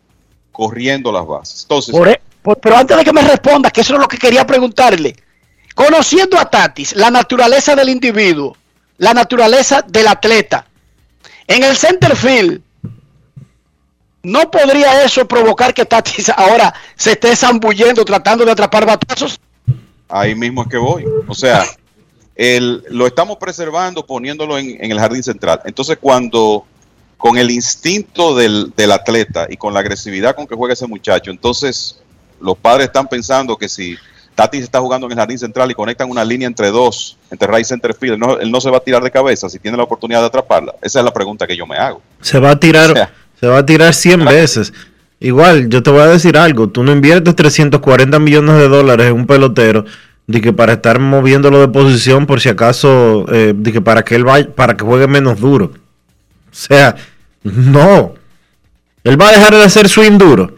[0.51, 1.61] Corriendo las bases.
[1.63, 4.17] Entonces, Por e- por- pero antes de que me responda, que eso es lo que
[4.17, 5.15] quería preguntarle.
[5.75, 8.55] Conociendo a Tatis, la naturaleza del individuo,
[8.97, 10.65] la naturaleza del atleta,
[11.47, 12.61] en el center field,
[14.23, 19.39] ¿no podría eso provocar que Tatis ahora se esté zambullendo tratando de atrapar batazos?
[20.11, 21.05] ahí mismo es que voy.
[21.27, 21.65] O sea,
[22.35, 25.61] el, lo estamos preservando poniéndolo en, en el jardín central.
[25.65, 26.65] Entonces, cuando
[27.17, 31.31] con el instinto del, del atleta y con la agresividad con que juega ese muchacho,
[31.31, 31.99] entonces
[32.39, 33.95] los padres están pensando que si
[34.33, 37.61] Tatis está jugando en el jardín central y conectan una línea entre dos, entre right
[37.61, 39.77] y center field, él no, él no se va a tirar de cabeza si tiene
[39.77, 40.75] la oportunidad de atraparla.
[40.81, 42.01] Esa es la pregunta que yo me hago.
[42.21, 43.13] Se va a tirar, O sea.
[43.41, 44.71] Se va a tirar 100 veces.
[45.19, 49.13] Igual, yo te voy a decir algo, tú no inviertes 340 millones de dólares en
[49.13, 49.83] un pelotero
[50.27, 54.15] de que para estar moviéndolo de posición por si acaso, eh, de que para que
[54.15, 55.65] él vaya, para que juegue menos duro.
[55.75, 56.95] O sea,
[57.43, 58.13] no.
[59.03, 60.55] Él va a dejar de hacer swing duro.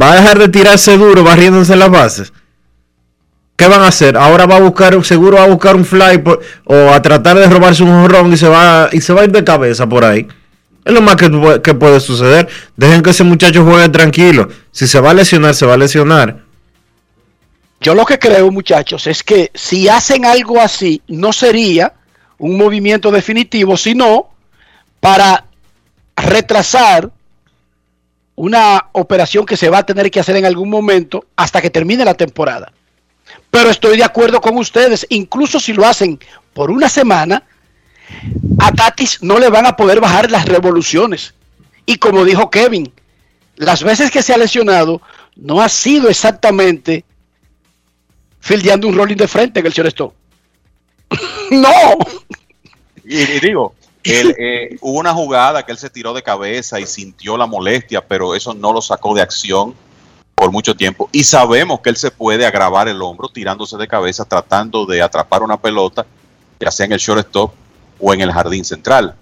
[0.00, 2.32] Va a dejar de tirarse duro barriéndose las bases.
[3.56, 4.16] ¿Qué van a hacer?
[4.16, 7.46] Ahora va a buscar, seguro va a buscar un fly por- o a tratar de
[7.48, 10.26] robarse un honrón y se va y se va a ir de cabeza por ahí.
[10.84, 12.48] Es lo más que, pu- que puede suceder.
[12.76, 14.48] Dejen que ese muchacho juegue tranquilo.
[14.72, 16.40] Si se va a lesionar, se va a lesionar.
[17.80, 21.94] Yo lo que creo, muchachos, es que si hacen algo así, no sería
[22.38, 24.28] un movimiento definitivo, sino
[25.00, 25.46] para
[26.16, 27.10] retrasar
[28.36, 32.04] una operación que se va a tener que hacer en algún momento hasta que termine
[32.04, 32.72] la temporada.
[33.50, 36.18] Pero estoy de acuerdo con ustedes, incluso si lo hacen
[36.54, 37.42] por una semana,
[38.58, 41.34] a Tatis no le van a poder bajar las revoluciones.
[41.86, 42.92] Y como dijo Kevin,
[43.56, 45.00] las veces que se ha lesionado
[45.36, 47.04] no ha sido exactamente
[48.40, 50.14] fildeando un rolling de frente en el shortstop.
[51.50, 51.98] no.
[53.04, 53.74] Y, digo,
[54.04, 58.34] eh, hubo una jugada que él se tiró de cabeza y sintió la molestia, pero
[58.34, 59.74] eso no lo sacó de acción
[60.34, 61.08] por mucho tiempo.
[61.12, 65.42] Y sabemos que él se puede agravar el hombro tirándose de cabeza, tratando de atrapar
[65.42, 66.06] una pelota,
[66.58, 67.52] ya sea en el shortstop
[68.00, 69.14] o en el jardín central.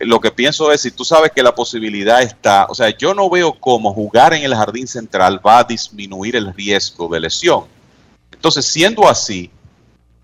[0.00, 3.30] Lo que pienso es, si tú sabes que la posibilidad está, o sea, yo no
[3.30, 7.64] veo cómo jugar en el jardín central va a disminuir el riesgo de lesión.
[8.32, 9.50] Entonces, siendo así,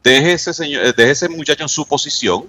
[0.03, 2.45] deje ese, señor, eh, deje ese muchacho en su posición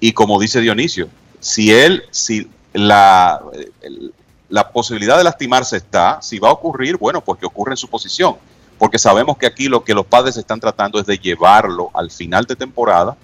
[0.00, 1.08] y como dice Dionisio,
[1.38, 3.40] si él, si la,
[3.82, 4.12] el-
[4.48, 7.86] la posibilidad de lastimarse está, si va a ocurrir, bueno, pues que ocurre en su
[7.86, 8.36] posición,
[8.78, 12.46] porque sabemos que aquí lo que los padres están tratando es de llevarlo al final
[12.46, 13.16] de temporada,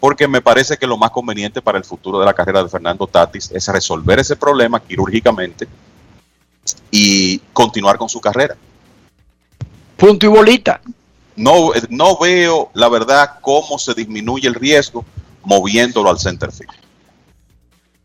[0.00, 3.06] porque me parece que lo más conveniente para el futuro de la carrera de Fernando
[3.06, 5.66] Tatis es resolver ese problema quirúrgicamente
[6.90, 8.56] y continuar con su carrera.
[9.96, 10.80] Punto y bolita.
[11.36, 15.04] No, eh, no veo, la verdad, cómo se disminuye el riesgo
[15.42, 16.72] moviéndolo al center field.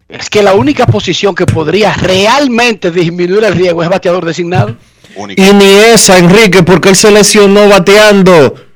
[0.07, 4.75] Es que la única posición que podría realmente disminuir el riesgo es bateador designado.
[5.15, 8.70] Y ni esa, Enrique, porque él se lesionó bateando.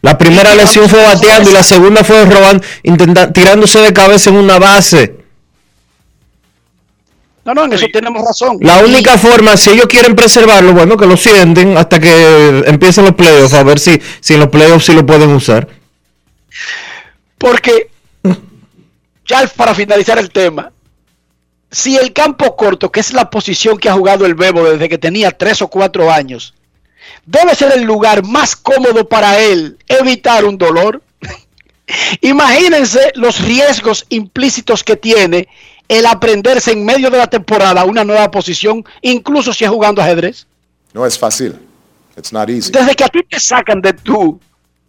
[0.00, 4.36] La primera lesión fue bateando y la segunda fue robando, intentando, tirándose de cabeza en
[4.36, 5.16] una base.
[7.44, 8.58] No, no, en eso tenemos razón.
[8.60, 13.14] La única forma, si ellos quieren preservarlo, bueno, que lo sienten hasta que empiecen los
[13.14, 15.66] playoffs, a ver si, si en los playoffs sí lo pueden usar.
[17.38, 17.90] Porque,
[19.26, 20.72] ya para finalizar el tema,
[21.70, 24.98] si el campo corto, que es la posición que ha jugado el Bebo desde que
[24.98, 26.54] tenía tres o cuatro años,
[27.26, 31.02] debe ser el lugar más cómodo para él evitar un dolor.
[32.20, 35.48] Imagínense los riesgos implícitos que tiene
[35.88, 40.46] el aprenderse en medio de la temporada una nueva posición, incluso si es jugando ajedrez.
[40.92, 41.56] No es fácil.
[42.16, 42.70] It's not easy.
[42.72, 44.38] Desde que a ti te sacan de tu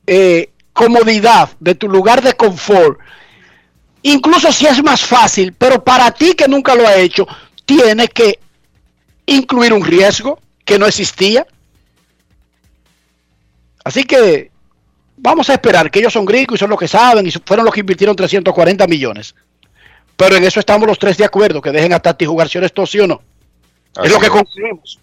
[0.05, 2.99] eh, comodidad, de tu lugar de confort,
[4.01, 7.27] incluso si es más fácil, pero para ti que nunca lo ha hecho,
[7.65, 8.39] tiene que
[9.25, 11.45] incluir un riesgo que no existía.
[13.89, 14.51] Así que
[15.21, 17.73] Vamos a esperar que ellos son gringos y son los que saben y fueron los
[17.73, 19.35] que invirtieron 340 millones.
[20.15, 22.85] Pero en eso estamos los tres de acuerdo, que dejen a Tati jugar si esto
[22.85, 23.21] sí o no.
[24.01, 24.97] es lo que concluimos.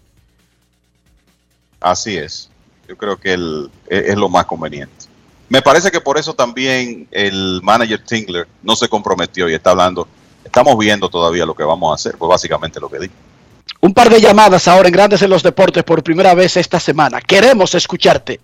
[1.79, 2.49] Así es.
[2.87, 5.05] Yo creo que el, es, es lo más conveniente.
[5.49, 10.07] Me parece que por eso también el manager Tingler no se comprometió y está hablando.
[10.43, 13.13] Estamos viendo todavía lo que vamos a hacer, pues básicamente lo que dijo.
[13.81, 17.21] Un par de llamadas ahora en Grandes en los Deportes por primera vez esta semana.
[17.21, 18.39] Queremos escucharte.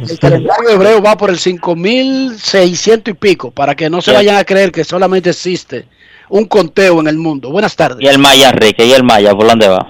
[0.09, 4.45] El calendario hebreo va por el 5600 y pico, para que no se vayan a
[4.45, 5.87] creer que solamente existe
[6.29, 7.51] un conteo en el mundo.
[7.51, 7.99] Buenas tardes.
[8.01, 9.87] Y el Maya, Enrique, y el Maya, ¿por dónde va?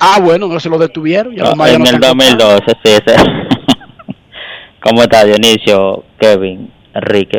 [0.00, 1.34] Ah, bueno, no se lo detuvieron.
[1.34, 3.14] Ya los No, mayas en no el están 2012, sí, sí.
[4.82, 7.38] ¿Cómo está Dionisio, Kevin, Enrique?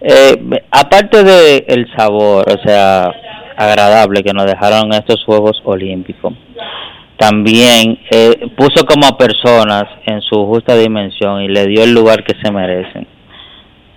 [0.00, 0.40] Eh,
[0.70, 3.12] aparte de el sabor, o sea,
[3.56, 6.34] agradable que nos dejaron estos Juegos Olímpicos,
[7.18, 12.22] también eh, puso como a personas en su justa dimensión y le dio el lugar
[12.24, 13.06] que se merecen.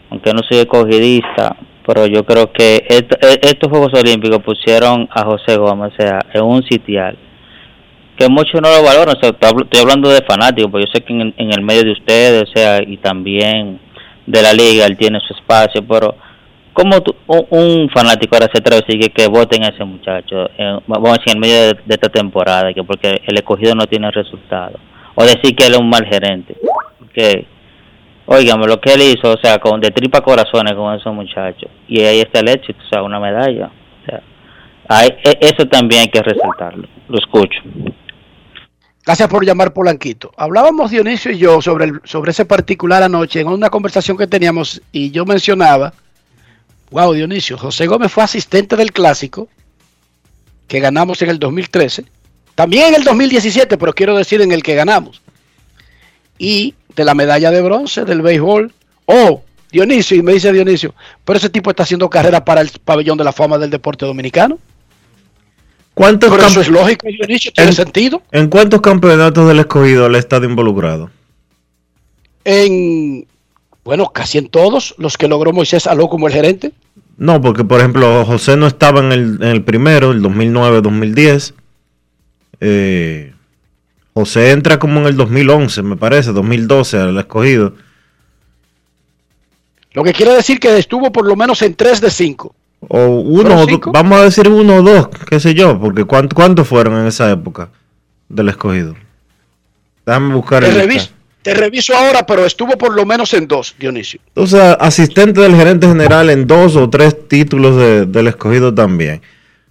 [0.09, 5.23] Aunque no soy escogidista, pero yo creo que est- e- estos Juegos Olímpicos pusieron a
[5.23, 7.17] José Gómez o sea, en un sitial
[8.17, 10.91] que muchos no lo valoran, o sea, estoy habl- estoy hablando de fanáticos, porque yo
[10.93, 13.79] sé que en, en el medio de ustedes, o sea, y también
[14.27, 16.15] de la liga, él tiene su espacio, pero
[16.73, 21.09] ¿cómo tú- un, fanático ahora se atreve a que, voten a ese muchacho, eh, vamos
[21.09, 24.79] a decir, en medio de, esta temporada, que porque el escogido no tiene resultado,
[25.15, 26.55] o decir que él es un mal gerente,
[27.13, 27.45] que,
[28.67, 32.19] lo que él hizo, o sea, con de tripa corazones con esos muchachos, y ahí
[32.21, 33.67] está el éxito, o sea, una medalla,
[34.01, 34.21] o sea,
[34.87, 37.59] hay- e- eso también hay que resaltarlo, lo escucho.
[39.03, 40.31] Gracias por llamar Polanquito.
[40.37, 44.79] Hablábamos Dionisio y yo sobre, el- sobre ese particular anoche en una conversación que teníamos
[44.91, 45.91] y yo mencionaba,
[46.91, 49.47] wow Dionisio, José Gómez fue asistente del clásico
[50.67, 52.05] que ganamos en el 2013,
[52.55, 55.21] también en el 2017, pero quiero decir en el que ganamos,
[56.37, 58.71] y de la medalla de bronce del béisbol.
[59.05, 59.41] Oh,
[59.71, 60.93] Dionisio, y me dice Dionisio,
[61.25, 64.59] pero ese tipo está haciendo carrera para el pabellón de la fama del deporte dominicano.
[65.93, 68.21] ¿Cuántos Pero eso es lógico, Dionisio, tiene en- sentido.
[68.31, 71.09] ¿En cuántos campeonatos del escogido ha estado involucrado?
[72.43, 73.27] en,
[73.83, 76.71] bueno, casi en todos los que logró Moisés Aló como el gerente.
[77.21, 81.53] No, porque por ejemplo José no estaba en el, en el primero, el 2009-2010.
[82.61, 83.33] Eh,
[84.15, 87.75] José entra como en el 2011, me parece, 2012 al escogido.
[89.93, 92.55] Lo que quiere decir que estuvo por lo menos en 3 de 5.
[92.87, 96.35] O uno, ¿Fueron o vamos a decir uno o dos, qué sé yo, porque ¿cuánto-
[96.35, 97.69] ¿cuántos fueron en esa época
[98.29, 98.95] del escogido?
[100.07, 101.11] Déjame buscar el reviso,
[101.41, 104.19] te reviso ahora, pero estuvo por lo menos en 2, Dionisio.
[104.35, 109.21] O sea, asistente del gerente general en dos o tres títulos de- del escogido también.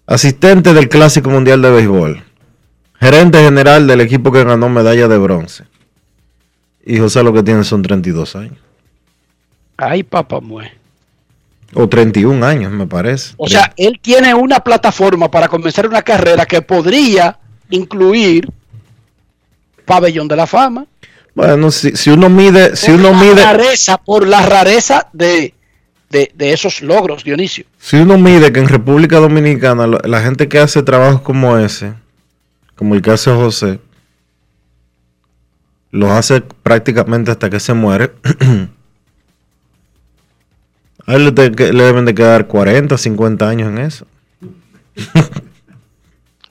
[0.07, 2.23] Asistente del Clásico Mundial de Béisbol.
[2.99, 5.65] Gerente general del equipo que ganó medalla de bronce.
[6.85, 8.59] Y José lo que tiene son 32 años.
[9.77, 10.71] Ay, papá mue.
[11.73, 13.35] O 31 años, me parece.
[13.37, 17.39] O sea, él tiene una plataforma para comenzar una carrera que podría
[17.71, 18.49] incluir
[19.85, 20.85] Pabellón de la Fama.
[21.35, 25.55] Bueno, si, si uno mide, si uno por la mide, rareza, por la rareza de,
[26.11, 27.65] de, de esos logros, Dionisio.
[27.79, 31.95] si uno mide que en República Dominicana la, la gente que hace trabajos como ese,
[32.75, 33.79] como el que hace José,
[35.91, 38.13] los hace prácticamente hasta que se muere.
[41.07, 44.07] A él le deben de quedar 40, 50 años en eso.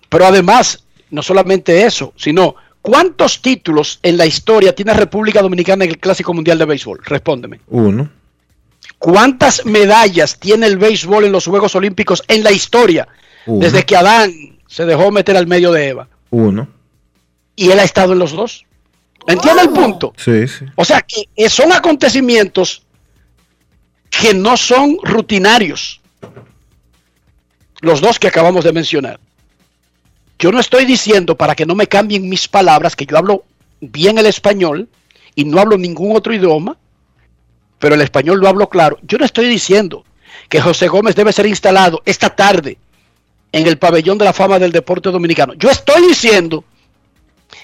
[0.10, 5.91] Pero además, no solamente eso, sino ¿cuántos títulos en la historia tiene República Dominicana en
[5.91, 7.01] el Clásico Mundial de Béisbol?
[7.03, 7.60] Respóndeme.
[7.68, 8.10] Uno.
[8.97, 13.07] ¿Cuántas medallas tiene el béisbol en los Juegos Olímpicos en la historia?
[13.45, 13.60] Uno.
[13.60, 14.31] Desde que Adán
[14.68, 16.07] se dejó meter al medio de Eva.
[16.30, 16.68] Uno.
[17.56, 18.65] Y él ha estado en los dos.
[19.27, 20.14] ¿Entiende el punto?
[20.18, 20.65] Sí, sí.
[20.76, 22.84] O sea, que eh, son acontecimientos
[24.10, 26.01] que no son rutinarios.
[27.81, 29.19] Los dos que acabamos de mencionar.
[30.40, 33.44] Yo no estoy diciendo, para que no me cambien mis palabras, que yo hablo
[33.82, 34.88] bien el español
[35.36, 36.78] y no hablo ningún otro idioma,
[37.78, 38.98] pero el español lo hablo claro.
[39.03, 40.06] Yo no estoy diciendo
[40.48, 42.78] que José Gómez debe ser instalado esta tarde
[43.52, 45.53] en el pabellón de la fama del deporte dominicano.
[45.56, 46.64] Yo estoy diciendo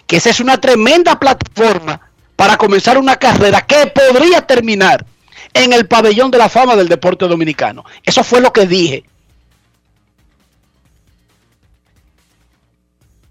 [0.06, 2.02] que esa es una tremenda plataforma
[2.35, 5.06] para comenzar una carrera que podría terminar
[5.53, 7.85] en el pabellón de la fama del deporte dominicano.
[8.03, 9.06] Eso fue lo que dije.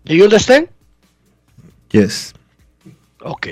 [0.04, 0.68] ¿Do you understand?
[1.90, 2.34] Yes.
[3.22, 3.46] Ok.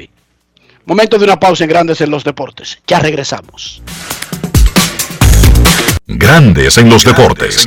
[0.85, 2.79] Momento de una pausa en Grandes en los Deportes.
[2.87, 3.81] Ya regresamos.
[6.07, 7.67] Grandes en los deportes.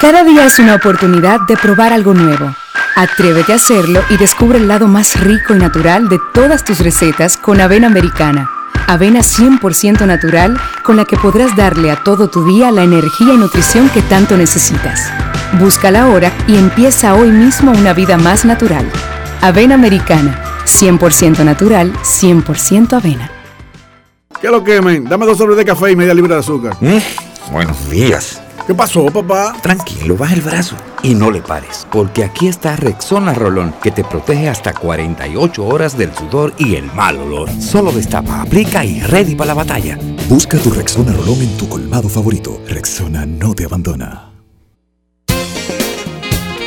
[0.00, 2.54] Cada día es una oportunidad de probar algo nuevo.
[2.96, 7.36] Atrévete a hacerlo y descubre el lado más rico y natural de todas tus recetas
[7.36, 8.50] con avena americana.
[8.86, 13.36] Avena 100% natural con la que podrás darle a todo tu día la energía y
[13.36, 15.12] nutrición que tanto necesitas.
[15.58, 18.90] Búscala ahora y empieza hoy mismo una vida más natural.
[19.40, 23.30] Avena americana, 100% natural, 100% avena.
[24.40, 25.04] ¿Qué lo quemen?
[25.04, 26.76] Dame dos sobres de café y media libra de azúcar.
[27.52, 28.42] Buenos días.
[28.66, 29.54] ¿Qué pasó, papá?
[29.62, 34.02] Tranquilo, baja el brazo y no le pares, porque aquí está Rexona Rolón, que te
[34.02, 37.48] protege hasta 48 horas del sudor y el mal olor.
[37.60, 39.98] Solo destapa, aplica y ready para la batalla.
[40.28, 42.60] Busca tu Rexona Rolón en tu colmado favorito.
[42.66, 44.33] Rexona no te abandona.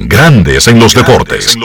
[0.00, 1.58] Grandes en los deportes.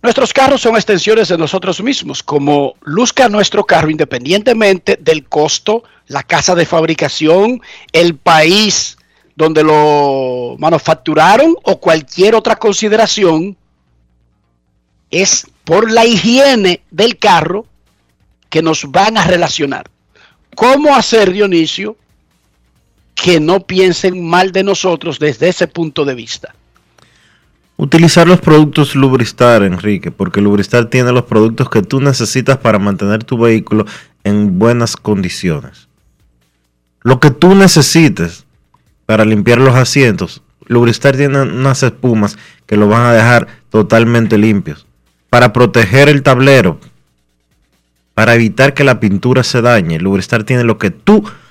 [0.00, 6.22] Nuestros carros son extensiones de nosotros mismos, como luzca nuestro carro independientemente del costo, la
[6.22, 7.60] casa de fabricación,
[7.92, 8.96] el país
[9.34, 13.56] donde lo manufacturaron o cualquier otra consideración,
[15.10, 17.66] es por la higiene del carro
[18.48, 19.90] que nos van a relacionar.
[20.54, 21.96] ¿Cómo hacer, Dionisio,
[23.14, 26.54] que no piensen mal de nosotros desde ese punto de vista?
[27.76, 33.24] Utilizar los productos Lubristar, Enrique, porque Lubristar tiene los productos que tú necesitas para mantener
[33.24, 33.86] tu vehículo
[34.24, 35.88] en buenas condiciones.
[37.02, 38.44] Lo que tú necesites
[39.06, 44.86] para limpiar los asientos, Lubristar tiene unas espumas que lo van a dejar totalmente limpios.
[45.28, 46.78] Para proteger el tablero,
[48.14, 51.41] para evitar que la pintura se dañe, Lubristar tiene lo que tú necesitas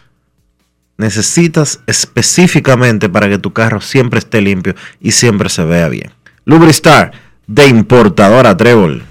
[1.04, 6.12] específicamente para que tu carro siempre esté limpio y siempre se vea bien.
[6.46, 7.12] Lubristar
[7.48, 9.04] de importadora Trébol.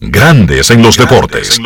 [0.00, 1.60] Grandes en los deportes.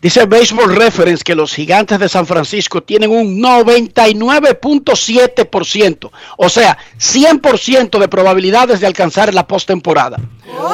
[0.00, 7.98] Dice Baseball Reference que los gigantes de San Francisco tienen un 99.7%, o sea, 100%
[7.98, 10.20] de probabilidades de alcanzar la postemporada.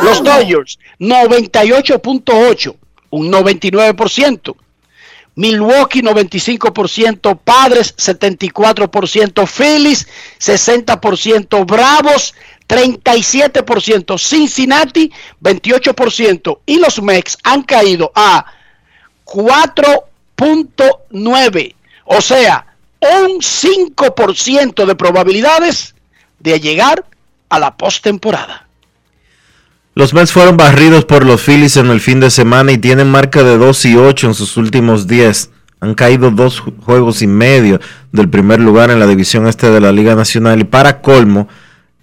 [0.02, 2.76] Los Dodgers, 98.8%,
[3.14, 4.56] un 99%.
[5.36, 10.06] Milwaukee 95%, Padres 74%, Phillies
[10.38, 12.34] 60%, Bravos
[12.68, 15.10] 37%, Cincinnati
[15.40, 18.44] 28% y los Mex han caído a
[19.26, 21.74] 4.9,
[22.04, 22.66] o sea,
[23.00, 25.96] un 5% de probabilidades
[26.38, 27.04] de llegar
[27.48, 28.63] a la postemporada.
[29.96, 33.44] Los Mets fueron barridos por los Phillies en el fin de semana y tienen marca
[33.44, 35.50] de 2 y 8 en sus últimos 10.
[35.80, 37.80] Han caído dos juegos y medio
[38.10, 41.48] del primer lugar en la división este de la Liga Nacional y para colmo,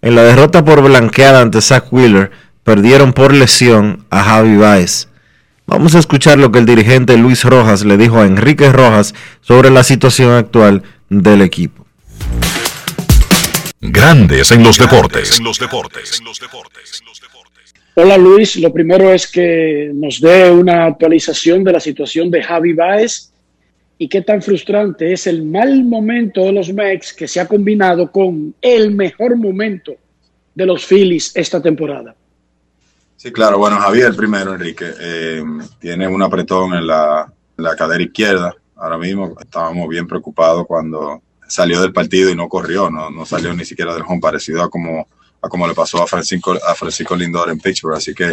[0.02, 2.32] en la derrota por blanqueada ante Zach Wheeler,
[2.64, 5.10] perdieron por lesión a Javi Baez.
[5.68, 9.70] Vamos a escuchar lo que el dirigente Luis Rojas le dijo a Enrique Rojas sobre
[9.70, 11.86] la situación actual del equipo.
[13.82, 15.42] Grandes en los deportes.
[17.94, 22.72] Hola Luis, lo primero es que nos dé una actualización de la situación de Javi
[22.72, 23.34] Baez
[23.98, 28.10] y qué tan frustrante es el mal momento de los Mex que se ha combinado
[28.10, 29.94] con el mejor momento
[30.56, 32.16] de los Phillies esta temporada.
[33.18, 33.58] Sí, claro.
[33.58, 35.44] Bueno, Javier primero, Enrique, eh,
[35.78, 38.56] tiene un apretón en la, la cadera izquierda.
[38.78, 43.54] Ahora mismo estábamos bien preocupados cuando salió del partido y no corrió, no, no salió
[43.54, 45.08] ni siquiera del home, parecido a como
[45.42, 47.96] a como le pasó a Francisco, a Francisco Lindor en Pittsburgh.
[47.96, 48.32] Así que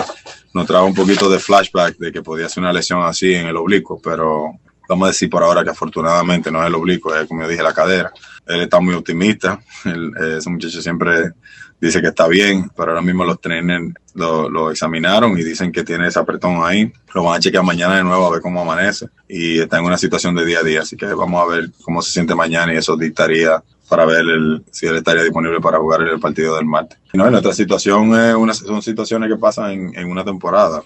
[0.53, 3.57] nos trae un poquito de flashback de que podía ser una lesión así en el
[3.57, 4.59] oblicuo, pero
[4.89, 7.63] vamos a decir por ahora que afortunadamente no es el oblicuo, es como yo dije,
[7.63, 8.13] la cadera.
[8.47, 11.33] Él está muy optimista, ese muchacho siempre
[11.81, 16.09] dice que está bien, pero ahora mismo los trainers lo, examinaron y dicen que tiene
[16.09, 16.93] ese apretón ahí.
[17.15, 19.99] Lo van a chequear mañana de nuevo a ver cómo amanece y está en una
[19.99, 22.77] situación de día a día, así que vamos a ver cómo se siente mañana y
[22.77, 26.99] eso dictaría para ver el, si él estaría disponible para jugar el partido del martes.
[27.15, 30.83] No, nuestra situación es una, son situaciones que pasan en, en una temporada.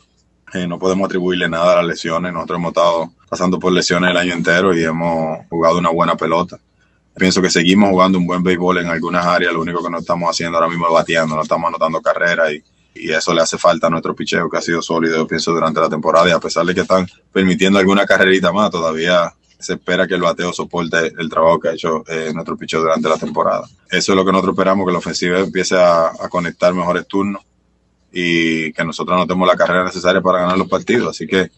[0.55, 2.33] Eh, no podemos atribuirle nada a las lesiones.
[2.33, 6.59] Nosotros hemos estado pasando por lesiones el año entero y hemos jugado una buena pelota.
[7.17, 9.53] Pienso que seguimos jugando un buen béisbol en algunas áreas.
[9.53, 12.63] Lo único que no estamos haciendo ahora mismo es bateando, no estamos anotando carreras y,
[12.95, 15.81] y eso le hace falta a nuestro picheo que ha sido sólido, yo pienso, durante
[15.81, 16.29] la temporada.
[16.29, 19.33] Y a pesar de que están permitiendo alguna carrerita más, todavía
[19.63, 23.09] se espera que el bateo soporte el trabajo que ha hecho eh, nuestro picheo durante
[23.09, 23.67] la temporada.
[23.91, 27.43] Eso es lo que nosotros esperamos, que la ofensiva empiece a, conectar mejores turnos
[28.13, 31.11] y que nosotros no tenemos la carrera necesaria para ganar los partidos.
[31.11, 31.51] Así que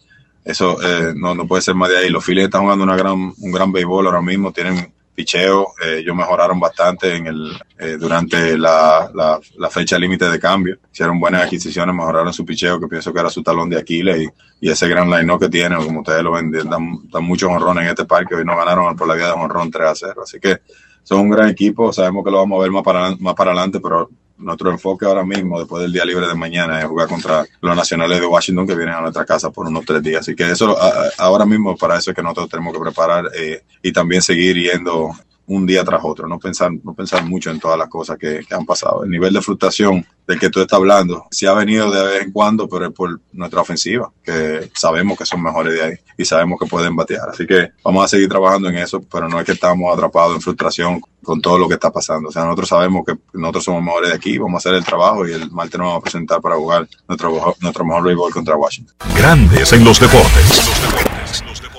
[0.43, 2.09] eso eh, no, no, puede ser más de ahí.
[2.09, 6.15] Los Phillies están jugando una gran, un gran béisbol ahora mismo, tienen picheo, eh, ellos
[6.15, 11.43] mejoraron bastante en el, eh, durante la, la, la fecha límite de cambio, hicieron buenas
[11.43, 14.87] adquisiciones, mejoraron su picheo, que pienso que era su talón de Aquiles, y, y ese
[14.87, 18.35] gran line que tiene, como ustedes lo ven, dan, dan muchos honrones en este parque,
[18.35, 20.59] hoy no ganaron por la vía de honrón 3 a 0, así que
[21.03, 23.79] son un gran equipo, sabemos que lo vamos a ver más para, más para adelante,
[23.79, 27.75] pero nuestro enfoque ahora mismo, después del día libre de mañana, es jugar contra los
[27.75, 30.21] nacionales de Washington que vienen a nuestra casa por unos tres días.
[30.21, 30.77] Así que eso,
[31.17, 35.11] ahora mismo, para eso es que nosotros tenemos que preparar eh, y también seguir yendo
[35.47, 38.55] un día tras otro, no pensar, no pensar mucho en todas las cosas que, que,
[38.55, 39.03] han pasado.
[39.03, 42.31] El nivel de frustración del que tú estás hablando sí ha venido de vez en
[42.31, 46.59] cuando, pero es por nuestra ofensiva, que sabemos que son mejores de ahí y sabemos
[46.59, 47.29] que pueden batear.
[47.29, 50.41] Así que vamos a seguir trabajando en eso, pero no es que estamos atrapados en
[50.41, 52.29] frustración con todo lo que está pasando.
[52.29, 55.27] O sea, nosotros sabemos que nosotros somos mejores de aquí, vamos a hacer el trabajo
[55.27, 58.95] y el martes nos vamos a presentar para jugar nuestro, nuestro mejor béisbol contra Washington.
[59.15, 60.67] Grandes en los deportes.
[60.67, 61.74] Los deportes, los deportes.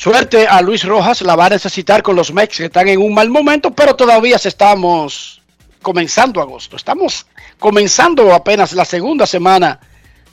[0.00, 3.12] Suerte a Luis Rojas, la va a necesitar con los Mex que están en un
[3.12, 5.42] mal momento, pero todavía estamos
[5.82, 6.74] comenzando agosto.
[6.76, 7.26] Estamos
[7.58, 9.78] comenzando apenas la segunda semana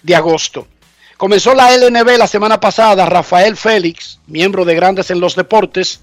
[0.02, 0.69] de agosto.
[1.18, 5.99] Comenzó la LNB la semana pasada, Rafael Félix, miembro de Grandes en los Deportes,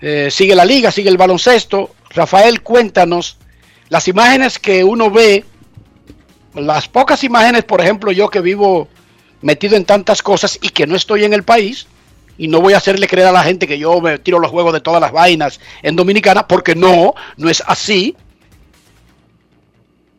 [0.00, 1.96] eh, sigue la liga, sigue el baloncesto.
[2.10, 3.36] Rafael, cuéntanos
[3.88, 5.44] las imágenes que uno ve,
[6.54, 8.86] las pocas imágenes, por ejemplo, yo que vivo
[9.42, 11.88] metido en tantas cosas y que no estoy en el país,
[12.40, 14.72] y no voy a hacerle creer a la gente que yo me tiro los juegos
[14.72, 18.16] de todas las vainas en Dominicana, porque no, no es así.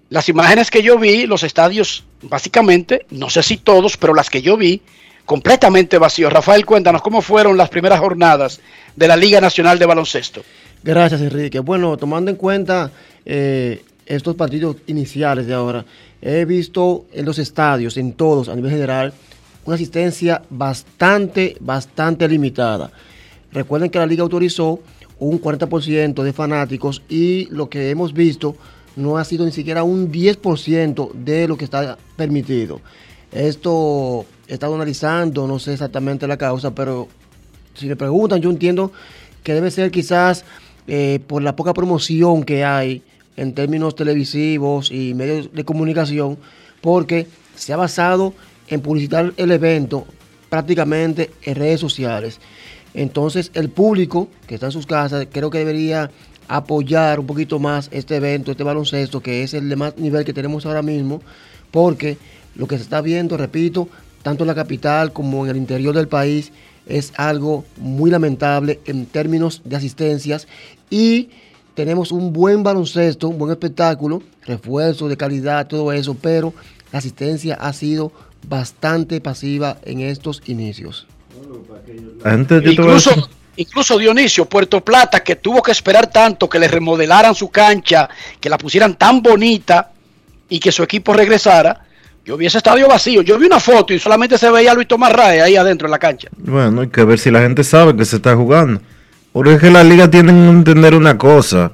[0.09, 4.43] Las imágenes que yo vi, los estadios, básicamente, no sé si todos, pero las que
[4.43, 4.83] yo vi,
[5.25, 6.31] completamente vacíos.
[6.31, 8.61] Rafael, cuéntanos cómo fueron las primeras jornadas
[8.95, 10.43] de la Liga Nacional de Baloncesto.
[10.83, 11.57] Gracias, Enrique.
[11.57, 12.91] Bueno, tomando en cuenta
[13.25, 15.85] eh, estos partidos iniciales de ahora,
[16.21, 19.11] he visto en los estadios, en todos, a nivel general,
[19.65, 22.91] una asistencia bastante, bastante limitada.
[23.51, 24.79] Recuerden que la liga autorizó
[25.19, 28.55] un 40% de fanáticos y lo que hemos visto
[28.95, 32.81] no ha sido ni siquiera un 10% de lo que está permitido.
[33.31, 37.07] Esto he estado analizando, no sé exactamente la causa, pero
[37.73, 38.91] si me preguntan, yo entiendo
[39.43, 40.43] que debe ser quizás
[40.87, 43.01] eh, por la poca promoción que hay
[43.37, 46.37] en términos televisivos y medios de comunicación,
[46.81, 48.33] porque se ha basado
[48.79, 50.05] publicitar el evento
[50.49, 52.39] prácticamente en redes sociales.
[52.93, 56.11] Entonces el público que está en sus casas creo que debería
[56.47, 60.33] apoyar un poquito más este evento, este baloncesto, que es el de más nivel que
[60.33, 61.21] tenemos ahora mismo,
[61.71, 62.17] porque
[62.55, 63.87] lo que se está viendo, repito,
[64.23, 66.51] tanto en la capital como en el interior del país,
[66.85, 70.47] es algo muy lamentable en términos de asistencias
[70.89, 71.29] y
[71.73, 76.53] tenemos un buen baloncesto, un buen espectáculo, refuerzo de calidad, todo eso, pero
[76.91, 78.11] la asistencia ha sido
[78.47, 81.07] bastante pasiva en estos inicios.
[82.65, 88.09] Incluso, incluso Dionisio, Puerto Plata, que tuvo que esperar tanto que le remodelaran su cancha,
[88.39, 89.91] que la pusieran tan bonita
[90.49, 91.85] y que su equipo regresara.
[92.23, 93.23] Yo vi ese estadio vacío.
[93.23, 95.91] Yo vi una foto y solamente se veía a Luis Tomás Rae ahí adentro en
[95.91, 96.29] la cancha.
[96.37, 98.81] Bueno, hay que ver si la gente sabe que se está jugando.
[99.31, 101.71] Porque es que la liga tiene que entender una cosa.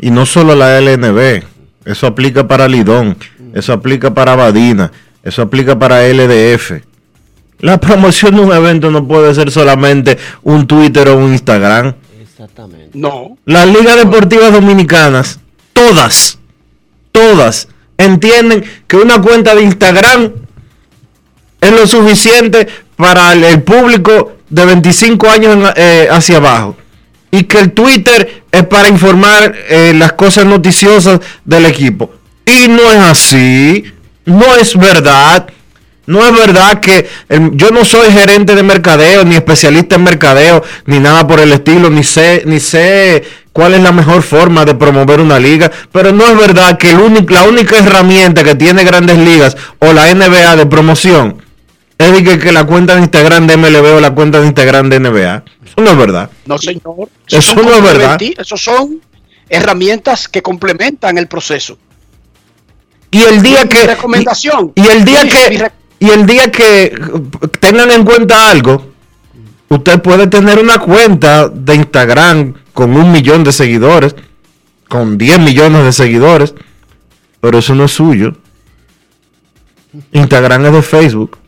[0.00, 1.44] Y no solo la LNB.
[1.84, 3.16] Eso aplica para Lidón.
[3.54, 4.90] Eso aplica para Badina.
[5.22, 6.72] Eso aplica para LDF.
[7.60, 11.94] La promoción de un evento no puede ser solamente un Twitter o un Instagram.
[12.20, 12.90] Exactamente.
[12.94, 13.38] No.
[13.44, 15.38] Las ligas deportivas dominicanas,
[15.72, 16.38] todas,
[17.12, 20.32] todas, entienden que una cuenta de Instagram
[21.60, 22.66] es lo suficiente
[22.96, 26.76] para el público de 25 años eh, hacia abajo.
[27.30, 32.10] Y que el Twitter es para informar eh, las cosas noticiosas del equipo.
[32.44, 33.91] Y no es así.
[34.24, 35.48] No es verdad.
[36.06, 40.62] No es verdad que el- yo no soy gerente de mercadeo, ni especialista en mercadeo,
[40.86, 43.22] ni nada por el estilo, ni sé, ni sé
[43.52, 46.98] cuál es la mejor forma de promover una liga, pero no es verdad que el
[46.98, 51.40] único- la única herramienta que tiene grandes ligas o la NBA de promoción
[51.98, 54.96] es que, que la cuenta de Instagram de MLB o la cuenta de Instagram de
[54.98, 55.44] NBA.
[55.64, 56.30] Eso no es verdad.
[56.46, 57.08] No, señor.
[57.28, 58.18] Eso son no es verdad.
[58.38, 59.00] Esos son
[59.48, 61.78] herramientas que complementan el proceso.
[63.12, 64.72] Y el día Mi que recomendación.
[64.74, 65.70] y el día Mi- mi que
[66.00, 66.92] y el día que eh,
[67.60, 68.90] tengan en cuenta algo,
[69.68, 74.16] usted puede tener una cuenta de Instagram con un millón de seguidores,
[74.88, 76.54] con 10 millones de seguidores,
[77.40, 78.32] pero eso no es suyo.
[80.12, 81.38] Instagram es de Facebook.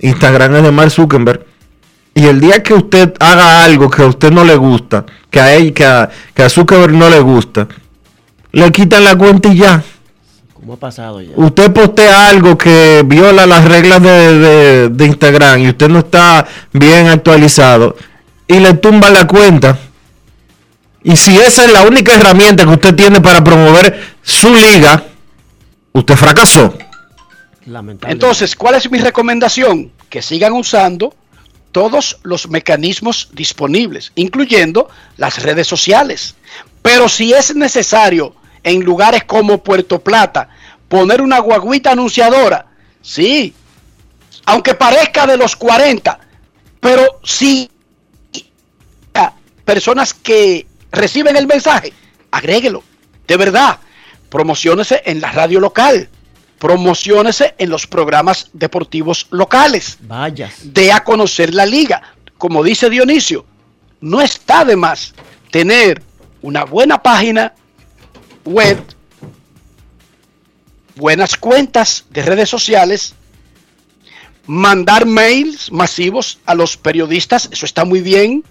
[0.00, 1.46] Instagram es de Mark Zuckerberg.
[2.14, 5.54] Y el día que usted haga algo que a usted no le gusta, que a
[5.54, 7.66] él, que a, que a Zuckerberg no le gusta,
[8.54, 9.82] le quitan la cuenta y ya.
[10.52, 11.32] ¿Cómo ha pasado ya?
[11.36, 16.46] Usted postea algo que viola las reglas de, de- de Instagram y usted no está
[16.72, 17.96] bien actualizado
[18.48, 19.78] y le tumba la cuenta.
[21.02, 25.02] Y si esa es la única herramienta que usted tiene para promover su liga,
[25.92, 26.74] usted fracasó.
[28.08, 29.90] Entonces, ¿cuál es mi recomendación?
[30.08, 31.14] Que sigan usando
[31.72, 36.36] todos los mecanismos disponibles, incluyendo las redes sociales.
[36.82, 38.34] Pero si es necesario
[38.64, 40.48] en lugares como Puerto Plata
[40.88, 42.66] poner una guaguita anunciadora,
[43.02, 43.54] sí,
[44.46, 46.18] aunque parezca de los 40,
[46.80, 47.70] pero si
[49.14, 49.32] a
[49.64, 51.92] personas que reciben el mensaje,
[52.30, 52.82] agréguelo,
[53.26, 53.78] de verdad,
[54.28, 56.08] promocionese en la radio local,
[56.58, 60.50] promocionese en los programas deportivos locales, Vaya.
[60.62, 62.02] dé a conocer la liga.
[62.38, 63.46] Como dice Dionisio,
[64.00, 65.14] no está de más
[65.50, 66.02] tener
[66.42, 67.54] una buena página
[68.44, 68.78] web,
[70.96, 73.14] buenas cuentas de redes sociales,
[74.46, 78.44] mandar mails masivos a los periodistas, eso está muy bien,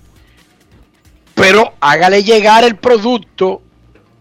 [1.35, 3.61] pero hágale llegar el producto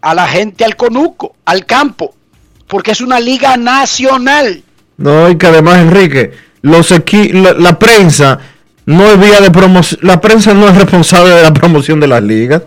[0.01, 2.15] a la gente al conuco, al campo,
[2.67, 4.63] porque es una liga nacional.
[4.97, 6.31] No, y que además, Enrique,
[6.61, 8.39] los equi- la, la prensa
[8.85, 12.21] no es vía de promoción, la prensa no es responsable de la promoción de las
[12.21, 12.63] ligas.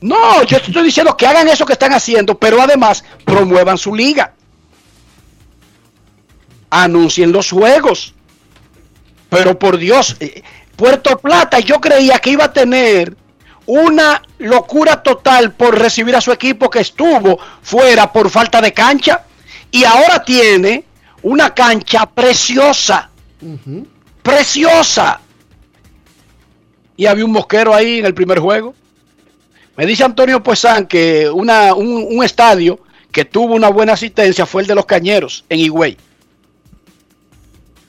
[0.00, 3.94] No, yo te estoy diciendo que hagan eso que están haciendo, pero además promuevan su
[3.94, 4.32] liga.
[6.70, 8.14] Anuncien los juegos.
[9.28, 10.42] Pero por Dios, eh,
[10.76, 13.16] Puerto Plata yo creía que iba a tener
[13.66, 19.24] una locura total por recibir a su equipo que estuvo fuera por falta de cancha
[19.70, 20.84] y ahora tiene
[21.22, 23.10] una cancha preciosa,
[24.22, 25.20] preciosa.
[26.96, 28.74] Y había un mosquero ahí en el primer juego.
[29.78, 32.80] Me dice Antonio Puesán que una, un, un estadio
[33.12, 35.96] que tuvo una buena asistencia fue el de los Cañeros en Higüey.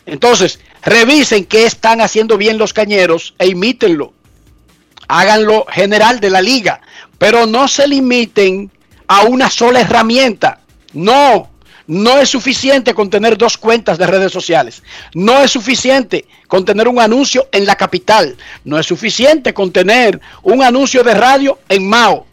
[0.05, 4.13] Entonces, revisen qué están haciendo bien los Cañeros e imítenlo.
[5.07, 6.79] Háganlo general de la liga,
[7.17, 8.69] pero no se limiten
[9.07, 10.61] a una sola herramienta.
[10.93, 11.49] No,
[11.89, 14.83] no es suficiente con tener dos cuentas de redes sociales.
[15.15, 18.37] No es suficiente con tener un anuncio en la capital.
[18.63, 22.27] No es suficiente con tener un anuncio de radio en Mao.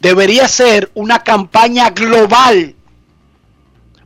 [0.00, 2.74] Debería ser una campaña global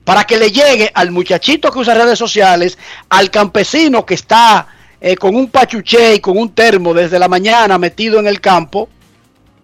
[0.05, 2.77] para que le llegue al muchachito que usa redes sociales,
[3.09, 4.69] al campesino que está
[5.01, 8.91] eh, con un pachuché y con un termo desde la mañana metido en el campo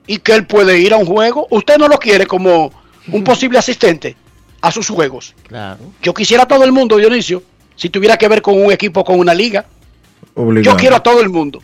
[0.06, 1.46] y que él puede ir a un juego.
[1.50, 2.72] Usted no lo quiere como
[3.08, 4.21] un posible asistente
[4.62, 5.34] a sus juegos.
[5.46, 5.80] Claro.
[6.00, 7.42] Yo quisiera a todo el mundo, Dionisio,
[7.76, 9.66] si tuviera que ver con un equipo, con una liga.
[10.34, 10.74] Obligado.
[10.74, 11.62] Yo quiero a todo el mundo.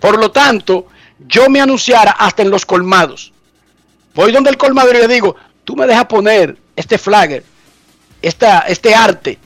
[0.00, 0.86] Por lo tanto,
[1.18, 3.32] yo me anunciara hasta en los colmados.
[4.14, 7.44] Voy donde el colmado y le digo, tú me dejas poner este flagger,
[8.22, 9.38] esta, este arte,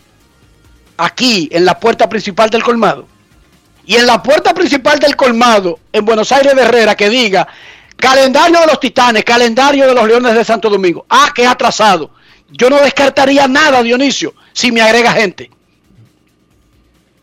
[0.96, 3.06] aquí en la puerta principal del colmado.
[3.86, 7.48] Y en la puerta principal del colmado, en Buenos Aires de Herrera, que diga,
[7.96, 11.06] calendario de los Titanes, calendario de los Leones de Santo Domingo.
[11.08, 12.10] Ah, que atrasado.
[12.52, 15.50] Yo no descartaría nada, Dionisio, si me agrega gente.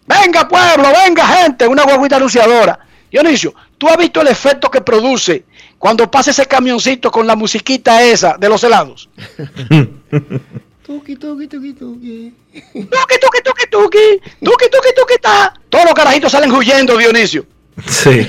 [0.05, 2.79] Venga pueblo, venga gente, una guaguita anunciadora.
[3.11, 5.45] Dionisio, ¿tú has visto el efecto que produce
[5.77, 9.09] cuando pasa ese camioncito con la musiquita esa de los helados?
[10.87, 12.33] Tuki, tuki, tuki, tuki.
[12.53, 15.53] Tuki, tuki, tuki, tuki, tuki, tuki, tuki, ta.
[15.67, 17.45] Todos los carajitos salen huyendo, Dionisio.
[17.85, 18.25] Sí.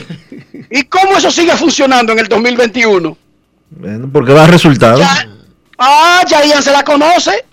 [0.68, 3.16] ¿Y cómo eso sigue funcionando en el 2021?
[3.70, 5.06] Bueno, porque da resultados.
[5.78, 7.44] Ah, ya Ian se la conoce.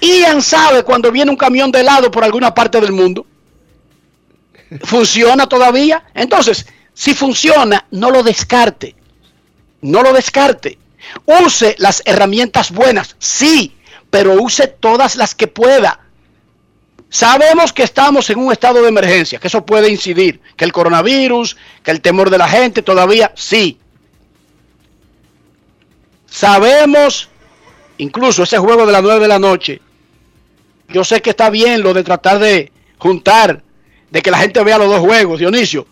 [0.00, 3.26] Ian sabe cuando viene un camión de helado por alguna parte del mundo.
[4.84, 6.04] ¿Funciona todavía?
[6.14, 8.94] Entonces, si funciona, no lo descarte.
[9.82, 10.78] No lo descarte.
[11.26, 13.74] Use las herramientas buenas, sí,
[14.10, 16.00] pero use todas las que pueda.
[17.08, 21.56] Sabemos que estamos en un estado de emergencia, que eso puede incidir, que el coronavirus,
[21.82, 23.78] que el temor de la gente todavía, sí.
[26.26, 27.29] Sabemos,
[28.00, 29.80] incluso ese juego de las 9 de la noche,
[30.88, 33.62] yo sé que está bien lo de tratar de juntar,
[34.10, 35.86] de que la gente vea los dos juegos, Dionisio,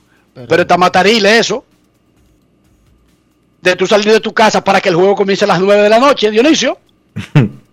[0.48, 1.64] pero, está matarile eso.
[3.60, 5.88] De tú salir de tu casa para que el juego comience a las 9 de
[5.88, 6.78] la noche, Dionisio.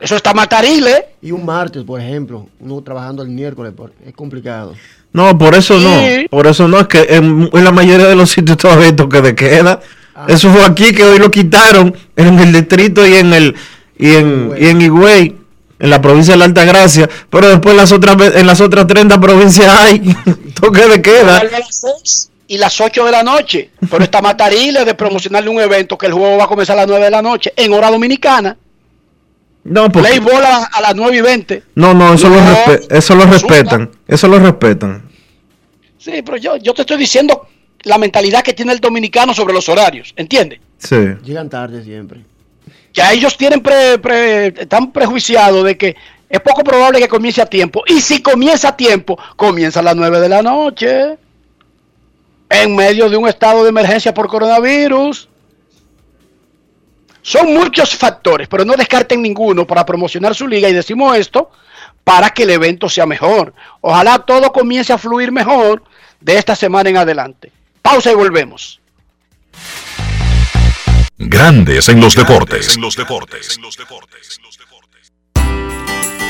[0.00, 1.06] Eso está matarile.
[1.20, 3.72] Y un martes, por ejemplo, uno trabajando el miércoles,
[4.06, 4.74] es complicado.
[5.12, 6.00] No, por eso no.
[6.30, 9.80] Por eso no, es que en, la mayoría de los sitios todavía toque de queda.
[10.20, 10.26] Ah.
[10.26, 13.54] Eso fue aquí que hoy lo quitaron en el distrito y en el
[13.96, 15.36] y en, y en Higüey,
[15.78, 18.88] en la provincia de la Alta Gracia, pero después en las otras en las otras
[18.88, 20.00] 30 provincias hay
[20.60, 21.40] toque de queda.
[22.48, 26.14] Y las 8 de la noche, pero está matarile de promocionarle un evento que el
[26.14, 28.56] juego va a comenzar a las 9 de la noche en hora dominicana.
[29.62, 30.18] No, porque...
[30.18, 31.62] bola a las 9 y 20.
[31.76, 32.38] No, no, eso, lo,
[32.90, 33.90] eso lo respetan.
[34.08, 35.02] Eso lo respetan.
[35.98, 37.46] Sí, pero yo, yo te estoy diciendo
[37.82, 40.12] la mentalidad que tiene el dominicano sobre los horarios.
[40.16, 40.60] ¿Entiendes?
[40.78, 40.96] Sí.
[41.24, 42.20] Llegan tarde siempre.
[42.92, 45.96] Ya ellos tienen pre, están prejuiciados de que
[46.28, 47.82] es poco probable que comience a tiempo.
[47.86, 51.18] Y si comienza a tiempo, comienza a las 9 de la noche.
[52.50, 55.28] En medio de un estado de emergencia por coronavirus.
[57.22, 61.50] Son muchos factores, pero no descarten ninguno para promocionar su liga y decimos esto
[62.02, 63.52] para que el evento sea mejor.
[63.82, 65.82] Ojalá todo comience a fluir mejor
[66.20, 67.52] de esta semana en adelante.
[67.82, 68.80] Pausa y volvemos.
[71.16, 72.76] Grandes en los deportes.
[72.76, 73.58] En los deportes.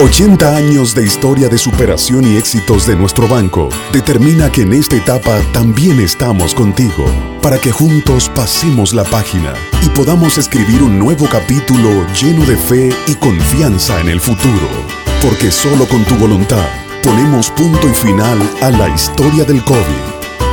[0.01, 4.95] 80 años de historia de superación y éxitos de nuestro banco determina que en esta
[4.95, 7.05] etapa también estamos contigo,
[7.43, 12.91] para que juntos pasemos la página y podamos escribir un nuevo capítulo lleno de fe
[13.09, 14.69] y confianza en el futuro.
[15.21, 16.69] Porque solo con tu voluntad
[17.03, 20.18] ponemos punto y final a la historia del COVID.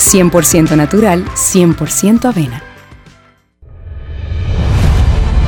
[0.00, 2.62] 100% natural, 100% avena.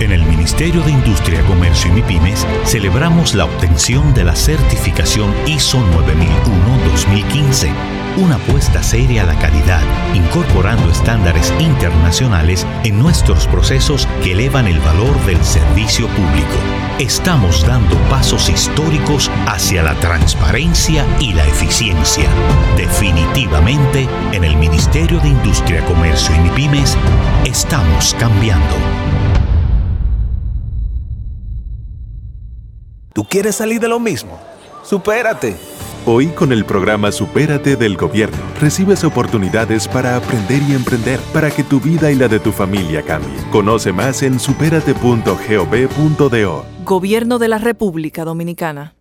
[0.01, 5.79] En el Ministerio de Industria, Comercio y MIPIMES celebramos la obtención de la certificación ISO
[5.79, 7.71] 9001-2015,
[8.17, 9.83] una apuesta seria a la calidad,
[10.15, 16.57] incorporando estándares internacionales en nuestros procesos que elevan el valor del servicio público.
[16.99, 22.29] Estamos dando pasos históricos hacia la transparencia y la eficiencia.
[22.77, 26.97] Definitivamente, en el Ministerio de Industria, Comercio y MIPIMES,
[27.45, 28.77] estamos cambiando.
[33.15, 34.39] ¿Tú quieres salir de lo mismo?
[34.83, 35.72] ¡Supérate!
[36.05, 41.63] Hoy con el programa Supérate del Gobierno recibes oportunidades para aprender y emprender para que
[41.63, 43.41] tu vida y la de tu familia cambien.
[43.53, 46.67] Conoce más en superate.gov.do.
[46.85, 48.97] Gobierno de la República Dominicana.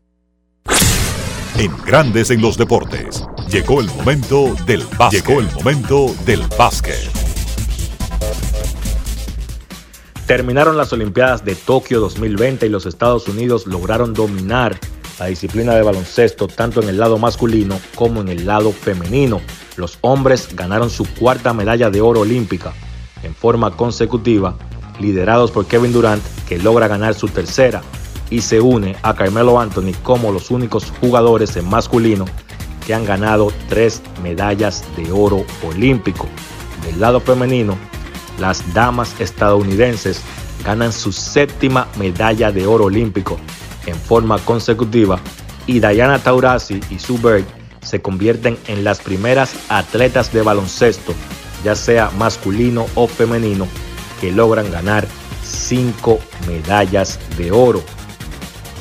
[1.57, 5.25] En Grandes en los Deportes, llegó el momento del básquet.
[5.25, 7.09] Llegó el momento del básquet.
[10.27, 14.79] Terminaron las Olimpiadas de Tokio 2020 y los Estados Unidos lograron dominar
[15.22, 19.39] la disciplina de baloncesto tanto en el lado masculino como en el lado femenino.
[19.77, 22.73] Los hombres ganaron su cuarta medalla de oro olímpica
[23.22, 24.57] en forma consecutiva,
[24.99, 27.84] liderados por Kevin Durant, que logra ganar su tercera
[28.31, 32.26] y se une a Carmelo Anthony como los únicos jugadores en masculino
[32.88, 36.27] que han ganado tres medallas de oro olímpico.
[36.84, 37.77] Del lado femenino,
[38.39, 40.19] las damas estadounidenses
[40.65, 43.38] ganan su séptima medalla de oro olímpico
[43.85, 45.19] en forma consecutiva
[45.67, 47.45] y Diana Taurasi y Sue Bird
[47.81, 51.13] se convierten en las primeras atletas de baloncesto,
[51.63, 53.67] ya sea masculino o femenino,
[54.19, 55.07] que logran ganar
[55.43, 57.81] cinco medallas de oro.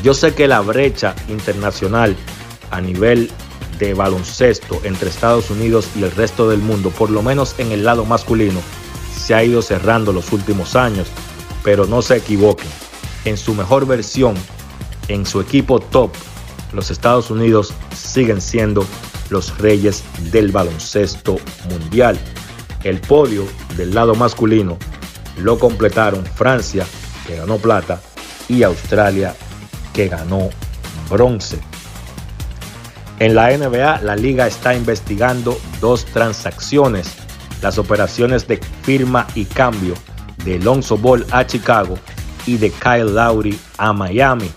[0.02, 2.16] Yo sé que la brecha internacional
[2.70, 3.31] a nivel
[3.78, 7.85] de baloncesto entre Estados Unidos y el resto del mundo, por lo menos en el
[7.85, 8.60] lado masculino,
[9.16, 11.09] se ha ido cerrando los últimos años,
[11.62, 12.68] pero no se equivoquen.
[13.24, 14.35] En su mejor versión,
[15.11, 16.12] en su equipo top,
[16.73, 18.87] los Estados Unidos siguen siendo
[19.28, 21.37] los reyes del baloncesto
[21.69, 22.16] mundial.
[22.85, 23.45] El podio
[23.77, 24.78] del lado masculino
[25.37, 26.87] lo completaron Francia,
[27.27, 28.01] que ganó plata,
[28.49, 29.35] y Australia,
[29.93, 30.51] que ganó
[31.11, 31.59] bronce.
[33.19, 37.15] En la NBA, la liga está investigando dos transacciones,
[37.62, 39.95] las operaciones de firma y cambio
[40.45, 41.99] de Lonzo Ball a Chicago
[42.47, 44.51] y de Kyle Lowry a Miami.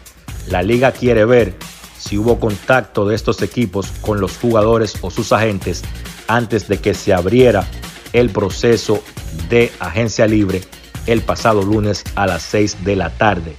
[0.50, 1.56] La liga quiere ver
[1.98, 5.84] si hubo contacto de estos equipos con los jugadores o sus agentes
[6.28, 7.66] antes de que se abriera
[8.12, 9.02] el proceso
[9.50, 10.62] de agencia libre
[11.08, 13.56] el pasado lunes a las 6 de la tarde.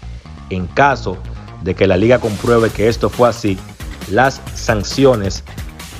[0.50, 1.18] En caso
[1.62, 3.58] de que la liga compruebe que esto fue así,
[4.10, 5.42] las sanciones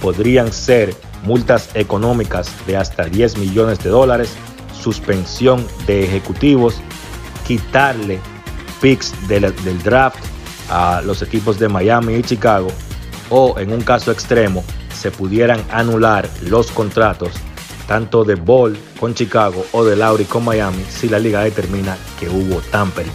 [0.01, 0.95] podrían ser
[1.25, 4.35] multas económicas de hasta 10 millones de dólares,
[4.79, 6.77] suspensión de ejecutivos,
[7.47, 8.21] quitarle
[8.81, 10.19] picks del, del draft
[10.71, 12.69] a los equipos de Miami y Chicago
[13.31, 14.65] o en un caso extremo
[14.95, 17.33] se pudieran anular los contratos
[17.87, 22.29] tanto de Ball con Chicago o de Lowry con Miami si la liga determina que
[22.29, 23.13] hubo tampering.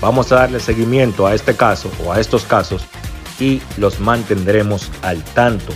[0.00, 2.84] Vamos a darle seguimiento a este caso o a estos casos
[3.38, 5.72] y los mantendremos al tanto.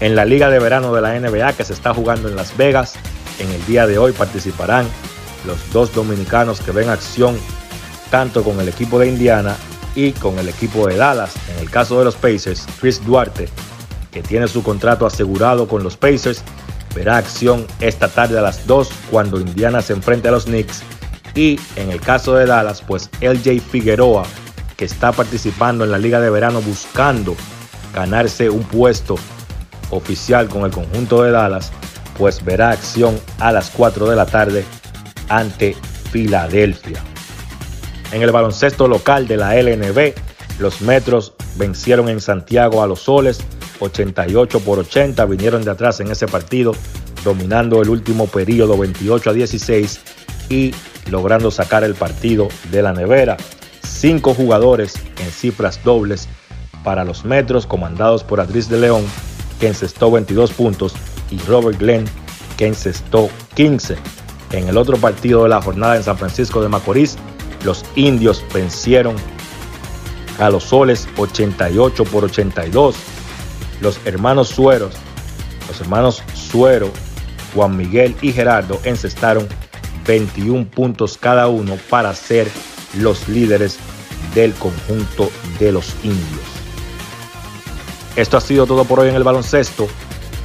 [0.00, 2.94] En la liga de verano de la NBA que se está jugando en Las Vegas,
[3.38, 4.86] en el día de hoy participarán
[5.46, 7.38] los dos dominicanos que ven acción
[8.12, 9.56] tanto con el equipo de Indiana
[9.94, 11.32] y con el equipo de Dallas.
[11.48, 13.48] En el caso de los Pacers, Chris Duarte,
[14.10, 16.44] que tiene su contrato asegurado con los Pacers,
[16.94, 20.82] verá acción esta tarde a las 2 cuando Indiana se enfrente a los Knicks.
[21.34, 24.24] Y en el caso de Dallas, pues LJ Figueroa,
[24.76, 27.34] que está participando en la Liga de Verano buscando
[27.94, 29.16] ganarse un puesto
[29.88, 31.72] oficial con el conjunto de Dallas,
[32.18, 34.66] pues verá acción a las 4 de la tarde
[35.30, 35.74] ante
[36.10, 37.02] Filadelfia.
[38.12, 40.12] En el baloncesto local de la LNB,
[40.58, 43.40] los Metros vencieron en Santiago a los Soles
[43.80, 46.74] 88 por 80, vinieron de atrás en ese partido,
[47.24, 50.00] dominando el último periodo 28 a 16
[50.50, 50.74] y
[51.10, 53.38] logrando sacar el partido de la nevera.
[53.82, 56.28] Cinco jugadores en cifras dobles
[56.84, 59.04] para los Metros, comandados por Adris de León,
[59.58, 60.94] que encestó 22 puntos,
[61.30, 62.04] y Robert Glenn,
[62.58, 63.96] que encestó 15.
[64.52, 67.16] En el otro partido de la jornada en San Francisco de Macorís,
[67.64, 69.16] los indios vencieron
[70.38, 72.96] a los soles 88 por 82.
[73.80, 74.94] Los hermanos Sueros,
[75.68, 76.90] los hermanos Suero,
[77.54, 79.46] Juan Miguel y Gerardo encestaron
[80.06, 82.48] 21 puntos cada uno para ser
[82.98, 83.78] los líderes
[84.34, 86.40] del conjunto de los indios.
[88.16, 89.88] Esto ha sido todo por hoy en el baloncesto.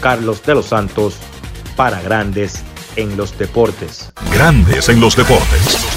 [0.01, 1.15] Carlos de los Santos
[1.75, 2.63] para Grandes
[2.95, 4.11] en los Deportes.
[4.31, 5.96] Grandes en los Deportes.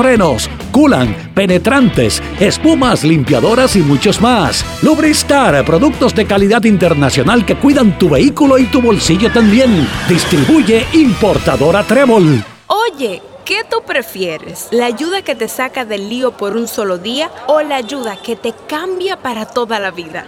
[0.01, 4.65] frenos, culan, penetrantes, espumas, limpiadoras y muchos más.
[4.81, 9.87] Lubristar, productos de calidad internacional que cuidan tu vehículo y tu bolsillo también.
[10.09, 12.43] Distribuye importadora Trébol.
[12.65, 14.69] Oye, ¿qué tú prefieres?
[14.71, 18.35] ¿La ayuda que te saca del lío por un solo día o la ayuda que
[18.35, 20.25] te cambia para toda la vida?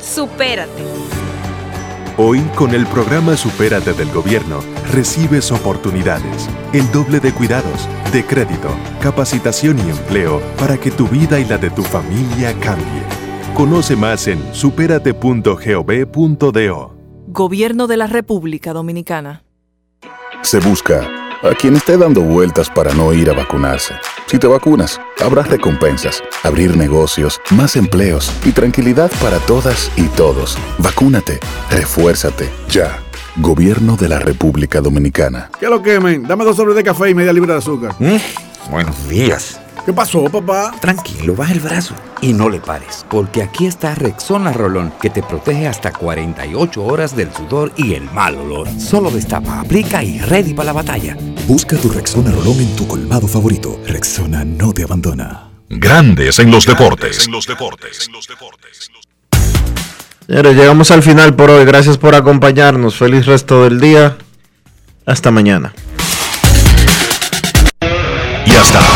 [0.00, 1.15] Supérate.
[2.18, 4.60] Hoy, con el programa Supérate del Gobierno,
[4.90, 8.70] recibes oportunidades, el doble de cuidados, de crédito,
[9.02, 13.02] capacitación y empleo para que tu vida y la de tu familia cambie.
[13.54, 16.96] Conoce más en superate.gov.do.
[17.26, 19.44] Gobierno de la República Dominicana.
[20.40, 21.06] Se busca
[21.42, 23.92] a quien esté dando vueltas para no ir a vacunarse.
[24.26, 30.58] Si te vacunas, habrá recompensas, abrir negocios, más empleos y tranquilidad para todas y todos.
[30.78, 31.38] Vacúnate,
[31.70, 32.98] refuérzate, ya.
[33.36, 35.50] Gobierno de la República Dominicana.
[35.60, 36.24] ¿Qué lo quemen?
[36.24, 37.94] Dame dos sobres de café y media libra de azúcar.
[38.68, 39.60] Buenos días.
[39.86, 40.72] ¿Qué pasó, papá?
[40.80, 45.22] Tranquilo, baja el brazo y no le pares, porque aquí está Rexona Rolón, que te
[45.22, 48.68] protege hasta 48 horas del sudor y el mal olor.
[48.80, 51.16] Solo destapa, aplica y ready para la batalla.
[51.46, 53.80] Busca tu Rexona Rolón en tu colmado favorito.
[53.86, 55.50] Rexona no te abandona.
[55.68, 57.24] Grandes en los deportes.
[57.26, 58.10] En los deportes.
[60.26, 61.64] Señores, llegamos al final por hoy.
[61.64, 62.96] Gracias por acompañarnos.
[62.96, 64.16] Feliz resto del día.
[65.06, 65.72] Hasta mañana.
[68.44, 68.95] Y hasta